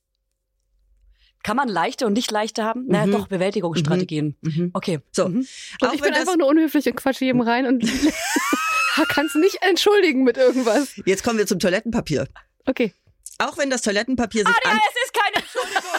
Kann 1.44 1.58
man 1.58 1.68
leichte 1.68 2.08
und 2.08 2.14
nicht 2.14 2.32
leichte 2.32 2.64
haben? 2.64 2.88
Naja, 2.88 3.06
Mhm. 3.06 3.12
doch, 3.12 3.28
Bewältigungsstrategien. 3.28 4.36
Mhm. 4.42 4.72
Okay. 4.74 5.00
So. 5.12 5.30
Mhm. 5.30 5.46
Und 5.82 5.88
Auch 5.90 5.94
ich 5.94 6.02
bin 6.02 6.14
einfach 6.14 6.38
nur 6.38 6.48
unhöflich 6.48 6.88
und 6.88 6.96
quatsche 6.96 7.26
jedem 7.26 7.42
rein 7.42 7.68
und 7.68 7.82
kann 9.10 9.26
es 9.28 9.36
nicht 9.36 9.58
entschuldigen 9.62 10.24
mit 10.24 10.38
irgendwas. 10.38 11.00
Jetzt 11.06 11.24
kommen 11.24 11.38
wir 11.38 11.46
zum 11.46 11.60
Toilettenpapier. 11.60 12.28
Okay. 12.66 12.94
Auch 13.38 13.58
wenn 13.58 13.70
das 13.70 13.82
Toilettenpapier 13.82 14.46
sich 14.46 14.56
an, 14.66 14.78
es 14.78 14.96
ist 15.04 15.14
keine 15.14 15.36
Entschuldigung. 15.44 15.84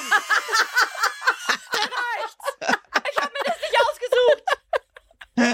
Reicht's. 1.72 2.46
Ich 3.10 3.18
habe 3.22 3.32
mir 3.32 3.44
das 3.44 3.56
nicht 3.60 3.76
ausgesucht. 3.88 4.42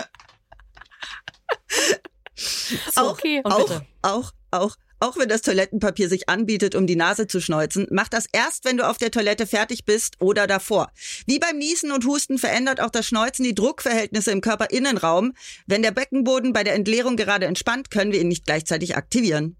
So, 2.94 3.00
auch, 3.02 3.18
und 3.22 3.52
auch, 3.52 3.82
auch, 4.02 4.32
auch, 4.50 4.76
auch 5.00 5.16
wenn 5.16 5.28
das 5.28 5.42
Toilettenpapier 5.42 6.08
sich 6.08 6.28
anbietet, 6.28 6.74
um 6.74 6.86
die 6.86 6.96
Nase 6.96 7.26
zu 7.26 7.40
schneuzen, 7.40 7.86
mach 7.90 8.08
das 8.08 8.26
erst, 8.32 8.64
wenn 8.64 8.76
du 8.76 8.88
auf 8.88 8.98
der 8.98 9.10
Toilette 9.10 9.46
fertig 9.46 9.84
bist 9.84 10.20
oder 10.20 10.46
davor. 10.46 10.90
Wie 11.26 11.38
beim 11.38 11.58
Niesen 11.58 11.90
und 11.92 12.04
Husten 12.04 12.38
verändert 12.38 12.80
auch 12.80 12.90
das 12.90 13.06
Schneuzen 13.06 13.44
die 13.44 13.54
Druckverhältnisse 13.54 14.30
im 14.30 14.40
Körperinnenraum. 14.40 15.34
Wenn 15.66 15.82
der 15.82 15.90
Beckenboden 15.90 16.52
bei 16.52 16.64
der 16.64 16.74
Entleerung 16.74 17.16
gerade 17.16 17.46
entspannt, 17.46 17.90
können 17.90 18.12
wir 18.12 18.20
ihn 18.20 18.28
nicht 18.28 18.46
gleichzeitig 18.46 18.96
aktivieren. 18.96 19.56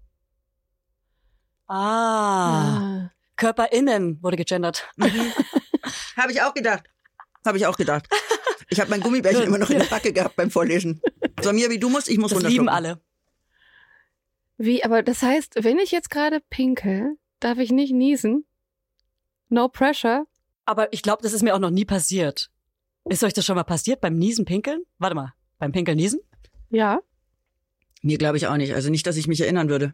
Ah, 1.67 3.07
Ah. 3.07 3.11
Körperinnen 3.35 4.21
wurde 4.21 4.37
gegendert. 4.37 4.89
Habe 6.17 6.31
ich 6.31 6.41
auch 6.41 6.53
gedacht. 6.53 6.83
Habe 7.45 7.57
ich 7.57 7.65
auch 7.65 7.75
gedacht. 7.77 8.07
Ich 8.69 8.79
habe 8.79 8.89
mein 8.89 9.01
Gummibärchen 9.01 9.43
immer 9.43 9.57
noch 9.57 9.69
in 9.69 9.79
der 9.79 9.85
Backe 9.85 10.13
gehabt 10.13 10.35
beim 10.35 10.49
Vorlesen. 10.49 11.01
Samir, 11.41 11.69
wie 11.69 11.79
du 11.79 11.89
musst, 11.89 12.09
ich 12.09 12.17
muss 12.17 12.31
Das 12.33 12.43
lieben 12.43 12.69
alle. 12.69 13.01
Wie, 14.57 14.83
aber 14.83 15.03
das 15.03 15.21
heißt, 15.21 15.55
wenn 15.63 15.77
ich 15.79 15.91
jetzt 15.91 16.09
gerade 16.09 16.39
pinkel, 16.49 17.17
darf 17.39 17.57
ich 17.57 17.71
nicht 17.71 17.91
niesen? 17.91 18.45
No 19.49 19.67
pressure? 19.67 20.25
Aber 20.65 20.93
ich 20.93 21.01
glaube, 21.01 21.21
das 21.23 21.33
ist 21.33 21.43
mir 21.43 21.53
auch 21.55 21.59
noch 21.59 21.69
nie 21.71 21.85
passiert. 21.85 22.49
Ist 23.05 23.23
euch 23.23 23.33
das 23.33 23.45
schon 23.45 23.55
mal 23.55 23.63
passiert 23.63 23.99
beim 23.99 24.17
Niesen 24.17 24.45
pinkeln? 24.45 24.83
Warte 24.97 25.15
mal, 25.15 25.33
beim 25.59 25.71
Pinkeln 25.73 25.97
niesen? 25.97 26.21
Ja. 26.69 27.01
Mir 28.01 28.17
glaube 28.17 28.37
ich 28.37 28.47
auch 28.47 28.55
nicht. 28.57 28.73
Also 28.73 28.89
nicht, 28.89 29.05
dass 29.05 29.17
ich 29.17 29.27
mich 29.27 29.41
erinnern 29.41 29.67
würde. 29.69 29.93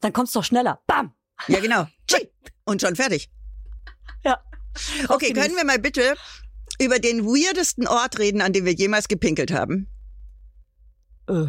Dann 0.00 0.12
kommt's 0.12 0.32
doch 0.32 0.44
schneller. 0.44 0.82
Bam! 0.86 1.14
Ja, 1.48 1.60
genau. 1.60 1.86
Und 2.64 2.80
schon 2.80 2.96
fertig. 2.96 3.30
Ja. 4.24 4.42
Okay, 5.08 5.32
können 5.32 5.54
wir 5.56 5.64
mal 5.64 5.78
bitte 5.78 6.14
über 6.80 6.98
den 6.98 7.24
weirdesten 7.24 7.86
Ort 7.86 8.18
reden, 8.18 8.40
an 8.40 8.52
dem 8.52 8.64
wir 8.64 8.72
jemals 8.72 9.08
gepinkelt 9.08 9.52
haben? 9.52 9.88
Äh. 11.28 11.46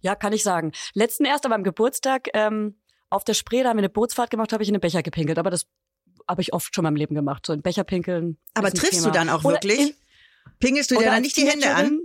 Ja, 0.00 0.14
kann 0.16 0.32
ich 0.32 0.42
sagen. 0.42 0.72
Letzten 0.94 1.24
erst 1.24 1.46
aber 1.46 1.54
am 1.54 1.62
Geburtstag 1.64 2.28
ähm, 2.34 2.80
auf 3.08 3.24
der 3.24 3.34
Spree, 3.34 3.62
da 3.62 3.68
haben 3.70 3.76
wir 3.76 3.82
eine 3.82 3.88
Bootsfahrt 3.88 4.30
gemacht, 4.30 4.52
habe 4.52 4.62
ich 4.62 4.68
in 4.68 4.74
den 4.74 4.80
Becher 4.80 5.02
gepinkelt. 5.02 5.38
Aber 5.38 5.50
das 5.50 5.66
habe 6.28 6.42
ich 6.42 6.52
oft 6.52 6.74
schon 6.74 6.82
in 6.84 6.86
meinem 6.92 6.96
Leben 6.96 7.14
gemacht. 7.14 7.46
So 7.46 7.52
in 7.52 7.62
Becher 7.62 7.84
pinkeln. 7.84 8.38
Aber 8.54 8.70
triffst 8.72 8.92
Thema. 9.00 9.06
du 9.06 9.10
dann 9.12 9.28
auch 9.28 9.44
Oder 9.44 9.54
wirklich? 9.56 9.80
in- 9.80 9.94
Pingelst 10.58 10.90
du 10.90 10.96
dir 10.96 11.04
dann 11.06 11.22
nicht 11.22 11.36
die 11.36 11.46
Hände 11.48 11.72
an? 11.74 12.00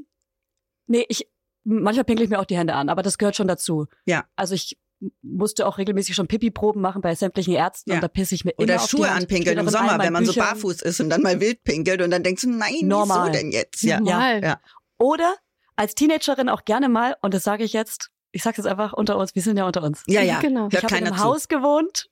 Nee, 0.86 1.06
ich 1.10 1.28
manchmal 1.68 2.06
pinkle 2.06 2.24
ich 2.26 2.30
mir 2.30 2.40
auch 2.40 2.46
die 2.46 2.58
Hände 2.58 2.74
an, 2.74 2.90
aber 2.90 3.04
das 3.04 3.18
gehört 3.18 3.36
schon 3.36 3.48
dazu. 3.48 3.88
Ja. 4.06 4.26
Also 4.36 4.56
ich 4.56 4.78
musste 5.22 5.68
auch 5.68 5.78
regelmäßig 5.78 6.16
schon 6.16 6.28
Pipi-Proben 6.28 6.82
machen 6.82 7.02
bei 7.04 7.14
sämtlichen 7.14 7.54
Ärzten 7.54 7.92
Ja. 7.92 7.96
und 7.98 8.02
da 8.02 8.08
pisse 8.08 8.34
ich 8.34 8.46
mir 8.46 8.52
immer 8.52 8.64
Oder 8.64 8.76
auf 8.78 8.86
die 8.86 8.90
Schuhe 8.98 9.10
Hand. 9.10 9.22
anpinkeln 9.24 9.58
im 9.58 9.70
Sommer, 9.70 9.92
wenn 9.92 9.98
man 9.98 10.14
meinen 10.14 10.26
so 10.26 10.34
Büchern. 10.34 10.50
barfuß 10.50 10.82
ist 10.82 11.00
und 11.02 11.10
dann 11.10 11.22
mal 11.22 11.40
wild 11.40 11.64
pinkelt 11.64 12.02
und 12.02 12.10
dann 12.10 12.24
denkst 12.24 12.42
du, 12.44 12.50
nein, 12.50 12.74
Normal. 12.84 13.30
wieso 13.32 13.40
denn 13.40 13.52
jetzt? 13.52 13.84
Ja. 13.84 14.00
Normal. 14.00 14.42
Ja. 14.44 14.60
Oder 14.98 15.36
als 15.76 15.94
Teenagerin 15.94 16.50
auch 16.50 16.66
gerne 16.66 16.90
mal, 16.90 17.16
und 17.22 17.36
das 17.36 17.44
sage 17.44 17.64
ich 17.64 17.74
jetzt, 17.74 18.10
ich 18.32 18.42
sage 18.42 18.58
jetzt 18.58 18.66
einfach 18.66 18.94
unter 18.94 19.18
uns, 19.18 19.36
wir 19.36 19.42
sind 19.44 19.58
ja 19.58 19.66
unter 19.68 19.84
uns. 19.84 20.02
Ja, 20.08 20.22
ja. 20.22 20.40
Genau. 20.40 20.70
Ich 20.72 20.84
habe 20.84 20.98
in 20.98 21.06
einem 21.06 21.16
zu. 21.18 21.24
Haus 21.24 21.48
gewohnt 21.48 22.08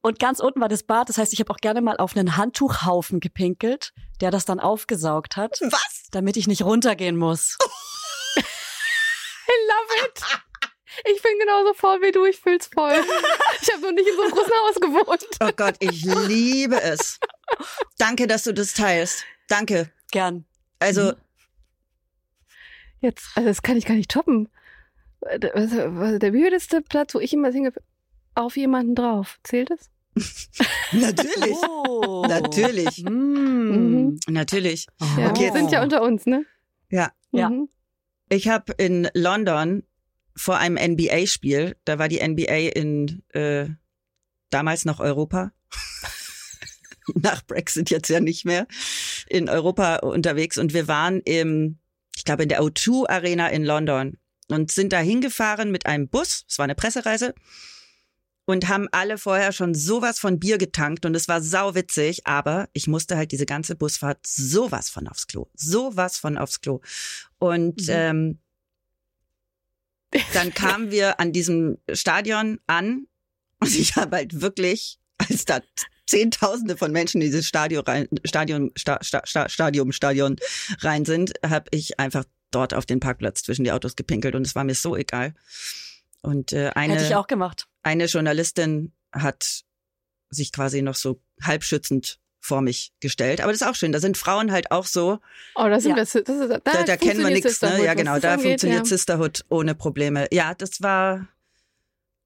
und 0.00 0.18
ganz 0.18 0.40
unten 0.40 0.62
war 0.62 0.68
das 0.70 0.82
Bad. 0.82 1.10
Das 1.10 1.18
heißt, 1.18 1.34
ich 1.34 1.40
habe 1.40 1.50
auch 1.52 1.58
gerne 1.58 1.82
mal 1.82 1.98
auf 1.98 2.16
einen 2.16 2.38
Handtuchhaufen 2.38 3.20
gepinkelt, 3.20 3.92
der 4.22 4.30
das 4.30 4.46
dann 4.46 4.60
aufgesaugt 4.60 5.36
hat, 5.36 5.58
Was? 5.60 6.08
damit 6.10 6.38
ich 6.38 6.46
nicht 6.48 6.62
runtergehen 6.62 7.18
muss. 7.18 7.58
I 9.50 9.54
love 9.68 10.06
it. 10.06 10.22
Ich 11.14 11.22
bin 11.22 11.38
genauso 11.38 11.72
voll 11.74 12.00
wie 12.02 12.12
du, 12.12 12.24
ich 12.24 12.38
fühl's 12.38 12.66
voll. 12.72 12.92
Ich 13.62 13.72
habe 13.72 13.82
noch 13.82 13.92
nicht 13.92 14.08
in 14.08 14.16
so 14.16 14.22
einem 14.22 14.30
großen 14.32 14.52
Haus 14.52 14.74
gewohnt. 14.76 15.26
Oh 15.40 15.50
Gott, 15.56 15.74
ich 15.80 16.04
liebe 16.04 16.80
es. 16.80 17.18
Danke, 17.98 18.26
dass 18.26 18.44
du 18.44 18.52
das 18.54 18.74
teilst. 18.74 19.24
Danke. 19.48 19.90
Gern. 20.10 20.44
Also, 20.78 21.12
Jetzt, 23.00 23.30
also 23.34 23.48
das 23.48 23.62
kann 23.62 23.76
ich 23.76 23.86
gar 23.86 23.94
nicht 23.94 24.10
toppen. 24.10 24.48
Der 25.36 25.54
weirdeste 25.54 26.82
Platz, 26.82 27.14
wo 27.14 27.20
ich 27.20 27.32
immer 27.32 27.52
singe, 27.52 27.72
auf 28.34 28.56
jemanden 28.56 28.94
drauf. 28.94 29.38
Zählt 29.42 29.70
es? 29.70 29.90
natürlich. 30.92 31.56
Oh. 31.68 32.24
Natürlich. 32.28 33.04
Mm. 33.04 34.16
Natürlich. 34.28 34.86
Ja, 35.16 35.30
Okay. 35.30 35.44
wir 35.44 35.52
sind 35.52 35.70
ja 35.72 35.82
unter 35.82 36.02
uns, 36.02 36.26
ne? 36.26 36.44
Ja. 36.90 37.12
Ja. 37.32 37.48
Mhm. 37.48 37.68
Ich 38.32 38.48
habe 38.48 38.72
in 38.78 39.08
London 39.12 39.82
vor 40.36 40.56
einem 40.56 40.76
NBA-Spiel, 40.76 41.76
da 41.84 41.98
war 41.98 42.08
die 42.08 42.26
NBA 42.26 42.70
in 42.74 43.24
äh, 43.30 43.66
damals 44.50 44.84
noch 44.84 45.00
Europa, 45.00 45.50
nach 47.14 47.44
Brexit 47.44 47.90
jetzt 47.90 48.08
ja 48.08 48.20
nicht 48.20 48.44
mehr, 48.44 48.68
in 49.28 49.48
Europa 49.48 49.96
unterwegs. 49.96 50.58
Und 50.58 50.72
wir 50.72 50.86
waren 50.86 51.20
im, 51.22 51.80
ich 52.16 52.24
glaube 52.24 52.44
in 52.44 52.48
der 52.48 52.62
O2 52.62 53.08
Arena 53.08 53.48
in 53.48 53.64
London 53.64 54.16
und 54.46 54.70
sind 54.70 54.92
da 54.92 55.00
hingefahren 55.00 55.72
mit 55.72 55.86
einem 55.86 56.08
Bus, 56.08 56.44
es 56.48 56.56
war 56.56 56.64
eine 56.64 56.76
Pressereise 56.76 57.34
und 58.50 58.68
haben 58.68 58.88
alle 58.90 59.16
vorher 59.16 59.52
schon 59.52 59.74
sowas 59.74 60.18
von 60.18 60.40
Bier 60.40 60.58
getankt 60.58 61.06
und 61.06 61.14
es 61.14 61.28
war 61.28 61.40
sauwitzig, 61.40 62.26
aber 62.26 62.68
ich 62.72 62.88
musste 62.88 63.16
halt 63.16 63.32
diese 63.32 63.46
ganze 63.46 63.76
Busfahrt 63.76 64.26
sowas 64.26 64.90
von 64.90 65.06
aufs 65.06 65.26
Klo, 65.26 65.46
sowas 65.54 66.18
von 66.18 66.36
aufs 66.36 66.60
Klo. 66.60 66.80
Und 67.38 67.82
ähm, 67.88 68.38
dann 70.34 70.52
kamen 70.52 70.90
wir 70.90 71.20
an 71.20 71.32
diesem 71.32 71.78
Stadion 71.92 72.58
an 72.66 73.06
und 73.60 73.74
ich 73.74 73.96
habe 73.96 74.16
halt 74.16 74.40
wirklich, 74.40 74.98
als 75.18 75.44
da 75.44 75.60
Zehntausende 76.06 76.76
von 76.76 76.90
Menschen 76.90 77.20
in 77.20 77.28
dieses 77.28 77.46
Stadion 77.46 77.84
rein, 77.84 78.08
Stadion, 78.24 78.72
Sta, 78.74 78.98
Sta, 79.00 79.22
Sta, 79.24 79.48
Stadium, 79.48 79.92
Stadion 79.92 80.36
rein 80.80 81.04
sind, 81.04 81.34
habe 81.46 81.66
ich 81.70 82.00
einfach 82.00 82.24
dort 82.50 82.74
auf 82.74 82.84
den 82.84 82.98
Parkplatz 82.98 83.44
zwischen 83.44 83.62
die 83.62 83.70
Autos 83.70 83.94
gepinkelt 83.94 84.34
und 84.34 84.44
es 84.44 84.56
war 84.56 84.64
mir 84.64 84.74
so 84.74 84.96
egal. 84.96 85.34
Und 86.22 86.52
äh, 86.52 86.72
Hätte 86.74 86.96
ich 86.96 87.06
eine, 87.06 87.18
auch 87.18 87.28
gemacht. 87.28 87.69
Eine 87.82 88.06
Journalistin 88.06 88.92
hat 89.12 89.62
sich 90.30 90.52
quasi 90.52 90.82
noch 90.82 90.94
so 90.94 91.20
halbschützend 91.42 92.18
vor 92.42 92.62
mich 92.62 92.92
gestellt. 93.00 93.40
Aber 93.40 93.52
das 93.52 93.60
ist 93.60 93.66
auch 93.66 93.74
schön. 93.74 93.92
Da 93.92 94.00
sind 94.00 94.16
Frauen 94.16 94.50
halt 94.52 94.70
auch 94.70 94.86
so, 94.86 95.18
Oh, 95.56 95.64
da 95.68 95.78
sind 95.80 95.90
Ja. 95.90 95.96
wir, 95.96 96.02
das 96.04 96.14
ist, 96.14 96.26
da, 96.28 96.58
da, 96.58 96.82
da 96.84 96.96
kennen 96.96 97.20
wir 97.20 97.30
nichts, 97.30 97.60
ne? 97.60 97.84
Ja, 97.84 97.94
genau, 97.94 98.12
das 98.14 98.22
da 98.22 98.32
angeht, 98.32 98.46
funktioniert 98.46 98.80
ja. 98.80 98.84
Sisterhood 98.86 99.44
ohne 99.50 99.74
Probleme. 99.74 100.26
Ja, 100.32 100.54
das 100.54 100.80
war, 100.80 101.26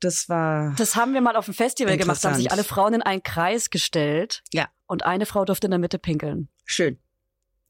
das 0.01 0.29
war, 0.29 0.75
Das 0.77 0.95
haben 0.97 1.15
wir 1.15 1.21
mal 1.21 1.35
auf 1.37 1.47
dem 1.47 1.55
Festival 1.55 1.97
gemacht. 1.97 2.23
Da 2.23 2.29
haben 2.31 2.37
sich 2.37 2.53
alle 2.53 2.63
Frauen 2.65 2.95
in 2.95 3.03
einen 3.03 3.23
Kreis 3.23 3.71
gestellt. 3.71 4.43
Ja. 4.53 4.69
Und 4.87 5.05
eine 5.05 5.27
Frau 5.27 5.45
durfte 5.45 5.67
in 5.67 5.71
der 5.73 5.81
Mitte 5.81 5.99
pinkeln. 5.99 6.49
schön. 6.65 6.99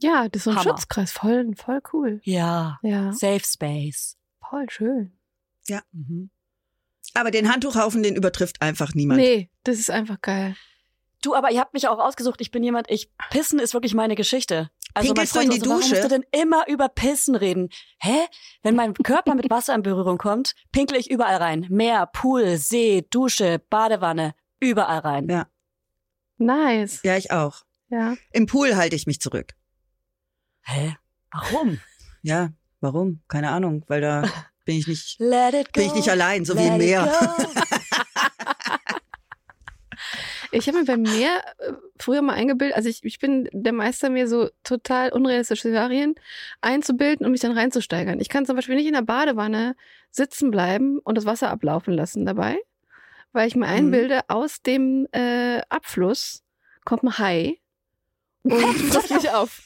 Ja, 0.02 0.28
das 0.28 0.40
ist 0.40 0.44
so 0.44 0.50
ein 0.50 0.56
Hammer. 0.56 0.70
Schutzkreis, 0.70 1.12
voll, 1.12 1.54
voll 1.56 1.80
cool. 1.92 2.20
Ja. 2.24 2.78
Ja, 2.82 3.12
Safe 3.12 3.40
Space. 3.44 4.16
voll 4.50 4.68
schön. 4.68 5.16
Mhm. 5.92 6.30
Aber 7.14 7.30
den 7.30 7.50
Handtuchhaufen, 7.50 8.02
den 8.02 8.16
übertrifft 8.16 8.60
einfach 8.60 8.94
niemand. 8.94 9.20
Nee, 9.20 9.50
das 9.62 9.78
ist 9.78 9.90
einfach 9.90 10.20
geil. 10.20 10.56
Du, 11.22 11.34
aber 11.34 11.50
ihr 11.50 11.60
habt 11.60 11.72
mich 11.72 11.88
auch 11.88 11.98
ausgesucht. 11.98 12.40
Ich 12.40 12.50
bin 12.50 12.62
jemand, 12.62 12.90
ich, 12.90 13.08
Pissen 13.30 13.58
ist 13.58 13.72
wirklich 13.72 13.94
meine 13.94 14.14
Geschichte. 14.14 14.70
Also 14.92 15.08
mein 15.08 15.26
Pinkelst 15.26 15.36
du 15.36 15.40
in 15.40 15.50
die 15.50 15.58
so, 15.58 15.66
warum 15.66 15.80
Dusche? 15.80 15.94
musst 15.94 16.04
du 16.04 16.08
denn 16.08 16.24
immer 16.32 16.68
über 16.68 16.88
Pissen 16.88 17.34
reden? 17.34 17.70
Hä? 17.98 18.26
Wenn 18.62 18.74
mein 18.76 18.92
Körper 18.94 19.34
mit 19.34 19.48
Wasser 19.48 19.74
in 19.74 19.82
Berührung 19.82 20.18
kommt, 20.18 20.54
pinkle 20.70 20.98
ich 20.98 21.10
überall 21.10 21.36
rein. 21.36 21.66
Meer, 21.70 22.06
Pool, 22.06 22.58
See, 22.58 23.06
Dusche, 23.10 23.58
Badewanne, 23.70 24.34
überall 24.60 24.98
rein. 24.98 25.28
Ja. 25.28 25.46
Nice. 26.36 27.00
Ja, 27.04 27.16
ich 27.16 27.30
auch. 27.30 27.62
Ja. 27.88 28.16
Im 28.32 28.46
Pool 28.46 28.76
halte 28.76 28.96
ich 28.96 29.06
mich 29.06 29.20
zurück. 29.20 29.54
Hä? 30.62 30.96
Warum? 31.32 31.80
Ja, 32.22 32.50
warum? 32.80 33.22
Keine 33.28 33.50
Ahnung, 33.50 33.84
weil 33.88 34.00
da 34.00 34.24
bin 34.64 34.78
ich 34.78 34.86
nicht, 34.86 35.16
Let 35.18 35.54
it 35.54 35.72
go. 35.72 35.80
bin 35.80 35.88
ich 35.88 35.94
nicht 35.94 36.08
allein, 36.08 36.44
so 36.44 36.56
wie 36.56 36.66
im 36.66 36.78
Meer. 36.78 37.12
Ich 40.54 40.68
habe 40.68 40.78
mir 40.78 40.84
beim 40.84 41.02
Meer 41.02 41.42
äh, 41.58 41.72
früher 41.98 42.22
mal 42.22 42.34
eingebildet, 42.34 42.76
also 42.76 42.88
ich, 42.88 43.02
ich 43.02 43.18
bin 43.18 43.48
der 43.52 43.72
Meister, 43.72 44.08
mir 44.08 44.28
so 44.28 44.50
total 44.62 45.10
unrealistische 45.10 45.62
Szenarien 45.62 46.14
einzubilden 46.60 47.26
und 47.26 47.32
mich 47.32 47.40
dann 47.40 47.58
reinzusteigern. 47.58 48.20
Ich 48.20 48.28
kann 48.28 48.46
zum 48.46 48.54
Beispiel 48.54 48.76
nicht 48.76 48.86
in 48.86 48.92
der 48.92 49.02
Badewanne 49.02 49.74
sitzen 50.10 50.52
bleiben 50.52 51.00
und 51.00 51.16
das 51.18 51.26
Wasser 51.26 51.50
ablaufen 51.50 51.92
lassen 51.92 52.24
dabei, 52.24 52.56
weil 53.32 53.48
ich 53.48 53.56
mir 53.56 53.66
einbilde, 53.66 54.20
aus 54.28 54.62
dem 54.62 55.08
äh, 55.10 55.60
Abfluss 55.70 56.44
kommt 56.84 57.02
ein 57.02 57.18
Hai 57.18 57.58
und 58.44 58.52
frisst 58.92 59.10
mich 59.10 59.30
auf. 59.30 59.60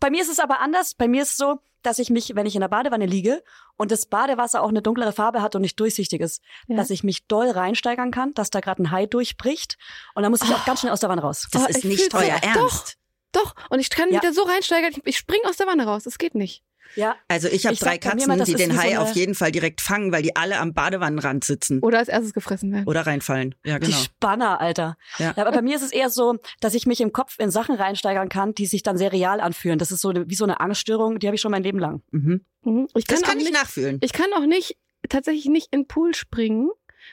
Bei 0.00 0.10
mir 0.10 0.22
ist 0.22 0.30
es 0.30 0.40
aber 0.40 0.60
anders. 0.60 0.94
Bei 0.94 1.06
mir 1.06 1.22
ist 1.22 1.30
es 1.30 1.36
so, 1.36 1.60
dass 1.86 1.98
ich 1.98 2.10
mich, 2.10 2.34
wenn 2.34 2.46
ich 2.46 2.54
in 2.54 2.60
der 2.60 2.68
Badewanne 2.68 3.06
liege 3.06 3.42
und 3.76 3.90
das 3.92 4.06
Badewasser 4.06 4.62
auch 4.62 4.68
eine 4.68 4.82
dunklere 4.82 5.12
Farbe 5.12 5.42
hat 5.42 5.54
und 5.54 5.62
nicht 5.62 5.78
durchsichtig 5.78 6.20
ist, 6.20 6.42
Ja. 6.66 6.76
dass 6.76 6.90
ich 6.90 7.04
mich 7.04 7.26
doll 7.26 7.50
reinsteigern 7.50 8.10
kann, 8.10 8.34
dass 8.34 8.50
da 8.50 8.60
gerade 8.60 8.82
ein 8.82 8.90
Hai 8.90 9.06
durchbricht 9.06 9.76
und 10.14 10.22
dann 10.22 10.32
muss 10.32 10.42
ich 10.42 10.52
auch 10.54 10.64
ganz 10.64 10.80
schnell 10.80 10.92
aus 10.92 11.00
der 11.00 11.08
Wanne 11.10 11.22
raus. 11.22 11.46
Das 11.52 11.62
Oh, 11.62 11.66
ist 11.66 11.78
ich 11.78 11.84
nicht 11.84 12.00
fühl's 12.12 12.14
euer 12.14 12.38
so- 12.42 12.60
Ernst. 12.60 12.96
Doch, 13.32 13.54
und 13.70 13.80
ich 13.80 13.90
kann 13.90 14.10
Ja. 14.10 14.20
wieder 14.22 14.32
so 14.32 14.42
reinsteigern, 14.42 14.92
ich, 14.92 15.00
ich 15.04 15.16
spring 15.16 15.40
aus 15.48 15.56
der 15.56 15.66
Wanne 15.66 15.84
raus. 15.86 16.04
Das 16.04 16.18
geht 16.18 16.34
nicht. 16.34 16.62
Ja, 16.96 17.16
Also 17.28 17.48
ich 17.48 17.64
habe 17.66 17.74
Ich 17.74 17.80
drei 17.80 17.98
Katzen, 17.98 18.28
mal, 18.28 18.38
die 18.44 18.54
den 18.54 18.72
so 18.72 18.78
Hai 18.78 18.90
eine- 18.90 19.00
auf 19.00 19.12
jeden 19.14 19.34
Fall 19.34 19.50
direkt 19.52 19.80
fangen, 19.80 20.12
weil 20.12 20.22
die 20.22 20.36
alle 20.36 20.58
am 20.58 20.74
Badewannenrand 20.74 21.44
sitzen 21.44 21.80
Oder 21.80 21.98
als 21.98 22.08
erstes 22.08 22.32
gefressen 22.32 22.72
werden. 22.72 22.86
oder 22.86 23.06
reinfallen. 23.06 23.54
Ja, 23.64 23.78
die 23.78 23.86
genau. 23.86 23.98
Spanner, 23.98 24.60
Alter. 24.60 24.96
Ja. 25.18 25.32
aber 25.36 25.52
bei 25.52 25.62
mir 25.62 25.76
ist 25.76 25.82
es 25.82 25.92
eher 25.92 26.10
so, 26.10 26.36
dass 26.60 26.74
ich 26.74 26.86
mich 26.86 27.00
im 27.00 27.12
Kopf 27.12 27.36
in 27.38 27.50
Sachen 27.50 27.74
reinsteigern 27.76 28.28
kann, 28.28 28.54
die 28.54 28.66
sich 28.66 28.82
dann 28.82 28.96
sehr 28.96 29.12
real 29.12 29.40
anfühlen. 29.40 29.78
Das 29.78 29.90
ist 29.90 30.00
so 30.00 30.12
wie 30.14 30.34
so 30.34 30.44
eine 30.44 30.60
Angststörung, 30.60 31.18
die 31.18 31.26
habe 31.26 31.34
ich 31.34 31.40
schon 31.40 31.50
mein 31.50 31.62
Leben 31.62 31.78
lang. 31.78 32.02
Mhm. 32.10 32.44
Mhm. 32.62 32.88
Ich 32.94 33.04
Das 33.06 33.20
kann, 33.20 33.30
kann 33.30 33.38
auch 33.38 33.42
ich 33.42 33.50
nicht, 33.50 33.60
nachfühlen. 33.60 33.98
Ich 34.02 34.12
kann 34.12 34.32
auch 34.36 34.46
nicht, 34.46 34.76
tatsächlich 35.08 35.46
nicht 35.46 35.68
in 35.72 35.80
den 35.82 35.86
Pool 35.88 36.14
springen, 36.14 36.70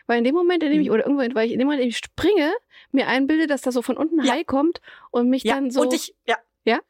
weil 0.07 0.17
in 0.19 0.23
dem 0.23 0.35
Moment, 0.35 0.63
in 0.63 0.71
dem 0.71 0.81
ich, 0.81 0.87
Mhm. 0.87 0.93
oder 0.93 1.05
irgendwo, 1.07 1.35
weil 1.35 1.47
ich 1.47 1.53
in 1.53 1.59
dem 1.59 1.65
Moment, 1.67 1.81
in 1.81 1.87
dem 1.87 1.89
ich 1.89 1.97
springe, 1.97 2.51
mir 2.91 3.07
einbilde, 3.07 3.47
dass 3.47 3.61
da 3.61 3.71
so 3.71 3.81
von 3.81 3.97
unten 3.97 4.19
ein 4.19 4.25
Ja. 4.25 4.33
Hai 4.33 4.43
kommt 4.43 4.79
und 5.11 5.29
mich 5.29 5.43
Ja, 5.43 5.55
dann 5.55 5.71
so. 5.71 5.81
und 5.81 5.93
ich, 5.93 6.13
ja, 6.27 6.35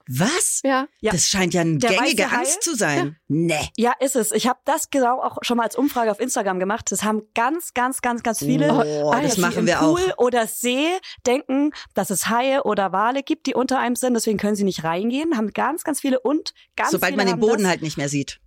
Was? 0.07 0.59
ja, 0.63 0.87
Ja. 0.99 1.11
Das 1.11 1.27
scheint 1.27 1.53
ja 1.53 1.61
eine 1.61 1.77
Der 1.77 1.91
gängige 1.91 2.29
Hai? 2.31 2.37
Angst 2.39 2.63
zu 2.63 2.75
sein. 2.75 3.15
Nee. 3.27 3.69
ja, 3.77 3.93
ist 3.99 4.15
es. 4.15 4.31
Ich 4.33 4.47
habe 4.47 4.59
das 4.65 4.89
genau 4.89 5.21
auch 5.21 5.37
schon 5.41 5.57
mal 5.57 5.63
als 5.63 5.75
Umfrage 5.77 6.11
auf 6.11 6.19
Instagram 6.19 6.59
gemacht. 6.59 6.91
Das 6.91 7.03
haben 7.03 7.21
ganz, 7.33 7.73
ganz, 7.73 8.01
ganz, 8.01 8.21
ganz 8.23 8.39
viele. 8.39 8.73
Oh, 8.73 9.11
Ah, 9.11 9.21
das 9.21 9.37
ja, 9.37 9.41
machen 9.41 9.59
im 9.59 9.67
wir 9.67 9.75
Pool 9.77 10.01
auch. 10.17 10.25
oder 10.25 10.47
See 10.47 10.87
denken, 11.25 11.71
dass 11.93 12.09
es 12.09 12.27
Haie 12.27 12.63
oder 12.63 12.91
Wale 12.91 13.23
gibt, 13.23 13.45
die 13.47 13.53
unter 13.53 13.79
einem 13.79 13.95
sind, 13.95 14.13
deswegen 14.13 14.37
können 14.37 14.55
sie 14.55 14.63
nicht 14.65 14.83
reingehen, 14.83 15.37
haben 15.37 15.51
ganz, 15.53 15.83
ganz 15.83 16.01
viele 16.01 16.19
und 16.19 16.53
ganz 16.75 16.91
Sobald 16.91 17.13
viele 17.13 17.23
man 17.25 17.33
den 17.33 17.39
Boden 17.39 17.63
das. 17.63 17.69
halt 17.69 17.81
nicht 17.81 17.97
mehr 17.97 18.09
sieht. 18.09 18.39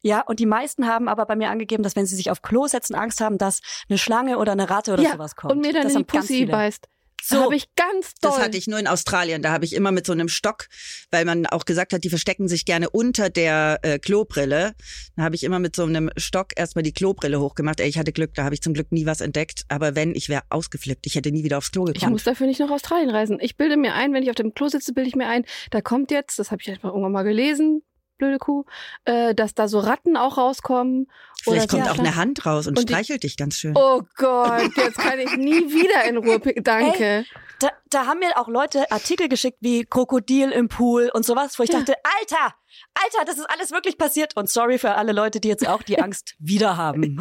Ja, 0.00 0.20
und 0.20 0.38
die 0.38 0.46
meisten 0.46 0.86
haben 0.86 1.08
aber 1.08 1.26
bei 1.26 1.34
mir 1.34 1.50
angegeben, 1.50 1.82
dass 1.82 1.96
wenn 1.96 2.06
sie 2.06 2.14
sich 2.16 2.30
auf 2.30 2.40
Klo 2.40 2.66
setzen, 2.68 2.94
Angst 2.94 3.20
haben, 3.20 3.36
dass 3.36 3.60
eine 3.88 3.98
Schlange 3.98 4.38
oder 4.38 4.52
eine 4.52 4.70
Ratte 4.70 4.92
oder 4.92 5.02
ja 5.02 5.12
sowas 5.12 5.34
kommt. 5.34 5.52
und 5.52 5.60
mir 5.60 5.72
dann 5.72 5.82
das 5.82 5.92
in 5.92 5.98
die 5.98 6.04
Pussy 6.04 6.46
beißt. 6.46 6.88
So. 7.22 7.42
Habe 7.42 7.56
ich 7.56 7.74
ganz 7.76 8.14
doll. 8.20 8.30
Das 8.32 8.40
hatte 8.40 8.56
ich 8.56 8.66
nur 8.66 8.78
in 8.78 8.86
Australien. 8.86 9.42
Da 9.42 9.50
habe 9.50 9.64
ich 9.64 9.74
immer 9.74 9.92
mit 9.92 10.06
so 10.06 10.12
einem 10.12 10.28
Stock, 10.28 10.66
weil 11.10 11.24
man 11.24 11.46
auch 11.46 11.64
gesagt 11.64 11.92
hat, 11.92 12.04
die 12.04 12.08
verstecken 12.08 12.48
sich 12.48 12.64
gerne 12.64 12.88
unter 12.90 13.28
der 13.28 13.78
äh, 13.82 13.98
Klobrille. 13.98 14.74
Da 15.16 15.24
habe 15.24 15.34
ich 15.34 15.44
immer 15.44 15.58
mit 15.58 15.76
so 15.76 15.84
einem 15.84 16.10
Stock 16.16 16.52
erstmal 16.56 16.82
die 16.82 16.92
Klobrille 16.92 17.40
hochgemacht. 17.40 17.80
Ey, 17.80 17.88
ich 17.88 17.98
hatte 17.98 18.12
Glück, 18.12 18.34
da 18.34 18.44
habe 18.44 18.54
ich 18.54 18.62
zum 18.62 18.72
Glück 18.74 18.92
nie 18.92 19.04
was 19.06 19.20
entdeckt. 19.20 19.64
Aber 19.68 19.94
wenn, 19.94 20.14
ich 20.14 20.28
wäre 20.28 20.42
ausgeflippt. 20.50 21.06
Ich 21.06 21.14
hätte 21.16 21.30
nie 21.30 21.44
wieder 21.44 21.58
aufs 21.58 21.70
Klo 21.70 21.86
Ich 21.88 21.94
gekommen. 21.94 22.12
muss 22.12 22.24
dafür 22.24 22.46
nicht 22.46 22.60
nach 22.60 22.70
Australien 22.70 23.10
reisen. 23.10 23.38
Ich 23.40 23.56
bilde 23.56 23.76
mir 23.76 23.94
ein, 23.94 24.12
wenn 24.14 24.22
ich 24.22 24.30
auf 24.30 24.36
dem 24.36 24.54
Klo 24.54 24.68
sitze, 24.68 24.92
bilde 24.92 25.08
ich 25.08 25.16
mir 25.16 25.28
ein, 25.28 25.44
da 25.70 25.80
kommt 25.80 26.10
jetzt, 26.10 26.38
das 26.38 26.50
habe 26.50 26.62
ich 26.62 26.70
einfach 26.70 26.88
irgendwann 26.90 27.12
mal 27.12 27.22
gelesen, 27.24 27.82
blöde 28.18 28.38
Kuh, 28.38 28.64
äh, 29.04 29.34
dass 29.34 29.54
da 29.54 29.68
so 29.68 29.78
Ratten 29.78 30.16
auch 30.16 30.36
rauskommen. 30.36 31.10
Vielleicht 31.42 31.72
oder 31.72 31.84
kommt 31.84 31.92
auch 31.94 31.98
eine 31.98 32.16
Hand 32.16 32.44
raus 32.44 32.66
und, 32.66 32.78
Und 32.78 32.88
die- 32.88 32.92
streichelt 32.92 33.22
dich 33.22 33.36
ganz 33.36 33.56
schön. 33.56 33.74
Oh 33.76 34.02
Gott, 34.16 34.76
jetzt 34.76 34.98
kann 34.98 35.18
ich 35.18 35.36
nie 35.36 35.60
wieder 35.72 36.04
in 36.08 36.16
Ruhe. 36.18 36.38
Danke. 36.62 37.24
Da, 37.60 37.70
da 37.90 38.06
haben 38.06 38.20
mir 38.20 38.36
auch 38.38 38.46
Leute 38.48 38.90
Artikel 38.92 39.28
geschickt 39.28 39.58
wie 39.60 39.84
Krokodil 39.84 40.50
im 40.50 40.68
Pool 40.68 41.10
und 41.12 41.24
sowas, 41.24 41.58
wo 41.58 41.62
ich 41.64 41.70
Ja. 41.70 41.78
dachte, 41.78 41.94
Alter, 42.20 42.54
Alter, 42.94 43.24
das 43.26 43.38
ist 43.38 43.50
alles 43.50 43.70
wirklich 43.72 43.98
passiert. 43.98 44.36
Und 44.36 44.48
sorry 44.48 44.78
für 44.78 44.94
alle 44.94 45.12
Leute, 45.12 45.40
die 45.40 45.48
jetzt 45.48 45.66
auch 45.66 45.82
die 45.82 45.98
Angst 46.02 46.34
wieder 46.38 46.76
haben. 46.76 47.18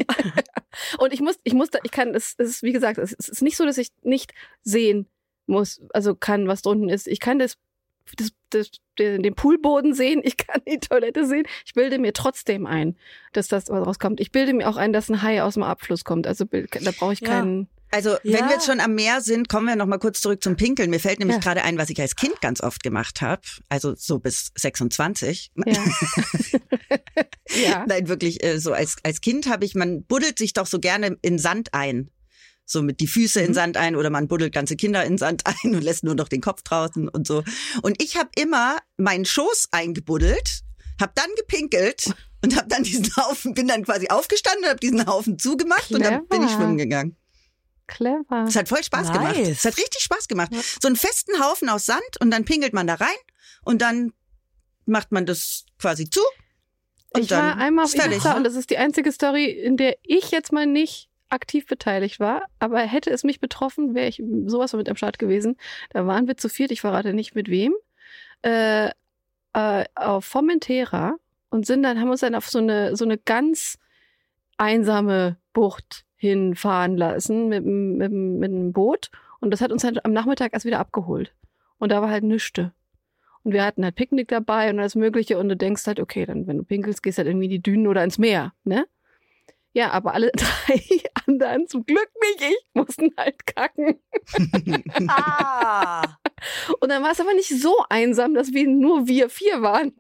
Und 0.99 1.11
ich 1.11 1.21
muss, 1.21 1.37
ich 1.43 1.53
muss, 1.53 1.69
da, 1.71 1.79
ich 1.83 1.89
kann, 1.91 2.13
es 2.13 2.33
ist, 2.37 2.61
wie 2.61 2.71
gesagt, 2.71 2.99
es 2.99 3.13
ist 3.13 3.41
nicht 3.41 3.57
so, 3.57 3.65
dass 3.65 3.77
ich 3.79 3.89
nicht 4.03 4.31
sehen 4.61 5.07
muss, 5.47 5.81
also 5.91 6.13
kann, 6.13 6.47
was 6.47 6.61
drunten 6.61 6.89
ist. 6.89 7.07
Ich 7.07 7.19
kann 7.19 7.39
das, 7.39 7.57
das, 8.15 8.29
das 8.49 8.69
den 8.99 9.35
Poolboden 9.35 9.93
sehen, 9.93 10.21
ich 10.23 10.37
kann 10.37 10.61
die 10.67 10.79
Toilette 10.79 11.25
sehen. 11.25 11.45
Ich 11.65 11.73
bilde 11.73 11.99
mir 11.99 12.13
trotzdem 12.13 12.65
ein, 12.65 12.95
dass 13.33 13.47
das 13.47 13.69
was 13.69 13.85
rauskommt. 13.85 14.19
Ich 14.19 14.31
bilde 14.31 14.53
mir 14.53 14.67
auch 14.67 14.77
ein, 14.77 14.93
dass 14.93 15.09
ein 15.09 15.21
Hai 15.21 15.43
aus 15.43 15.53
dem 15.53 15.63
Abfluss 15.63 16.03
kommt. 16.03 16.27
Also 16.27 16.45
da 16.45 16.91
brauche 16.91 17.13
ich 17.13 17.21
keinen. 17.21 17.61
Ja. 17.61 17.67
Also 17.89 18.11
ja. 18.11 18.19
wenn 18.23 18.45
wir 18.47 18.55
jetzt 18.55 18.65
schon 18.65 18.81
am 18.81 18.95
Meer 18.95 19.21
sind, 19.21 19.47
kommen 19.47 19.65
wir 19.65 19.75
noch 19.77 19.85
mal 19.85 19.97
kurz 19.97 20.19
zurück 20.19 20.43
zum 20.43 20.57
Pinkeln. 20.57 20.89
Mir 20.89 20.99
fällt 20.99 21.19
nämlich 21.19 21.37
ja. 21.37 21.41
gerade 21.41 21.63
ein, 21.63 21.77
was 21.77 21.89
ich 21.89 22.01
als 22.01 22.15
Kind 22.17 22.41
ganz 22.41 22.61
oft 22.61 22.83
gemacht 22.83 23.21
habe, 23.21 23.43
also 23.69 23.95
so 23.95 24.19
bis 24.19 24.51
26. 24.55 25.51
Ja. 25.55 25.73
ja. 27.63 27.85
Nein, 27.87 28.09
wirklich 28.09 28.43
äh, 28.43 28.59
so 28.59 28.73
als 28.73 28.97
als 29.03 29.21
Kind 29.21 29.47
habe 29.49 29.63
ich, 29.63 29.73
man 29.73 30.03
buddelt 30.03 30.37
sich 30.37 30.51
doch 30.53 30.65
so 30.65 30.79
gerne 30.79 31.17
in 31.21 31.39
Sand 31.39 31.73
ein. 31.73 32.09
So 32.69 32.83
mit 32.83 32.99
die 32.99 33.07
Füße 33.07 33.39
mhm. 33.39 33.47
in 33.47 33.53
Sand 33.53 33.77
ein 33.77 33.95
oder 33.95 34.09
man 34.09 34.27
buddelt 34.27 34.53
ganze 34.53 34.75
Kinder 34.75 35.03
in 35.05 35.17
Sand 35.17 35.43
ein 35.63 35.73
und 35.73 35.81
lässt 35.81 36.03
nur 36.03 36.15
noch 36.15 36.27
den 36.27 36.41
Kopf 36.41 36.61
draußen 36.61 37.07
und 37.07 37.25
so. 37.25 37.43
Und 37.81 38.01
ich 38.03 38.17
habe 38.17 38.29
immer 38.35 38.77
meinen 38.97 39.25
Schoß 39.25 39.69
eingebuddelt, 39.71 40.61
habe 40.99 41.13
dann 41.15 41.29
gepinkelt 41.37 42.13
und 42.43 42.55
habe 42.55 42.67
dann 42.67 42.83
diesen 42.83 43.09
Haufen, 43.15 43.53
bin 43.53 43.67
dann 43.67 43.83
quasi 43.83 44.09
aufgestanden 44.09 44.65
und 44.65 44.69
habe 44.69 44.79
diesen 44.79 45.07
Haufen 45.07 45.39
zugemacht 45.39 45.87
Clever. 45.87 45.95
und 45.97 46.03
dann 46.03 46.27
bin 46.27 46.43
ich 46.43 46.51
schwimmen 46.51 46.77
gegangen. 46.77 47.15
Clever. 47.87 48.45
Es 48.45 48.57
hat 48.57 48.67
voll 48.67 48.83
Spaß 48.83 49.07
nice. 49.07 49.17
gemacht. 49.17 49.37
Es 49.37 49.63
hat 49.63 49.77
richtig 49.77 50.01
Spaß 50.01 50.27
gemacht. 50.27 50.51
So 50.81 50.87
einen 50.87 50.97
festen 50.97 51.41
Haufen 51.41 51.69
aus 51.69 51.85
Sand 51.85 52.19
und 52.19 52.31
dann 52.31 52.43
pinkelt 52.43 52.73
man 52.73 52.85
da 52.85 52.95
rein 52.95 53.15
und 53.63 53.81
dann 53.81 54.11
macht 54.85 55.13
man 55.13 55.25
das 55.25 55.63
quasi 55.79 56.09
zu. 56.09 56.19
Und 57.13 57.23
ich 57.23 57.31
war 57.31 57.55
einmal 57.55 57.85
auf 57.85 57.95
Ibiza 57.95 58.33
und 58.33 58.43
das 58.43 58.55
ist 58.55 58.69
die 58.69 58.77
einzige 58.77 59.13
Story, 59.13 59.45
in 59.45 59.77
der 59.77 59.97
ich 60.03 60.31
jetzt 60.31 60.51
mal 60.51 60.65
nicht 60.65 61.09
aktiv 61.29 61.65
beteiligt 61.65 62.19
war, 62.19 62.43
aber 62.59 62.79
hätte 62.79 63.11
es 63.11 63.23
mich 63.23 63.39
betroffen, 63.39 63.95
wäre 63.95 64.07
ich 64.07 64.23
sowas 64.45 64.71
von 64.71 64.77
mit 64.77 64.89
am 64.89 64.95
Start 64.95 65.19
gewesen. 65.19 65.57
Da 65.91 66.07
waren 66.07 66.27
wir 66.27 66.37
zu 66.37 66.49
viert, 66.49 66.71
ich 66.71 66.81
verrate 66.81 67.13
nicht 67.13 67.35
mit 67.35 67.49
wem, 67.49 67.73
äh, 68.43 68.89
äh, 69.53 69.85
auf 69.95 70.25
Formentera 70.25 71.15
und 71.49 71.65
sind 71.65 71.83
dann, 71.83 71.99
haben 71.99 72.09
uns 72.09 72.21
dann 72.21 72.35
auf 72.35 72.49
so 72.49 72.59
eine, 72.59 72.95
so 72.95 73.05
eine 73.05 73.17
ganz 73.17 73.77
einsame 74.57 75.37
Bucht 75.53 76.05
hinfahren 76.15 76.97
lassen 76.97 77.47
mit, 77.49 77.65
mit, 77.65 78.11
mit 78.11 78.51
einem 78.51 78.73
Boot. 78.73 79.09
Und 79.39 79.51
das 79.51 79.61
hat 79.61 79.71
uns 79.71 79.83
halt 79.83 80.03
am 80.03 80.13
Nachmittag 80.13 80.53
erst 80.53 80.65
wieder 80.65 80.79
abgeholt. 80.79 81.33
Und 81.77 81.91
da 81.91 82.01
war 82.01 82.09
halt 82.09 82.23
nüchte. 82.23 82.73
Und 83.43 83.53
wir 83.53 83.63
hatten 83.63 83.83
halt 83.83 83.95
Picknick 83.95 84.27
dabei 84.27 84.69
und 84.69 84.79
alles 84.79 84.95
Mögliche. 84.95 85.37
Und 85.37 85.49
du 85.49 85.55
denkst 85.55 85.85
halt, 85.85 85.99
okay, 85.99 86.25
dann, 86.25 86.47
wenn 86.47 86.57
du 86.57 86.63
pinkelst, 86.63 87.03
gehst 87.03 87.17
halt 87.17 87.27
irgendwie 87.27 87.45
in 87.45 87.51
die 87.51 87.61
Dünen 87.61 87.87
oder 87.87 88.03
ins 88.03 88.17
Meer, 88.17 88.53
ne? 88.63 88.87
Ja, 89.73 89.91
aber 89.91 90.13
alle 90.13 90.31
drei 90.35 90.81
anderen, 91.27 91.67
zum 91.67 91.85
Glück 91.85 92.09
nicht 92.21 92.51
ich, 92.51 92.67
mussten 92.73 93.11
halt 93.17 93.45
kacken. 93.45 93.99
ah. 95.07 96.03
Und 96.79 96.89
dann 96.89 97.03
war 97.03 97.11
es 97.11 97.19
aber 97.19 97.33
nicht 97.33 97.49
so 97.61 97.75
einsam, 97.89 98.33
dass 98.33 98.53
wir 98.53 98.67
nur 98.67 99.07
wir 99.07 99.29
vier 99.29 99.61
waren. 99.61 99.93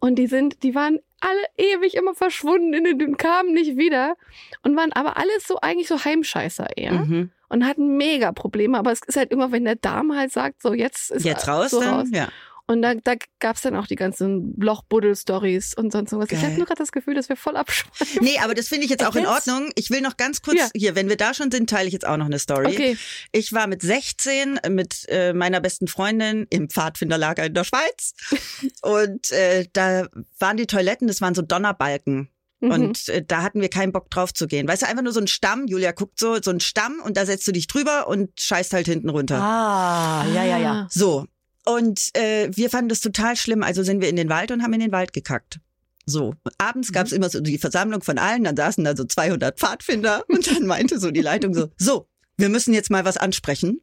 Und 0.00 0.16
die 0.16 0.26
sind, 0.26 0.62
die 0.62 0.74
waren 0.74 0.98
alle 1.20 1.44
ewig 1.56 1.94
immer 1.94 2.14
verschwunden 2.14 2.72
in 2.72 2.98
den, 2.98 3.16
kamen 3.16 3.52
nicht 3.52 3.76
wieder 3.76 4.16
und 4.62 4.76
waren 4.76 4.92
aber 4.92 5.16
alles 5.16 5.46
so 5.46 5.60
eigentlich 5.60 5.88
so 5.88 6.04
Heimscheißer 6.04 6.76
eher. 6.76 6.92
Mhm. 6.92 7.30
Und 7.48 7.66
hatten 7.66 7.96
mega 7.96 8.30
Probleme, 8.30 8.78
aber 8.78 8.92
es 8.92 9.00
ist 9.06 9.16
halt 9.16 9.32
immer, 9.32 9.50
wenn 9.50 9.64
der 9.64 9.74
Darm 9.74 10.16
halt 10.16 10.30
sagt, 10.32 10.62
so 10.62 10.72
jetzt 10.72 11.10
ist 11.10 11.24
jetzt 11.24 11.48
raus, 11.48 11.70
so 11.70 11.80
dann, 11.80 11.94
raus. 11.94 12.08
ja. 12.12 12.28
Und 12.70 12.82
da, 12.82 12.94
da 12.94 13.14
gab 13.40 13.56
es 13.56 13.62
dann 13.62 13.74
auch 13.74 13.88
die 13.88 13.96
ganzen 13.96 14.54
Lochbuddel-Stories 14.56 15.74
und 15.74 15.90
sonst 15.90 16.12
was. 16.12 16.30
Ich 16.30 16.40
habe 16.40 16.54
nur 16.54 16.66
gerade 16.66 16.78
das 16.78 16.92
Gefühl, 16.92 17.14
dass 17.14 17.28
wir 17.28 17.34
voll 17.34 17.56
abschweifen. 17.56 18.22
Nee, 18.22 18.38
aber 18.44 18.54
das 18.54 18.68
finde 18.68 18.84
ich 18.84 18.90
jetzt 18.90 19.04
auch 19.04 19.16
in 19.16 19.26
Ordnung. 19.26 19.72
Ich 19.74 19.90
will 19.90 20.00
noch 20.02 20.16
ganz 20.16 20.40
kurz, 20.40 20.56
ja. 20.56 20.68
hier, 20.76 20.94
wenn 20.94 21.08
wir 21.08 21.16
da 21.16 21.34
schon 21.34 21.50
sind, 21.50 21.68
teile 21.68 21.88
ich 21.88 21.92
jetzt 21.92 22.06
auch 22.06 22.16
noch 22.16 22.26
eine 22.26 22.38
Story. 22.38 22.68
Okay. 22.68 22.96
Ich 23.32 23.52
war 23.52 23.66
mit 23.66 23.82
16 23.82 24.60
mit 24.68 25.04
äh, 25.08 25.32
meiner 25.32 25.60
besten 25.60 25.88
Freundin 25.88 26.46
im 26.48 26.70
Pfadfinderlager 26.70 27.44
in 27.44 27.54
der 27.54 27.64
Schweiz. 27.64 28.14
und 28.82 29.32
äh, 29.32 29.66
da 29.72 30.06
waren 30.38 30.56
die 30.56 30.68
Toiletten, 30.68 31.08
das 31.08 31.20
waren 31.20 31.34
so 31.34 31.42
Donnerbalken. 31.42 32.28
Mhm. 32.60 32.70
Und 32.70 33.08
äh, 33.08 33.24
da 33.26 33.42
hatten 33.42 33.62
wir 33.62 33.68
keinen 33.68 33.90
Bock 33.90 34.10
drauf 34.10 34.32
zu 34.32 34.46
gehen. 34.46 34.68
Weißt 34.68 34.82
du, 34.82 34.86
einfach 34.86 35.02
nur 35.02 35.12
so 35.12 35.20
ein 35.20 35.26
Stamm, 35.26 35.66
Julia 35.66 35.90
guckt 35.90 36.20
so, 36.20 36.40
so 36.40 36.52
ein 36.52 36.60
Stamm 36.60 37.00
und 37.04 37.16
da 37.16 37.26
setzt 37.26 37.48
du 37.48 37.52
dich 37.52 37.66
drüber 37.66 38.06
und 38.06 38.40
scheißt 38.40 38.72
halt 38.74 38.86
hinten 38.86 39.08
runter. 39.08 39.42
Ah, 39.42 40.24
ja, 40.32 40.44
ja, 40.44 40.58
ja. 40.58 40.86
So. 40.88 41.26
Und 41.64 42.10
äh, 42.16 42.48
wir 42.52 42.70
fanden 42.70 42.88
das 42.88 43.00
total 43.00 43.36
schlimm, 43.36 43.62
also 43.62 43.82
sind 43.82 44.00
wir 44.00 44.08
in 44.08 44.16
den 44.16 44.28
Wald 44.28 44.50
und 44.50 44.62
haben 44.62 44.72
in 44.72 44.80
den 44.80 44.92
Wald 44.92 45.12
gekackt. 45.12 45.60
So, 46.06 46.34
abends 46.58 46.92
gab 46.92 47.06
es 47.06 47.12
mhm. 47.12 47.18
immer 47.18 47.30
so 47.30 47.40
die 47.40 47.58
Versammlung 47.58 48.02
von 48.02 48.18
allen, 48.18 48.44
dann 48.44 48.56
saßen 48.56 48.84
da 48.84 48.96
so 48.96 49.04
200 49.04 49.58
Pfadfinder 49.58 50.24
und 50.28 50.46
dann 50.50 50.66
meinte 50.66 50.98
so 50.98 51.10
die 51.10 51.20
Leitung 51.20 51.54
so, 51.54 51.70
so, 51.76 52.08
wir 52.36 52.48
müssen 52.48 52.74
jetzt 52.74 52.90
mal 52.90 53.04
was 53.04 53.16
ansprechen. 53.16 53.80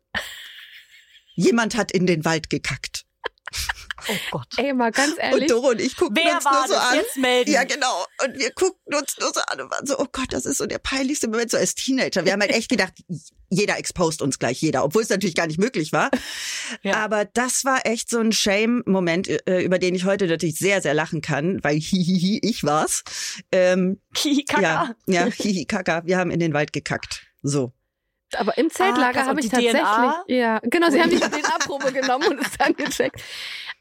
Jemand 1.36 1.78
hat 1.78 1.91
in 1.91 2.07
den 2.07 2.25
Wald 2.25 2.49
gekackt. 2.49 3.06
Oh 4.09 4.15
Gott. 4.31 4.47
Ey, 4.57 4.73
mal 4.73 4.91
ganz 4.91 5.15
ehrlich. 5.17 5.41
Und 5.43 5.51
Doro 5.51 5.69
und 5.69 5.81
ich 5.81 5.95
guckten 5.95 6.23
Wer 6.23 6.35
uns 6.35 6.45
nur 6.45 6.67
so 6.67 6.75
an. 6.75 6.95
Jetzt 6.95 7.17
melden. 7.17 7.51
Ja, 7.51 7.63
genau. 7.63 8.05
Und 8.23 8.37
wir 8.37 8.51
guckten 8.51 8.95
uns 8.95 9.17
nur 9.19 9.31
so 9.33 9.41
an 9.47 9.61
und 9.61 9.71
waren 9.71 9.85
so, 9.85 9.97
oh 9.99 10.07
Gott, 10.11 10.31
das 10.31 10.45
ist 10.45 10.57
so 10.57 10.65
der 10.65 10.79
peinlichste 10.79 11.27
Moment, 11.27 11.51
so 11.51 11.57
als 11.57 11.75
Teenager. 11.75 12.25
Wir 12.25 12.33
haben 12.33 12.41
halt 12.41 12.51
echt 12.51 12.69
gedacht, 12.69 12.93
jeder 13.49 13.77
exposed 13.77 14.21
uns 14.21 14.39
gleich, 14.39 14.61
jeder, 14.61 14.83
obwohl 14.83 15.03
es 15.03 15.09
natürlich 15.09 15.35
gar 15.35 15.47
nicht 15.47 15.59
möglich 15.59 15.93
war. 15.93 16.09
Ja. 16.83 16.95
Aber 16.97 17.25
das 17.25 17.63
war 17.63 17.85
echt 17.85 18.09
so 18.09 18.19
ein 18.19 18.31
Shame-Moment, 18.31 19.29
äh, 19.47 19.61
über 19.61 19.79
den 19.79 19.95
ich 19.95 20.05
heute 20.05 20.27
natürlich 20.27 20.59
sehr, 20.59 20.81
sehr 20.81 20.93
lachen 20.93 21.21
kann, 21.21 21.63
weil 21.63 21.75
hihihi, 21.79 22.39
ich 22.43 22.63
war's. 22.63 23.03
Ähm, 23.51 24.01
hihi, 24.15 24.43
kaka. 24.43 24.61
Ja, 24.61 24.95
ja, 25.07 25.25
hihi, 25.31 25.65
kaka. 25.65 26.05
Wir 26.05 26.17
haben 26.17 26.29
in 26.29 26.39
den 26.39 26.53
Wald 26.53 26.73
gekackt. 26.73 27.25
So. 27.41 27.71
Aber 28.36 28.57
im 28.57 28.69
Zeltlager 28.69 29.21
ah, 29.21 29.25
habe 29.28 29.39
ich 29.39 29.49
tatsächlich, 29.49 29.82
DNA? 29.82 30.23
ja, 30.28 30.59
genau, 30.63 30.89
sie 30.89 31.01
haben 31.01 31.09
die 31.09 31.17
DNA-Probe 31.19 31.93
genommen 31.93 32.28
und 32.28 32.41
es 32.41 32.57
dann 32.57 32.73
gecheckt. 32.73 33.21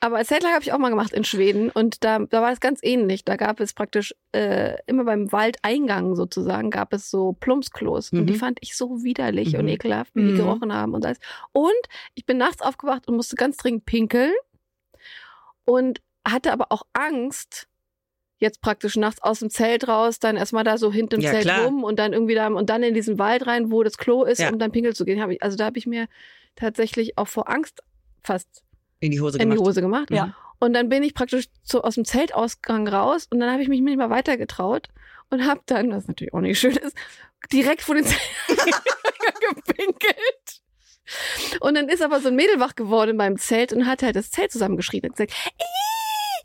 Aber 0.01 0.23
Zeltlager 0.25 0.55
habe 0.55 0.63
ich 0.63 0.73
auch 0.73 0.79
mal 0.79 0.91
gemacht 0.91 1.13
in 1.13 1.25
Schweden 1.25 1.71
und 1.71 2.05
da, 2.05 2.19
da 2.19 2.43
war 2.43 2.53
es 2.53 2.61
ganz 2.61 2.81
ähnlich. 2.83 3.25
Da 3.25 3.37
gab 3.37 3.61
es 3.61 3.73
praktisch 3.73 4.15
äh, 4.33 4.77
immer 4.87 5.05
beim 5.05 5.33
Waldeingang 5.33 6.15
sozusagen 6.15 6.71
gab 6.71 6.93
es 6.93 7.11
so 7.11 7.33
Plumpsklos 7.33 8.13
mhm. 8.13 8.21
und 8.21 8.27
die 8.27 8.35
mhm. 8.35 8.39
fand 8.39 8.59
ich 8.61 8.77
so 8.77 9.03
widerlich 9.03 9.55
mhm. 9.55 9.61
und 9.61 9.69
ekelhaft, 9.69 10.15
wie 10.15 10.21
mhm. 10.21 10.29
die 10.29 10.35
gerochen 10.37 10.73
haben 10.73 10.95
und 10.95 11.05
alles. 11.05 11.19
Und 11.53 11.73
ich 12.15 12.27
bin 12.27 12.37
nachts 12.37 12.63
aufgewacht 12.63 13.09
und 13.09 13.17
musste 13.17 13.37
ganz 13.37 13.57
dringend 13.57 13.87
pinkeln 13.87 14.35
und 15.65 16.01
hatte 16.27 16.53
aber 16.53 16.67
auch 16.71 16.83
Angst, 16.93 17.69
jetzt 18.39 18.61
praktisch 18.61 18.97
nachts 18.97 19.23
aus 19.23 19.41
dem 19.41 19.51
Zelt 19.51 19.89
raus, 19.89 20.19
dann 20.19 20.37
erstmal 20.37 20.65
da 20.65 20.79
so 20.79 20.93
hinten 20.93 21.17
im 21.17 21.21
ja, 21.23 21.31
Zelt 21.31 21.45
klar. 21.45 21.65
rum 21.65 21.85
und 21.85 21.99
dann 21.99 22.13
irgendwie 22.13 22.35
da 22.35 22.49
und 22.49 22.69
dann 22.69 22.83
in 22.83 22.95
diesen 22.95 23.19
Wald 23.19 23.47
rein, 23.47 23.71
wo 23.71 23.83
das 23.83 23.97
Klo 23.97 24.25
ist, 24.25 24.41
ja. 24.41 24.51
um 24.51 24.59
dann 24.59 24.73
pinkeln 24.73 24.95
zu 24.95 25.05
gehen. 25.05 25.21
also 25.41 25.57
da 25.57 25.65
habe 25.65 25.79
ich 25.79 25.87
mir 25.87 26.07
tatsächlich 26.55 27.17
auch 27.19 27.29
vor 27.29 27.49
Angst 27.49 27.83
fast 28.23 28.63
in 29.01 29.11
die 29.11 29.21
Hose 29.21 29.39
in 29.39 29.45
gemacht. 29.45 29.59
Die 29.59 29.65
Hose 29.65 29.81
gemacht. 29.81 30.11
Ja. 30.11 30.35
Und 30.59 30.73
dann 30.73 30.89
bin 30.89 31.03
ich 31.03 31.15
praktisch 31.15 31.47
so 31.63 31.83
aus 31.83 31.97
dem 31.97 32.05
Zeltausgang 32.05 32.89
raus 32.89 33.27
und 33.31 33.41
dann 33.41 33.53
habe 33.53 33.63
ich 33.63 33.69
mich 33.69 33.81
nicht 33.81 33.97
mehr 33.97 34.11
weiter 34.11 34.37
getraut 34.37 34.89
und 35.31 35.47
habe 35.47 35.61
dann, 35.67 35.91
was 35.91 36.09
natürlich 36.09 36.33
auch 36.33 36.41
nicht 36.41 36.59
schön 36.59 36.77
ist, 36.77 36.97
direkt 37.53 37.83
vor 37.83 37.95
den 37.95 38.05
Zelt 38.07 38.21
gepinkelt. 39.67 40.63
Und 41.61 41.75
dann 41.75 41.89
ist 41.89 42.03
aber 42.03 42.21
so 42.21 42.29
ein 42.29 42.37
Mädel 42.37 42.59
wach 42.59 42.75
geworden 42.75 43.11
in 43.11 43.17
meinem 43.17 43.39
Zelt 43.39 43.73
und 43.73 43.87
hat 43.87 44.03
halt 44.03 44.17
das 44.17 44.31
Zelt 44.31 44.51
zusammengeschrien 44.51 45.05
und 45.05 45.13
gesagt, 45.13 45.33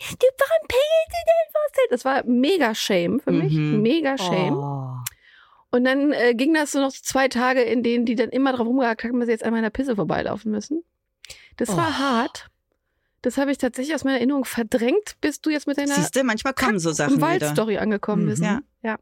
du, 0.09 0.27
warum 0.37 0.67
pinkelst 0.67 1.11
du 1.11 1.21
denn 1.25 1.51
vor 1.51 1.61
Zelt? 1.73 1.91
Das 1.91 2.05
war 2.05 2.23
mega 2.25 2.75
Shame 2.75 3.19
für 3.19 3.31
mich, 3.31 3.53
mhm. 3.53 3.81
mega 3.81 4.17
Shame. 4.17 4.57
Oh. 4.57 4.97
Und 5.71 5.85
dann 5.85 6.11
äh, 6.11 6.33
ging 6.35 6.53
das 6.53 6.71
so 6.71 6.79
noch 6.79 6.91
zwei 6.91 7.27
Tage, 7.29 7.61
in 7.61 7.81
denen 7.81 8.05
die 8.05 8.15
dann 8.15 8.29
immer 8.29 8.53
drauf 8.53 8.67
rumgehakt 8.67 9.03
haben, 9.03 9.19
dass 9.19 9.27
sie 9.27 9.31
jetzt 9.31 9.43
an 9.43 9.53
meiner 9.53 9.69
Pisse 9.69 9.95
vorbeilaufen 9.95 10.51
müssen. 10.51 10.83
Das 11.57 11.69
oh. 11.69 11.77
war 11.77 11.97
hart. 11.97 12.47
Das 13.21 13.37
habe 13.37 13.51
ich 13.51 13.57
tatsächlich 13.57 13.95
aus 13.95 14.03
meiner 14.03 14.17
Erinnerung 14.17 14.45
verdrängt, 14.45 15.15
bis 15.21 15.41
du 15.41 15.51
jetzt 15.51 15.67
mit 15.67 15.77
deiner 15.77 15.93
Siehste, 15.93 16.23
manchmal 16.23 16.53
kommen 16.53 16.79
so 16.79 16.91
Sachen 16.91 17.21
Waldstory 17.21 17.77
angekommen 17.77 18.25
bist. 18.25 18.41
Mhm. 18.41 18.47
Ja. 18.47 18.61
ja. 18.81 18.97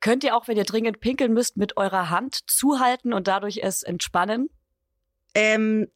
Könnt 0.00 0.24
ihr 0.24 0.36
auch, 0.36 0.46
wenn 0.46 0.56
ihr 0.56 0.64
dringend 0.64 1.00
pinkeln 1.00 1.32
müsst, 1.32 1.56
mit 1.56 1.76
eurer 1.76 2.10
Hand 2.10 2.40
zuhalten 2.46 3.12
und 3.12 3.28
dadurch 3.28 3.60
es 3.62 3.82
entspannen? 3.82 4.50
Ähm, 5.34 5.88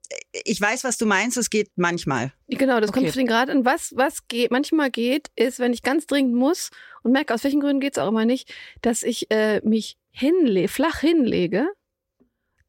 ich 0.44 0.60
weiß, 0.60 0.84
was 0.84 0.96
du 0.96 1.06
meinst. 1.06 1.36
Es 1.36 1.50
geht 1.50 1.70
manchmal. 1.76 2.32
Genau, 2.48 2.80
das 2.80 2.90
okay. 2.90 3.00
kommt 3.00 3.12
für 3.12 3.18
den 3.18 3.26
Grad 3.26 3.50
an. 3.50 3.64
Was, 3.64 3.92
was 3.96 4.28
geht, 4.28 4.50
manchmal 4.50 4.90
geht, 4.90 5.30
ist, 5.34 5.58
wenn 5.58 5.72
ich 5.72 5.82
ganz 5.82 6.06
dringend 6.06 6.34
muss 6.34 6.70
und 7.02 7.12
merke, 7.12 7.34
aus 7.34 7.42
welchen 7.44 7.60
Gründen 7.60 7.80
geht 7.80 7.96
es 7.96 7.98
auch 7.98 8.08
immer 8.08 8.24
nicht, 8.24 8.52
dass 8.82 9.02
ich 9.02 9.30
äh, 9.30 9.60
mich 9.64 9.96
hinle 10.10 10.68
flach 10.68 11.00
hinlege, 11.00 11.68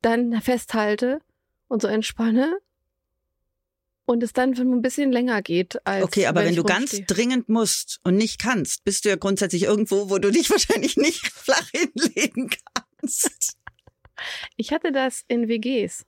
dann 0.01 0.41
festhalte 0.41 1.19
und 1.67 1.81
so 1.81 1.87
entspanne 1.87 2.57
und 4.05 4.23
es 4.23 4.33
dann 4.33 4.53
ein 4.53 4.81
bisschen 4.81 5.11
länger 5.11 5.41
geht. 5.41 5.85
Als 5.85 6.03
okay, 6.03 6.27
aber 6.27 6.41
wenn, 6.41 6.49
wenn 6.49 6.55
du 6.55 6.63
ganz 6.63 6.99
dringend 7.05 7.49
musst 7.49 7.99
und 8.03 8.15
nicht 8.15 8.39
kannst, 8.39 8.83
bist 8.83 9.05
du 9.05 9.09
ja 9.09 9.15
grundsätzlich 9.15 9.63
irgendwo, 9.63 10.09
wo 10.09 10.17
du 10.17 10.31
dich 10.31 10.49
wahrscheinlich 10.51 10.97
nicht 10.97 11.27
flach 11.27 11.69
hinlegen 11.69 12.49
kannst. 12.73 13.57
Ich 14.55 14.71
hatte 14.71 14.91
das 14.91 15.23
in 15.27 15.47
WGs. 15.47 16.05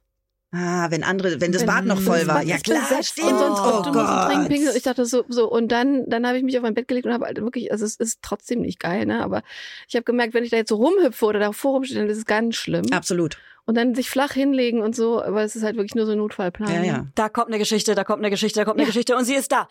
Ah, 0.51 0.89
wenn 0.91 1.03
andere, 1.03 1.41
wenn 1.41 1.51
das 1.51 1.65
Bad 1.65 1.83
noch 1.83 1.99
voll 1.99 2.25
war. 2.25 2.41
Ja 2.41 2.57
klar, 2.57 3.03
stimmt. 3.03 3.33
Und 3.33 3.37
sonst 3.37 3.59
oh, 3.59 3.81
du 3.83 3.91
Gott. 3.91 4.27
Trinken, 4.27 4.47
pinkeln. 4.47 4.77
Ich 4.77 4.83
dachte 4.83 5.05
so, 5.05 5.25
so 5.27 5.51
und 5.51 5.69
dann, 5.71 6.09
dann 6.09 6.25
habe 6.25 6.37
ich 6.37 6.43
mich 6.43 6.57
auf 6.57 6.63
mein 6.63 6.73
Bett 6.73 6.87
gelegt 6.87 7.05
und 7.05 7.13
habe 7.13 7.25
halt 7.25 7.41
wirklich, 7.41 7.71
also 7.71 7.83
es 7.83 7.95
ist 7.97 8.19
trotzdem 8.21 8.61
nicht 8.61 8.79
geil, 8.79 9.05
ne? 9.05 9.21
Aber 9.23 9.43
ich 9.89 9.95
habe 9.95 10.05
gemerkt, 10.05 10.33
wenn 10.33 10.45
ich 10.45 10.49
da 10.49 10.57
jetzt 10.57 10.69
so 10.69 10.77
rumhüpfe 10.77 11.25
oder 11.25 11.39
davor 11.39 11.73
rumstehe, 11.73 11.97
dann 11.97 12.09
ist 12.09 12.17
es 12.17 12.25
ganz 12.25 12.55
schlimm. 12.55 12.85
Absolut. 12.91 13.37
Und 13.65 13.75
dann 13.75 13.93
sich 13.93 14.09
flach 14.09 14.31
hinlegen 14.31 14.81
und 14.81 14.95
so, 14.95 15.21
aber 15.21 15.43
es 15.43 15.57
ist 15.57 15.63
halt 15.63 15.75
wirklich 15.75 15.95
nur 15.95 16.05
so 16.05 16.13
ein 16.13 16.17
Notfallplan. 16.19 16.73
Ja, 16.73 16.81
ja. 16.83 17.07
Da 17.15 17.27
kommt 17.27 17.47
eine 17.47 17.57
Geschichte, 17.57 17.95
da 17.95 18.05
kommt 18.05 18.19
eine 18.19 18.29
Geschichte, 18.29 18.61
da 18.61 18.63
kommt 18.63 18.77
eine 18.77 18.83
ja. 18.83 18.87
Geschichte 18.87 19.17
und 19.17 19.25
sie 19.25 19.35
ist 19.35 19.51
da. 19.51 19.67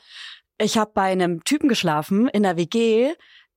Ich 0.58 0.76
habe 0.76 0.90
bei 0.92 1.04
einem 1.04 1.42
Typen 1.44 1.70
geschlafen 1.70 2.28
in 2.28 2.42
der 2.42 2.58
WG, 2.58 3.14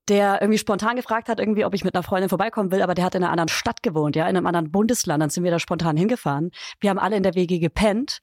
der 0.09 0.41
irgendwie 0.41 0.57
spontan 0.57 0.95
gefragt 0.95 1.29
hat, 1.29 1.39
irgendwie, 1.39 1.65
ob 1.65 1.73
ich 1.73 1.83
mit 1.83 1.95
einer 1.95 2.03
Freundin 2.03 2.29
vorbeikommen 2.29 2.71
will, 2.71 2.81
aber 2.81 2.95
der 2.95 3.05
hat 3.05 3.15
in 3.15 3.23
einer 3.23 3.31
anderen 3.31 3.49
Stadt 3.49 3.83
gewohnt, 3.83 4.15
ja, 4.15 4.27
in 4.27 4.35
einem 4.35 4.47
anderen 4.47 4.71
Bundesland. 4.71 5.21
Dann 5.21 5.29
sind 5.29 5.43
wir 5.43 5.51
da 5.51 5.59
spontan 5.59 5.95
hingefahren. 5.95 6.51
Wir 6.79 6.89
haben 6.89 6.99
alle 6.99 7.15
in 7.15 7.23
der 7.23 7.35
WG 7.35 7.59
gepennt. 7.59 8.19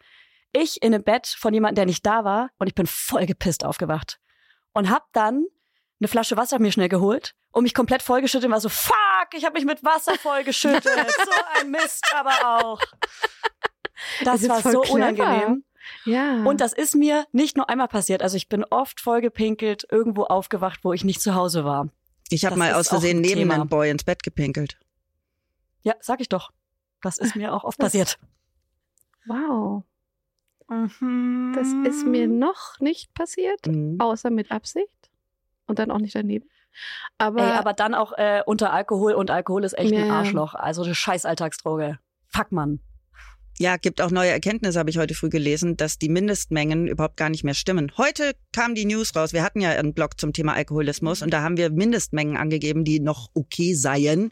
Ich 0.53 0.83
in 0.83 0.95
einem 0.95 1.05
Bett 1.05 1.27
von 1.27 1.55
jemandem, 1.55 1.77
der 1.77 1.87
nicht 1.87 2.05
da 2.05 2.25
war, 2.25 2.51
und 2.59 2.67
ich 2.67 2.75
bin 2.75 2.87
voll 2.87 3.27
gepisst 3.27 3.65
aufgewacht. 3.65 4.19
Und 4.73 4.91
hab 4.91 5.13
dann 5.13 5.47
eine 6.01 6.09
Flasche 6.09 6.37
Wasser 6.37 6.59
mir 6.59 6.73
schnell 6.73 6.89
geholt 6.89 7.35
und 7.53 7.63
mich 7.63 7.75
komplett 7.75 8.03
vollgeschüttet 8.03 8.47
und 8.47 8.53
war 8.53 8.61
so, 8.61 8.69
fuck, 8.69 8.97
ich 9.35 9.45
habe 9.45 9.55
mich 9.55 9.65
mit 9.65 9.83
Wasser 9.85 10.15
vollgeschüttet. 10.17 10.85
so 10.85 11.61
ein 11.61 11.71
Mist 11.71 12.05
aber 12.15 12.61
auch. 12.61 12.81
Das, 14.25 14.43
das 14.43 14.49
war 14.65 14.73
so 14.73 14.81
clever. 14.81 14.95
unangenehm. 14.95 15.65
Ja. 16.05 16.43
Und 16.45 16.61
das 16.61 16.73
ist 16.73 16.95
mir 16.95 17.27
nicht 17.33 17.57
nur 17.57 17.69
einmal 17.69 17.89
passiert. 17.89 18.23
Also 18.23 18.37
ich 18.37 18.49
bin 18.49 18.65
oft 18.65 19.01
vollgepinkelt, 19.01 19.87
irgendwo 19.91 20.25
aufgewacht, 20.25 20.81
wo 20.83 20.93
ich 20.93 21.05
nicht 21.05 21.21
zu 21.21 21.35
Hause 21.35 21.65
war. 21.65 21.89
Ich 22.31 22.45
habe 22.45 22.57
mal 22.57 22.75
aus 22.75 22.89
Versehen 22.89 23.21
neben 23.21 23.41
Thema. 23.41 23.55
einem 23.55 23.69
Boy 23.69 23.91
ins 23.91 24.05
Bett 24.05 24.23
gepinkelt. 24.23 24.79
Ja, 25.83 25.95
sag 26.01 26.21
ich 26.21 26.29
doch. 26.29 26.51
Das 27.03 27.19
ist 27.19 27.37
mir 27.37 27.55
auch 27.55 27.65
oft 27.65 27.79
passiert. 27.79 28.19
Wow. 29.27 29.85
Mhm. 30.69 31.53
Das 31.55 31.69
ist 31.85 32.05
mir 32.05 32.27
noch 32.27 32.81
nicht 32.81 33.15
passiert, 33.15 33.67
mhm. 33.67 34.01
außer 34.01 34.31
mit 34.31 34.51
Absicht 34.51 35.11
und 35.67 35.79
dann 35.79 35.91
auch 35.91 35.99
nicht 35.99 36.15
daneben. 36.15 36.49
Aber, 37.19 37.43
Ey, 37.43 37.53
aber 37.53 37.73
dann 37.73 37.95
auch 37.95 38.13
äh, 38.13 38.43
unter 38.45 38.73
Alkohol 38.73 39.15
und 39.15 39.31
Alkohol 39.31 39.65
ist 39.65 39.79
echt 39.79 39.93
ja, 39.93 40.03
ein 40.03 40.11
Arschloch. 40.11 40.55
Also 40.55 40.83
eine 40.83 40.95
scheiß 40.95 41.25
Alltagsdroge. 41.25 41.99
Fuck, 42.29 42.53
Mann. 42.53 42.81
Ja, 43.59 43.79
gibt 43.79 44.03
auch 44.03 44.11
neue 44.11 44.31
Erkenntnisse, 44.31 44.79
habe 44.79 44.91
ich 44.91 44.99
heute 44.99 45.15
früh 45.15 45.31
gelesen, 45.31 45.77
dass 45.77 45.99
die 45.99 46.11
Mindestmengen 46.11 46.87
überhaupt 46.87 47.17
gar 47.17 47.31
nicht 47.31 47.43
mehr 47.43 47.55
stimmen. 47.55 47.91
Heute 47.97 48.35
kam 48.53 48.75
die 48.75 48.85
News 48.85 49.17
raus. 49.17 49.33
Wir 49.33 49.43
hatten 49.43 49.61
ja 49.61 49.71
einen 49.71 49.95
Blog 49.95 50.21
zum 50.21 50.35
Thema 50.35 50.53
Alkoholismus 50.53 51.23
und 51.23 51.31
da 51.31 51.43
haben 51.43 51.57
wir 51.57 51.71
Mindestmengen 51.71 52.37
angegeben, 52.37 52.85
die 52.85 53.01
noch 53.01 53.31
okay 53.33 53.73
seien. 53.75 54.31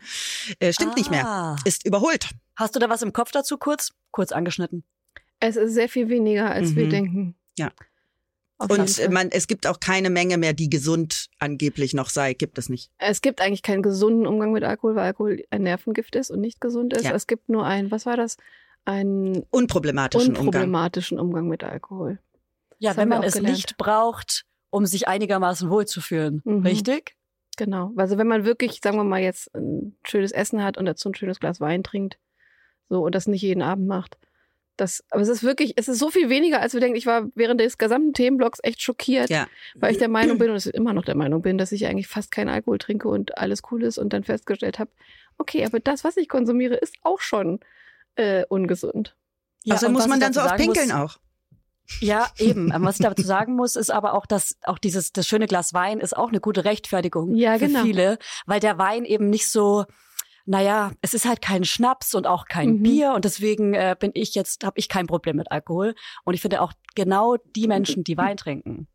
Äh, 0.59 0.73
stimmt 0.75 0.93
ah. 0.93 0.99
nicht 0.99 1.11
mehr. 1.11 1.27
Ah. 1.27 1.57
Ist 1.65 1.87
überholt. 1.87 2.31
Hast 2.57 2.77
du 2.77 2.79
da 2.79 2.91
was 2.91 3.03
im 3.03 3.15
Kopf 3.15 3.31
dazu 3.33 3.57
kurz? 3.57 3.93
Kurz 4.11 4.31
angeschnitten. 4.31 4.85
Es 5.41 5.57
ist 5.57 5.73
sehr 5.73 5.89
viel 5.89 6.09
weniger, 6.11 6.51
als 6.51 6.71
mhm. 6.71 6.77
wir 6.77 6.89
denken. 6.91 7.35
Ja. 7.59 7.73
und 8.59 9.11
man, 9.11 9.31
es 9.31 9.47
gibt 9.47 9.67
auch 9.67 9.81
keine 9.81 10.11
Menge 10.11 10.37
mehr, 10.37 10.53
die 10.53 10.69
gesund 10.69 11.29
angeblich 11.39 11.95
noch 11.95 12.11
sei. 12.11 12.35
Gibt 12.35 12.59
es 12.59 12.69
nicht. 12.69 12.91
Es 12.99 13.23
gibt 13.23 13.41
eigentlich 13.41 13.63
keinen 13.63 13.83
gesunden 13.83 14.27
Umgang 14.27 14.53
mit 14.53 14.65
Alkohol, 14.65 14.97
weil 14.97 15.05
Alkohol 15.05 15.45
ein 15.51 15.63
Nervengift 15.63 16.15
ist 16.15 16.31
und 16.31 16.41
nicht 16.41 16.61
gesund 16.61 16.93
ist. 16.93 17.05
Ja. 17.05 17.15
Es 17.15 17.27
gibt 17.27 17.49
nur 17.49 17.65
ein, 17.65 17.91
was 17.91 18.05
war 18.05 18.17
das? 18.17 18.37
Einen 18.85 19.45
unproblematischen, 19.51 20.37
unproblematischen 20.37 21.19
Umgang. 21.19 21.45
Umgang. 21.45 21.49
mit 21.49 21.65
Alkohol. 21.65 22.19
Ja, 22.79 22.91
das 22.91 22.97
wenn 22.99 23.09
man 23.09 23.23
es 23.23 23.35
gelernt. 23.35 23.57
nicht 23.57 23.77
braucht, 23.77 24.45
um 24.71 24.87
sich 24.87 25.09
einigermaßen 25.09 25.71
wohlzufühlen, 25.71 26.43
mhm. 26.45 26.63
richtig? 26.67 27.17
Genau. 27.57 27.93
Also 27.97 28.19
wenn 28.19 28.27
man 28.27 28.45
wirklich, 28.45 28.81
sagen 28.83 28.97
wir 28.97 29.05
mal, 29.05 29.21
jetzt 29.21 29.55
ein 29.55 29.97
schönes 30.05 30.33
Essen 30.33 30.63
hat 30.63 30.77
und 30.77 30.87
dazu 30.87 31.09
ein 31.09 31.15
schönes 31.15 31.41
Glas 31.41 31.61
Wein 31.61 31.83
trinkt, 31.83 32.19
so 32.89 33.03
und 33.05 33.15
das 33.15 33.27
nicht 33.27 33.43
jeden 33.43 33.63
Abend 33.63 33.87
macht. 33.87 34.19
Das, 34.77 35.05
aber 35.11 35.23
es 35.23 35.29
ist 35.29 35.45
wirklich, 35.45 35.75
es 35.77 35.87
ist 35.87 36.01
so 36.01 36.11
viel 36.11 36.29
weniger, 36.29 36.61
als 36.61 36.75
wir 36.75 36.81
denken. 36.81 36.97
Ich 36.97 37.07
war 37.07 37.29
während 37.37 37.61
des 37.61 37.79
gesamten 37.79 38.13
Themenblocks 38.13 38.59
echt 38.65 38.83
schockiert, 38.83 39.31
ja. 39.31 39.47
weil 39.77 39.93
ich 39.93 39.99
der 39.99 40.09
Meinung 40.09 40.39
bin 40.39 40.51
und 40.51 40.67
immer 40.67 40.93
noch 40.93 41.05
der 41.05 41.15
Meinung 41.15 41.43
bin, 41.43 41.59
dass 41.59 41.71
ich 41.71 41.87
eigentlich 41.87 42.09
fast 42.09 42.33
keinen 42.33 42.49
Alkohol 42.49 42.79
trinke 42.79 43.09
und 43.09 43.39
alles 43.39 43.63
cool 43.71 43.85
ist 43.85 43.99
und 43.99 44.13
dann 44.13 44.25
festgestellt 44.25 44.81
habe, 44.81 44.91
okay, 45.39 45.65
aber 45.65 45.79
das, 45.79 46.03
was 46.03 46.17
ich 46.17 46.29
konsumiere, 46.29 46.75
ist 46.75 46.97
auch 47.03 47.21
schon 47.21 47.61
äh, 48.17 48.45
ungesund. 48.49 49.17
Ja, 49.63 49.75
also 49.75 49.89
muss 49.89 50.07
man 50.07 50.21
dann 50.21 50.33
so 50.33 50.43
oft 50.43 50.57
pinkeln 50.57 50.89
muss, 50.89 50.97
auch. 50.97 51.19
Ja, 52.01 52.29
eben. 52.39 52.73
Was 52.75 52.99
ich 52.99 53.05
dazu 53.05 53.23
sagen 53.23 53.57
muss, 53.57 53.77
ist 53.77 53.91
aber 53.91 54.15
auch, 54.15 54.27
dass 54.27 54.57
auch 54.65 54.79
dieses 54.79 55.13
das 55.13 55.27
schöne 55.27 55.47
Glas 55.47 55.75
Wein 55.75 56.01
ist 56.01 56.17
auch 56.17 56.29
eine 56.29 56.41
gute 56.41 56.65
Rechtfertigung 56.65 57.35
ja, 57.35 57.55
für 57.55 57.67
genau. 57.67 57.83
viele, 57.83 58.19
weil 58.47 58.61
der 58.61 58.79
Wein 58.79 59.05
eben 59.05 59.31
nicht 59.31 59.49
so 59.49 59.85
naja, 60.47 60.93
es 61.01 61.15
ist 61.15 61.25
halt 61.25 61.41
kein 61.41 61.65
Schnaps 61.65 62.15
und 62.15 62.27
auch 62.27 62.45
kein 62.47 62.75
mhm. 62.75 62.83
Bier 62.83 63.13
und 63.15 63.25
deswegen 63.25 63.73
äh, 63.73 63.97
bin 63.99 64.11
ich 64.15 64.35
jetzt, 64.35 64.63
habe 64.65 64.79
ich 64.79 64.89
kein 64.89 65.07
Problem 65.07 65.37
mit 65.37 65.51
Alkohol. 65.51 65.95
Und 66.25 66.35
ich 66.35 66.43
finde 66.43 66.61
auch 66.61 66.73
genau 66.95 67.37
die 67.57 67.67
Menschen, 67.67 68.05
die 68.05 68.19
Wein 68.19 68.37
trinken, 68.37 68.87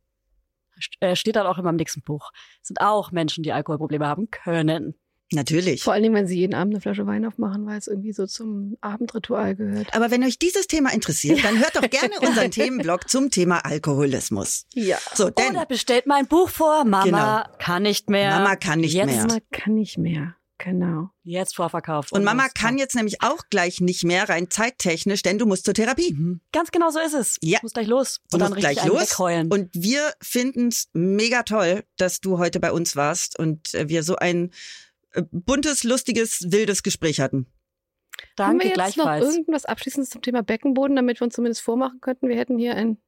äh, 0.99 1.15
steht 1.15 1.35
dann 1.35 1.47
auch 1.47 1.57
immer 1.57 1.71
im 1.71 1.75
nächsten 1.75 2.03
Buch, 2.03 2.31
sind 2.61 2.81
auch 2.81 3.11
Menschen, 3.11 3.43
die 3.43 3.51
Alkoholprobleme 3.51 4.05
haben 4.05 4.29
können. 4.29 4.93
Natürlich. 5.31 5.83
Vor 5.83 5.93
allen 5.93 6.03
Dingen, 6.03 6.15
wenn 6.15 6.27
sie 6.27 6.37
jeden 6.37 6.55
Abend 6.55 6.73
eine 6.73 6.81
Flasche 6.81 7.05
Wein 7.05 7.23
aufmachen, 7.25 7.65
weil 7.65 7.77
es 7.77 7.87
irgendwie 7.87 8.13
so 8.13 8.25
zum 8.25 8.77
Abendritual 8.81 9.55
gehört. 9.55 9.93
Aber 9.93 10.09
wenn 10.09 10.23
euch 10.23 10.39
dieses 10.39 10.65
Thema 10.67 10.91
interessiert, 10.91 11.43
dann 11.43 11.59
hört 11.59 11.75
doch 11.75 11.81
gerne 11.89 12.15
unseren 12.19 12.49
Themenblog 12.49 13.07
zum 13.09 13.29
Thema 13.29 13.63
Alkoholismus. 13.63 14.65
Ja. 14.73 14.97
So, 15.13 15.29
denn, 15.29 15.51
Oder 15.51 15.65
bestellt 15.67 16.07
mein 16.07 16.27
Buch 16.27 16.49
vor. 16.49 16.83
Mama 16.83 17.43
genau. 17.43 17.57
kann 17.59 17.83
nicht 17.83 18.09
mehr. 18.09 18.31
Mama 18.39 18.55
kann 18.55 18.79
nicht 18.79 18.93
jetzt, 18.93 19.05
mehr. 19.05 19.27
Mama 19.27 19.39
kann 19.51 19.75
nicht 19.75 19.97
mehr. 19.97 20.35
Genau. 20.59 21.09
Jetzt 21.23 21.55
vorverkauft. 21.55 22.11
Und 22.11 22.25
Mama 22.25 22.49
kann 22.49 22.77
jetzt 22.77 22.93
nämlich 22.93 23.21
auch 23.21 23.43
gleich 23.49 23.79
nicht 23.79 24.03
mehr 24.03 24.27
rein 24.27 24.49
zeittechnisch, 24.49 25.21
denn 25.21 25.37
du 25.37 25.45
musst 25.45 25.63
zur 25.63 25.73
Therapie. 25.73 26.13
Mhm. 26.13 26.41
Ganz 26.51 26.71
genau 26.71 26.89
so 26.89 26.99
ist 26.99 27.13
es. 27.13 27.37
Ja. 27.41 27.59
Du 27.59 27.65
musst 27.65 27.75
gleich 27.75 27.87
los. 27.87 28.19
Und 28.33 28.41
dann 28.41 28.53
gleich 28.53 28.83
los. 28.85 29.11
Wegheulen. 29.11 29.49
Und 29.49 29.69
wir 29.73 30.11
finden 30.21 30.67
es 30.67 30.89
mega 30.91 31.43
toll, 31.43 31.85
dass 31.95 32.19
du 32.19 32.39
heute 32.39 32.59
bei 32.59 32.73
uns 32.73 32.97
warst 32.97 33.39
und 33.39 33.73
äh, 33.73 33.87
wir 33.87 34.03
so 34.03 34.17
ein 34.17 34.51
buntes, 35.31 35.83
lustiges, 35.83 36.51
wildes 36.51 36.83
Gespräch 36.83 37.19
hatten. 37.19 37.47
Danke, 38.35 38.49
Haben 38.49 38.59
wir 38.59 38.65
jetzt 38.67 38.75
gleichfalls. 38.75 39.25
noch 39.25 39.31
irgendwas 39.31 39.65
Abschließendes 39.65 40.09
zum 40.09 40.21
Thema 40.21 40.43
Beckenboden, 40.43 40.95
damit 40.95 41.19
wir 41.19 41.25
uns 41.25 41.35
zumindest 41.35 41.61
vormachen 41.61 41.99
könnten, 42.01 42.27
wir 42.27 42.37
hätten 42.37 42.57
hier 42.57 42.75
einen 42.75 43.01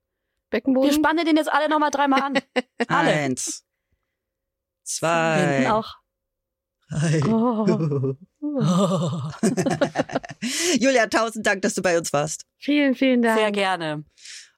Beckenboden? 0.49 0.89
Wir 0.89 0.95
spannen 0.95 1.25
den 1.25 1.37
jetzt 1.37 1.51
alle 1.51 1.69
nochmal 1.69 1.91
dreimal 1.91 2.21
an. 2.21 2.39
alle. 2.87 3.11
Eins. 3.11 3.65
Zwei. 4.83 5.55
Hinten 5.55 5.71
auch. 5.71 5.95
Hi. 6.91 7.23
Oh. 7.23 8.15
Julia, 10.79 11.07
tausend 11.07 11.45
Dank, 11.45 11.61
dass 11.61 11.75
du 11.75 11.81
bei 11.81 11.97
uns 11.97 12.11
warst. 12.11 12.45
Vielen, 12.57 12.95
vielen 12.95 13.21
Dank. 13.21 13.39
Sehr 13.39 13.51
gerne. 13.51 14.03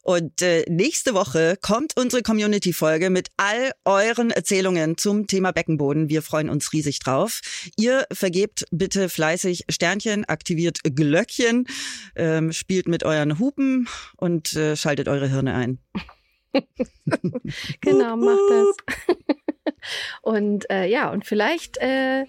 Und 0.03 0.41
äh, 0.41 0.65
nächste 0.69 1.13
Woche 1.13 1.57
kommt 1.61 1.93
unsere 1.97 2.21
Community-Folge 2.21 3.09
mit 3.09 3.29
all 3.37 3.71
euren 3.85 4.31
Erzählungen 4.31 4.97
zum 4.97 5.27
Thema 5.27 5.51
Beckenboden. 5.51 6.09
Wir 6.09 6.21
freuen 6.21 6.49
uns 6.49 6.73
riesig 6.73 6.99
drauf. 6.99 7.39
Ihr 7.77 8.05
vergebt 8.11 8.65
bitte 8.69 9.07
fleißig 9.07 9.63
Sternchen, 9.69 10.25
aktiviert 10.25 10.79
Glöckchen, 10.83 11.65
ähm, 12.17 12.51
spielt 12.51 12.89
mit 12.89 13.05
euren 13.05 13.39
Hupen 13.39 13.87
und 14.17 14.53
äh, 14.55 14.75
schaltet 14.75 15.07
eure 15.07 15.29
Hirne 15.29 15.55
ein. 15.55 15.79
genau, 17.81 18.17
macht 18.17 18.39
das. 18.49 19.15
und 20.21 20.69
äh, 20.69 20.85
ja, 20.85 21.11
und 21.11 21.25
vielleicht 21.25 21.77
äh, 21.77 22.25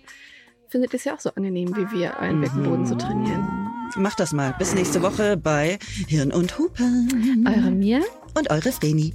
findet 0.68 0.92
ihr 0.92 0.98
es 0.98 1.04
ja 1.04 1.14
auch 1.14 1.20
so 1.20 1.30
angenehm 1.30 1.74
wie 1.76 1.98
wir, 1.98 2.20
einen 2.20 2.40
Beckenboden 2.40 2.86
zu 2.86 2.96
trainieren. 2.96 3.63
Macht 3.96 4.20
das 4.20 4.32
mal. 4.32 4.54
Bis 4.58 4.74
nächste 4.74 5.02
Woche 5.02 5.36
bei 5.36 5.78
Hirn 6.08 6.32
und 6.32 6.58
Hupen. 6.58 7.46
Eure 7.46 7.70
Mia 7.70 8.00
und 8.34 8.50
eure 8.50 8.72
Vreni. 8.72 9.14